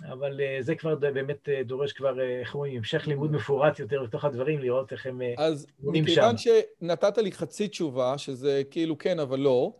[0.04, 4.60] אבל זה כבר באמת דורש כבר, אה, איך אומרים, המשך לימוד מפורט יותר לתוך הדברים,
[4.60, 5.42] לראות איך הם שם.
[5.42, 9.72] אז מכיוון שנתת לי חצי תשובה, שזה כאילו כן אבל לא,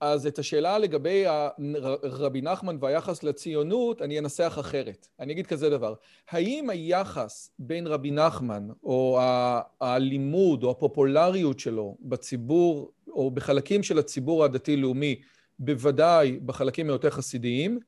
[0.00, 1.24] אז את השאלה לגבי
[2.02, 5.08] רבי נחמן והיחס לציונות, אני אנסח אחרת.
[5.20, 5.94] אני אגיד כזה דבר,
[6.30, 9.20] האם היחס בין רבי נחמן, או
[9.80, 15.20] הלימוד, או הפופולריות שלו בציבור, או בחלקים של הציבור הדתי-לאומי,
[15.58, 17.78] בוודאי בחלקים היותר חסידיים,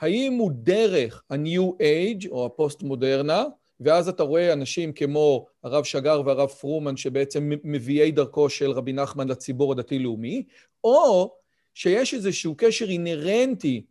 [0.00, 3.44] האם הוא דרך ה-New Age או הפוסט-מודרנה,
[3.80, 9.28] ואז אתה רואה אנשים כמו הרב שגר והרב פרומן שבעצם מביאי דרכו של רבי נחמן
[9.28, 10.42] לציבור הדתי-לאומי,
[10.84, 11.34] או
[11.74, 13.82] שיש איזשהו קשר אינהרנטי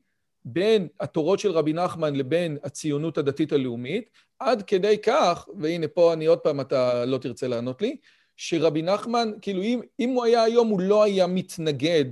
[0.45, 6.25] בין התורות של רבי נחמן לבין הציונות הדתית הלאומית, עד כדי כך, והנה פה אני
[6.25, 7.97] עוד פעם, אתה לא תרצה לענות לי,
[8.37, 12.05] שרבי נחמן, כאילו אם, אם הוא היה היום, הוא לא היה מתנגד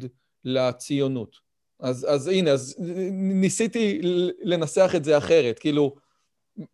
[0.45, 1.38] לציונות.
[1.80, 2.76] אז, אז הנה, אז
[3.11, 3.99] ניסיתי
[4.41, 5.95] לנסח את זה אחרת, כאילו,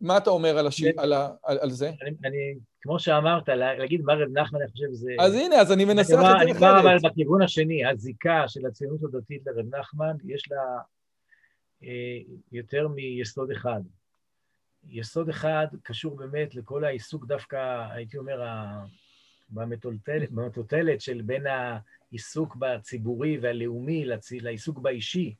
[0.01, 0.83] מה אתה אומר על, הש...
[0.97, 1.29] על, ה...
[1.43, 1.87] על, על זה?
[2.01, 5.11] אני, אני, כמו שאמרת, להגיד מה רב נחמן, אני חושב שזה...
[5.19, 6.41] אז הנה, אז אני מנסח את זה אחרת.
[6.41, 10.79] אני כבר אבל בכיוון השני, הזיקה של הציונות הדתית לרב נחמן, יש לה
[11.83, 12.19] אה,
[12.51, 13.81] יותר מיסוד אחד.
[14.89, 18.41] יסוד אחד קשור באמת לכל העיסוק דווקא, הייתי אומר,
[20.29, 21.43] במטוטלת של בין.
[22.11, 24.05] העיסוק בציבורי והלאומי
[24.41, 25.35] לעיסוק באישי.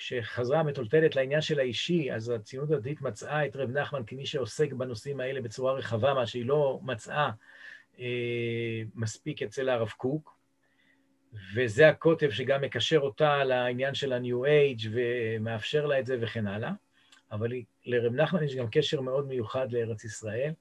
[0.00, 5.20] כשחזרה המטולטלת לעניין של האישי, אז הציונות הדתית מצאה את רב נחמן כמי שעוסק בנושאים
[5.20, 7.30] האלה בצורה רחבה, מה שהיא לא מצאה
[7.98, 10.38] אה, מספיק אצל הרב קוק.
[11.54, 16.72] וזה הקוטב שגם מקשר אותה לעניין של ה-New Age ומאפשר לה את זה וכן הלאה.
[17.32, 17.52] אבל
[17.86, 20.52] לרב נחמן יש גם קשר מאוד מיוחד לארץ ישראל,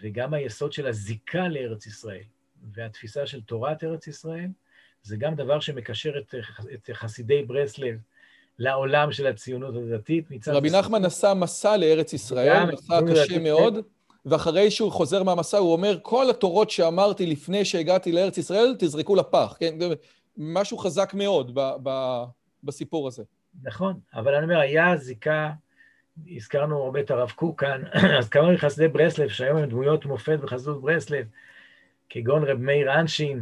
[0.00, 2.24] וגם היסוד של הזיקה לארץ ישראל
[2.72, 4.48] והתפיסה של תורת ארץ ישראל,
[5.02, 6.34] זה גם דבר שמקשר את,
[6.74, 7.98] את חסידי ברסלב
[8.58, 10.48] לעולם של הציונות הדתית.
[10.48, 13.78] רבי נחמן עשה מסע לארץ ישראל, מסע קשה מאוד,
[14.26, 19.56] ואחרי שהוא חוזר מהמסע הוא אומר, כל התורות שאמרתי לפני שהגעתי לארץ ישראל, תזרקו לפח,
[19.60, 19.74] כן?
[20.36, 22.22] משהו חזק מאוד ב, ב,
[22.64, 23.22] בסיפור הזה.
[23.62, 25.50] נכון, אבל אני אומר, היה זיקה,
[26.36, 27.82] הזכרנו הרבה את הרב קוק כאן,
[28.18, 31.26] אז כמה מחסידי ברסלב, שהיום הם דמויות מופת בחסידות ברסלב,
[32.08, 33.40] כגון רב מאיר אנשין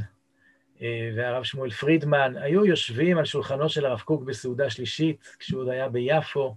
[1.17, 5.89] והרב שמואל פרידמן, היו יושבים על שולחנו של הרב קוק בסעודה שלישית, כשהוא עוד היה
[5.89, 6.57] ביפו,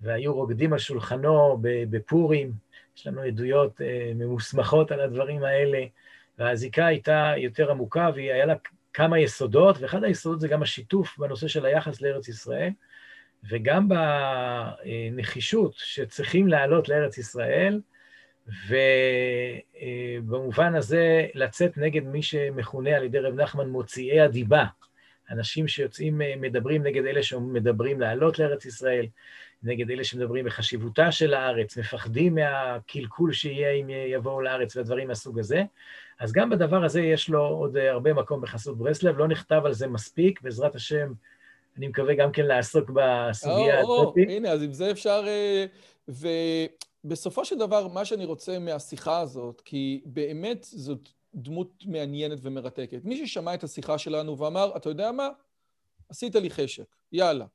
[0.00, 2.52] והיו רוקדים על שולחנו בפורים.
[2.96, 5.84] יש לנו עדויות אה, ממוסמכות על הדברים האלה,
[6.38, 8.54] והזיקה הייתה יותר עמוקה, והיה לה
[8.92, 12.70] כמה יסודות, ואחד היסודות זה גם השיתוף בנושא של היחס לארץ ישראל,
[13.50, 17.80] וגם בנחישות שצריכים לעלות לארץ ישראל,
[20.22, 24.64] ובמובן הזה לצאת נגד מי שמכונה על ידי רב נחמן מוציאי הדיבה,
[25.30, 29.06] אנשים שיוצאים, מדברים נגד אלה שמדברים לעלות לארץ ישראל,
[29.62, 35.62] נגד אלה שמדברים בחשיבותה של הארץ, מפחדים מהקלקול שיהיה אם יבואו לארץ והדברים מהסוג הזה.
[36.20, 39.86] אז גם בדבר הזה יש לו עוד הרבה מקום בחסות ברסלב, לא נכתב על זה
[39.86, 41.12] מספיק, בעזרת השם,
[41.78, 44.14] אני מקווה גם כן לעסוק בסוגיה הזאת.
[44.28, 45.24] הנה, אז עם זה אפשר...
[45.26, 45.66] אה,
[47.04, 53.00] ובסופו של דבר, מה שאני רוצה מהשיחה הזאת, כי באמת זאת דמות מעניינת ומרתקת.
[53.04, 55.28] מי ששמע את השיחה שלנו ואמר, אתה יודע מה?
[56.08, 57.46] עשית לי חשק, יאללה.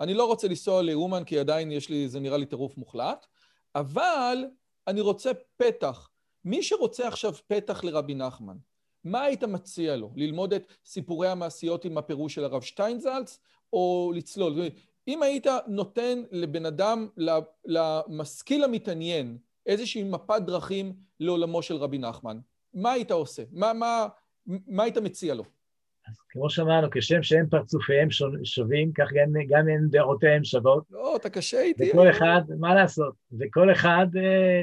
[0.00, 3.26] אני לא רוצה לנסוע לאומן כי עדיין יש לי, זה נראה לי טירוף מוחלט,
[3.74, 4.44] אבל
[4.86, 6.10] אני רוצה פתח.
[6.44, 8.56] מי שרוצה עכשיו פתח לרבי נחמן,
[9.04, 10.12] מה היית מציע לו?
[10.16, 13.38] ללמוד את סיפורי המעשיות עם הפירוש של הרב שטיינזלץ,
[13.72, 14.60] או לצלול?
[15.08, 17.08] אם היית נותן לבן אדם,
[17.66, 22.38] למשכיל המתעניין, איזושהי מפת דרכים לעולמו של רבי נחמן,
[22.74, 23.42] מה היית עושה?
[23.52, 24.06] מה, מה,
[24.46, 25.44] מה היית מציע לו?
[26.08, 28.08] אז כמו שאמרנו, כשם שהם פרצופיהם
[28.44, 30.84] שווים, כך גם, גם הם דעותיהם שוות.
[30.90, 31.90] לא, אתה קשה איתי.
[31.90, 33.14] וכל אחד, מה לעשות?
[33.38, 34.62] וכל אחד, אה,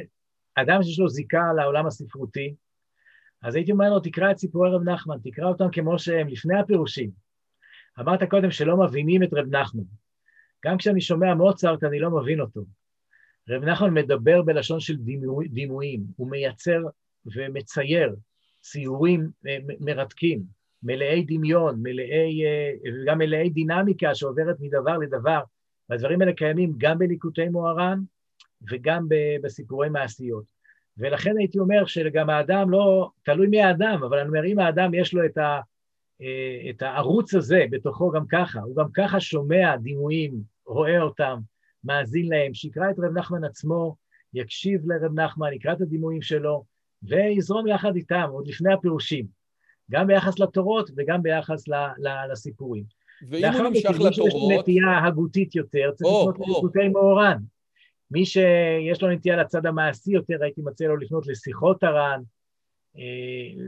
[0.56, 2.56] אדם שיש לו זיקה לעולם הספרותי,
[3.42, 7.10] אז הייתי אומר לו, תקרא את סיפורי רב נחמן, תקרא אותם כמו שהם, לפני הפירושים.
[8.00, 9.84] אמרת קודם שלא מבינים את רב נחמן.
[10.66, 12.62] גם כשאני שומע מוצרט, אני לא מבין אותו.
[13.50, 16.82] רב נחמן מדבר בלשון של דימו, דימויים, הוא מייצר
[17.36, 18.16] ומצייר
[18.62, 20.44] ציורים אה, מרתקים,
[20.84, 22.72] מלאי דמיון, מלאי, אה,
[23.06, 25.40] גם מלאי דינמיקה שעוברת מדבר לדבר,
[25.90, 28.00] והדברים האלה קיימים גם בליקוטי מוהר"ן
[28.70, 29.08] וגם
[29.42, 30.44] בסיפורי מעשיות.
[30.98, 35.14] ולכן הייתי אומר שגם האדם לא, תלוי מי האדם, אבל אני אומר, אם האדם יש
[35.14, 35.60] לו את, ה,
[36.69, 41.39] את הערוץ הזה בתוכו גם ככה, הוא גם ככה שומע דימויים, רואה אותם,
[41.84, 43.95] מאזין להם, שיקרא את רב נחמן עצמו,
[44.34, 46.64] יקשיב לרב נחמן, יקרא את הדימויים שלו,
[47.03, 49.26] ויזרום יחד איתם, עוד לפני הפירושים,
[49.91, 52.84] גם ביחחס לתורות וגם ביחס ל, ל, לסיפורים.
[53.30, 54.03] ואם הוא נמשך לתורות...
[54.03, 57.38] לאחר מכן, מי שיש נטייה הגותית יותר, צריך לפנות לליקוטי מאורן.
[58.11, 62.37] מי שיש לו נטייה לצד המעשי יותר, הייתי מציע לו לפנות לשיחות הר"ן, אה,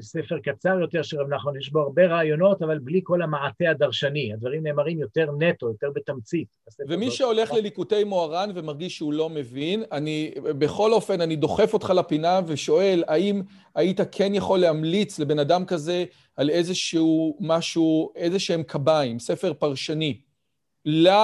[0.01, 4.33] ספר קצר יותר של רב נחמן, יש בו הרבה רעיונות, אבל בלי כל המעטה הדרשני.
[4.33, 6.47] הדברים נאמרים יותר נטו, יותר בתמצית.
[6.87, 12.39] ומי שהולך לליקוטי מוהר"ן ומרגיש שהוא לא מבין, אני, בכל אופן, אני דוחף אותך לפינה
[12.47, 13.41] ושואל, האם
[13.75, 20.21] היית כן יכול להמליץ לבן אדם כזה על איזשהו משהו, איזה שהם קביים, ספר פרשני,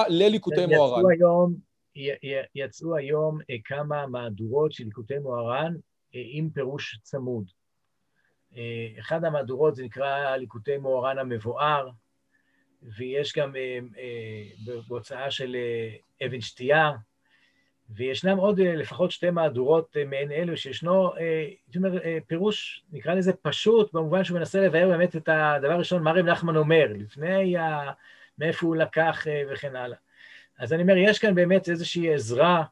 [0.08, 1.00] לליקוטי מוהר"ן?
[1.00, 1.54] יצאו היום,
[2.54, 5.74] יצאו היום אה, כמה מהדורות של ליקוטי מוהר"ן
[6.14, 7.55] אה, עם פירוש צמוד.
[8.56, 11.88] אה, אחד המהדורות זה נקרא ליקוטי מאורן המבואר,
[12.82, 15.56] ויש גם אה, אה, בהוצאה של
[16.26, 16.92] אבן שתייה,
[17.90, 24.24] וישנם עוד לפחות שתי מהדורות מעין אלו, שישנו, הייתי אומר, פירוש, נקרא לזה פשוט, במובן
[24.24, 27.92] שהוא מנסה לבאר באמת את הדבר הראשון, מה רב נחמן אומר, לפני ה...
[28.38, 29.98] מאיפה הוא לקח וכן הלאה.
[30.58, 32.64] אז אני אומר, יש כאן באמת איזושהי עזרה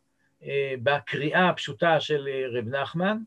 [0.83, 3.19] בקריאה הפשוטה של רב נחמן,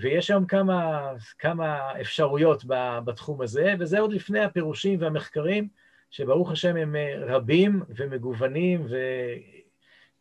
[0.00, 2.64] ויש היום כמה, כמה אפשרויות
[3.04, 5.68] בתחום הזה, וזה עוד לפני הפירושים והמחקרים,
[6.10, 8.86] שברוך השם הם אה, רבים ומגוונים,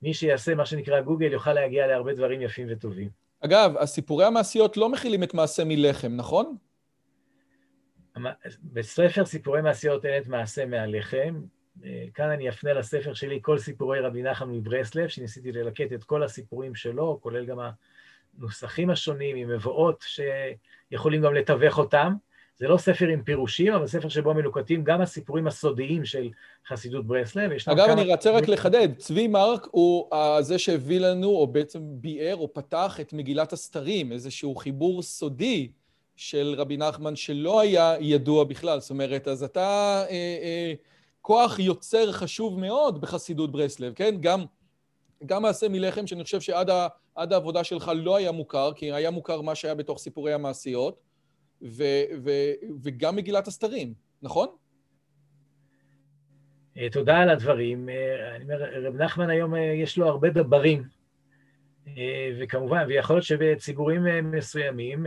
[0.01, 3.09] ומי שיעשה מה שנקרא גוגל יוכל להגיע להרבה דברים יפים וטובים.
[3.39, 6.57] אגב, הסיפורי המעשיות לא מכילים את מעשה מלחם, נכון?
[8.63, 11.41] בספר סיפורי מעשיות אין את מעשה מהלחם.
[11.83, 16.23] אה, כאן אני אפנה לספר שלי, כל סיפורי רבי נחמן מברסלב, שניסיתי ללקט את כל
[16.23, 17.59] הסיפורים שלו, כולל גם
[18.37, 22.13] הנוסחים השונים, עם מבואות שיכולים גם לתווך אותם,
[22.55, 26.29] זה לא ספר עם פירושים, אבל ספר שבו מלוקטים גם הסיפורים הסודיים של
[26.67, 27.51] חסידות ברסלב.
[27.65, 27.93] אגב, כמה...
[27.93, 30.09] אני רוצה רק לחדד, צבי מרק הוא
[30.41, 35.71] זה שהביא לנו, או בעצם ביאר או פתח את מגילת הסתרים, איזשהו חיבור סודי
[36.15, 38.79] של רבי נחמן שלא היה ידוע בכלל.
[38.79, 39.59] זאת אומרת, אז אתה
[40.09, 40.73] אה, אה,
[41.21, 44.15] כוח יוצר חשוב מאוד בחסידות ברסלב, כן?
[44.19, 44.45] גם,
[45.25, 46.87] גם מעשה מלחם, שאני חושב שעד ה,
[47.17, 51.13] העבודה שלך לא היה מוכר, כי היה מוכר מה שהיה בתוך סיפורי המעשיות.
[51.63, 51.83] ו,
[52.23, 52.31] ו,
[52.83, 54.47] וגם מגילת הסתרים, נכון?
[56.77, 57.89] אה, תודה על הדברים.
[57.89, 60.83] אה, אני אומר, רב נחמן היום אה, יש לו הרבה דברים,
[62.39, 65.05] וכמובן, ויכול להיות שבציבורים מסוימים,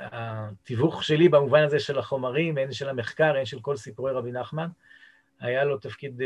[0.00, 4.68] התיווך שלי במובן הזה של החומרים, הן של המחקר, הן של כל סיפורי רבי נחמן,
[5.40, 6.20] היה לו תפקיד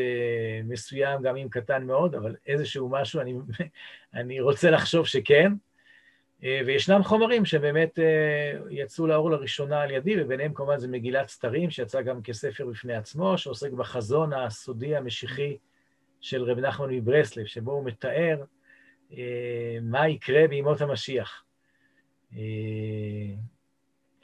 [0.64, 3.34] מסוים, גם אם קטן מאוד, אבל איזשהו משהו, אני,
[4.14, 5.52] אני רוצה לחשוב שכן.
[6.44, 11.70] אה, וישנם חומרים שבאמת אה, יצאו לאור לראשונה על ידי, וביניהם כמובן זה מגילת סתרים,
[11.70, 15.56] שיצא גם כספר בפני עצמו, שעוסק בחזון הסודי המשיחי
[16.20, 18.44] של רב נחמן מברסלב, שבו הוא מתאר
[19.12, 21.44] אה, מה יקרה בימות המשיח.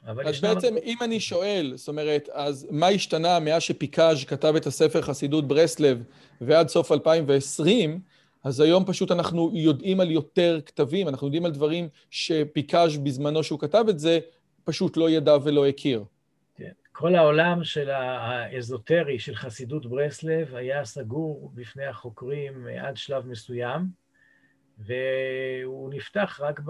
[0.07, 0.55] אז ישנם...
[0.55, 5.49] בעצם, אם אני שואל, זאת אומרת, אז מה השתנה מאז שפיקאז' כתב את הספר חסידות
[5.49, 6.03] ברסלב
[6.41, 8.01] ועד סוף 2020,
[8.45, 13.61] אז היום פשוט אנחנו יודעים על יותר כתבים, אנחנו יודעים על דברים שפיקאז' בזמנו שהוא
[13.61, 14.19] כתב את זה,
[14.65, 16.05] פשוט לא ידע ולא הכיר.
[16.57, 16.71] כן.
[16.93, 23.83] כל העולם של האזוטרי של חסידות ברסלב היה סגור בפני החוקרים עד שלב מסוים,
[24.79, 26.61] והוא נפתח רק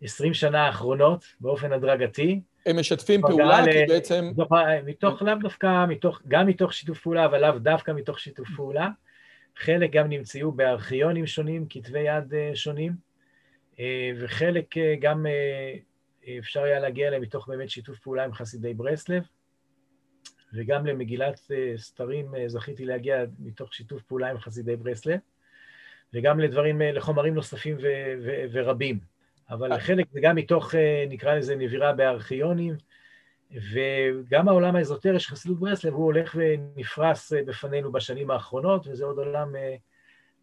[0.00, 2.40] ב-20 שנה האחרונות באופן הדרגתי.
[2.66, 4.32] הם משתפים פעולה כי בעצם...
[4.86, 8.88] מתוך, לאו דווקא, מתוך, גם מתוך שיתוף פעולה, אבל לאו דווקא מתוך שיתוף פעולה.
[9.56, 12.92] חלק גם נמצאו בארכיונים שונים, כתבי יד אה, שונים,
[13.80, 15.26] אה, וחלק אה, גם
[16.38, 19.22] אפשר היה להגיע אליהם מתוך באמת שיתוף פעולה עם חסידי ברסלב,
[20.54, 21.40] וגם למגילת
[21.76, 25.18] סתרים זכיתי להגיע מתוך שיתוף פעולה עם חסידי ברסלב,
[26.14, 27.76] וגם לדברים, לחומרים נוספים
[28.52, 28.98] ורבים.
[29.50, 30.74] אבל חלק זה גם מתוך,
[31.08, 32.74] נקרא לזה, נבירה בארכיונים,
[33.52, 39.18] וגם העולם האזוטרי של חסידות ברסלב הוא הולך ונפרס אה, בפנינו בשנים האחרונות, וזה עוד
[39.18, 39.74] עולם אה,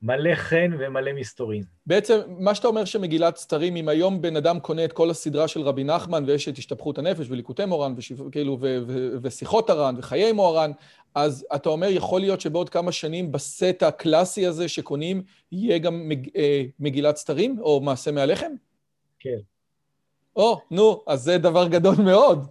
[0.02, 1.64] מלא חן ומלא מסתורין.
[1.86, 5.62] בעצם, מה שאתה אומר שמגילת סתרים, אם היום בן אדם קונה את כל הסדרה של
[5.62, 7.94] רבי נחמן, ויש את השתפכות הנפש וליקוטי מורן,
[8.28, 10.72] וכאילו, ו- ו- ושיחות הר"ן, וחיי מוהר"ן,
[11.16, 16.28] אז אתה אומר, יכול להיות שבעוד כמה שנים בסט הקלאסי הזה שקונים, יהיה גם מג,
[16.36, 18.52] אה, מגילת סתרים, או מעשה מהלחם?
[19.20, 19.38] כן.
[20.36, 22.48] או, נו, אז זה דבר גדול מאוד.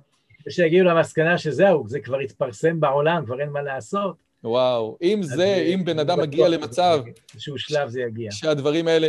[0.46, 4.16] ושיגיעו למסקנה שזהו, זה כבר התפרסם בעולם, כבר אין מה לעשות.
[4.44, 7.00] וואו, אם זה, אם בן אדם מגיע למצב...
[7.32, 8.30] באיזשהו שלב זה יגיע.
[8.30, 9.08] שהדברים האלה...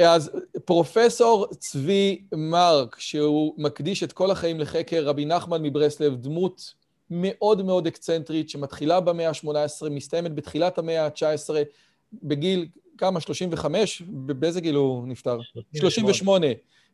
[0.00, 0.30] אז
[0.64, 6.74] פרופסור צבי מרק, שהוא מקדיש את כל החיים לחקר רבי נחמן מברסלב, דמות
[7.10, 11.54] מאוד מאוד אקצנטרית, שמתחילה במאה ה-18, מסתיימת בתחילת המאה ה-19,
[12.22, 12.68] בגיל
[12.98, 13.20] כמה?
[13.20, 14.02] 35?
[14.08, 15.38] באיזה גיל הוא נפטר?
[15.74, 16.46] 38.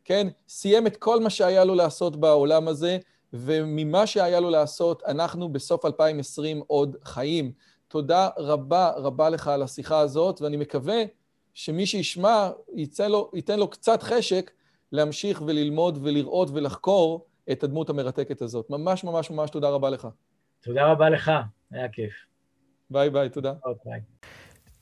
[0.05, 0.27] כן?
[0.47, 2.97] סיים את כל מה שהיה לו לעשות בעולם הזה,
[3.33, 7.51] וממה שהיה לו לעשות, אנחנו בסוף 2020 עוד חיים.
[7.87, 11.03] תודה רבה רבה לך על השיחה הזאת, ואני מקווה
[11.53, 12.49] שמי שישמע
[13.09, 14.51] לו, ייתן לו קצת חשק
[14.91, 18.69] להמשיך וללמוד ולראות ולחקור את הדמות המרתקת הזאת.
[18.69, 20.07] ממש ממש ממש תודה רבה לך.
[20.63, 21.31] תודה רבה לך,
[21.71, 22.13] היה כיף.
[22.89, 23.53] ביי ביי, תודה.
[23.85, 23.99] ביי.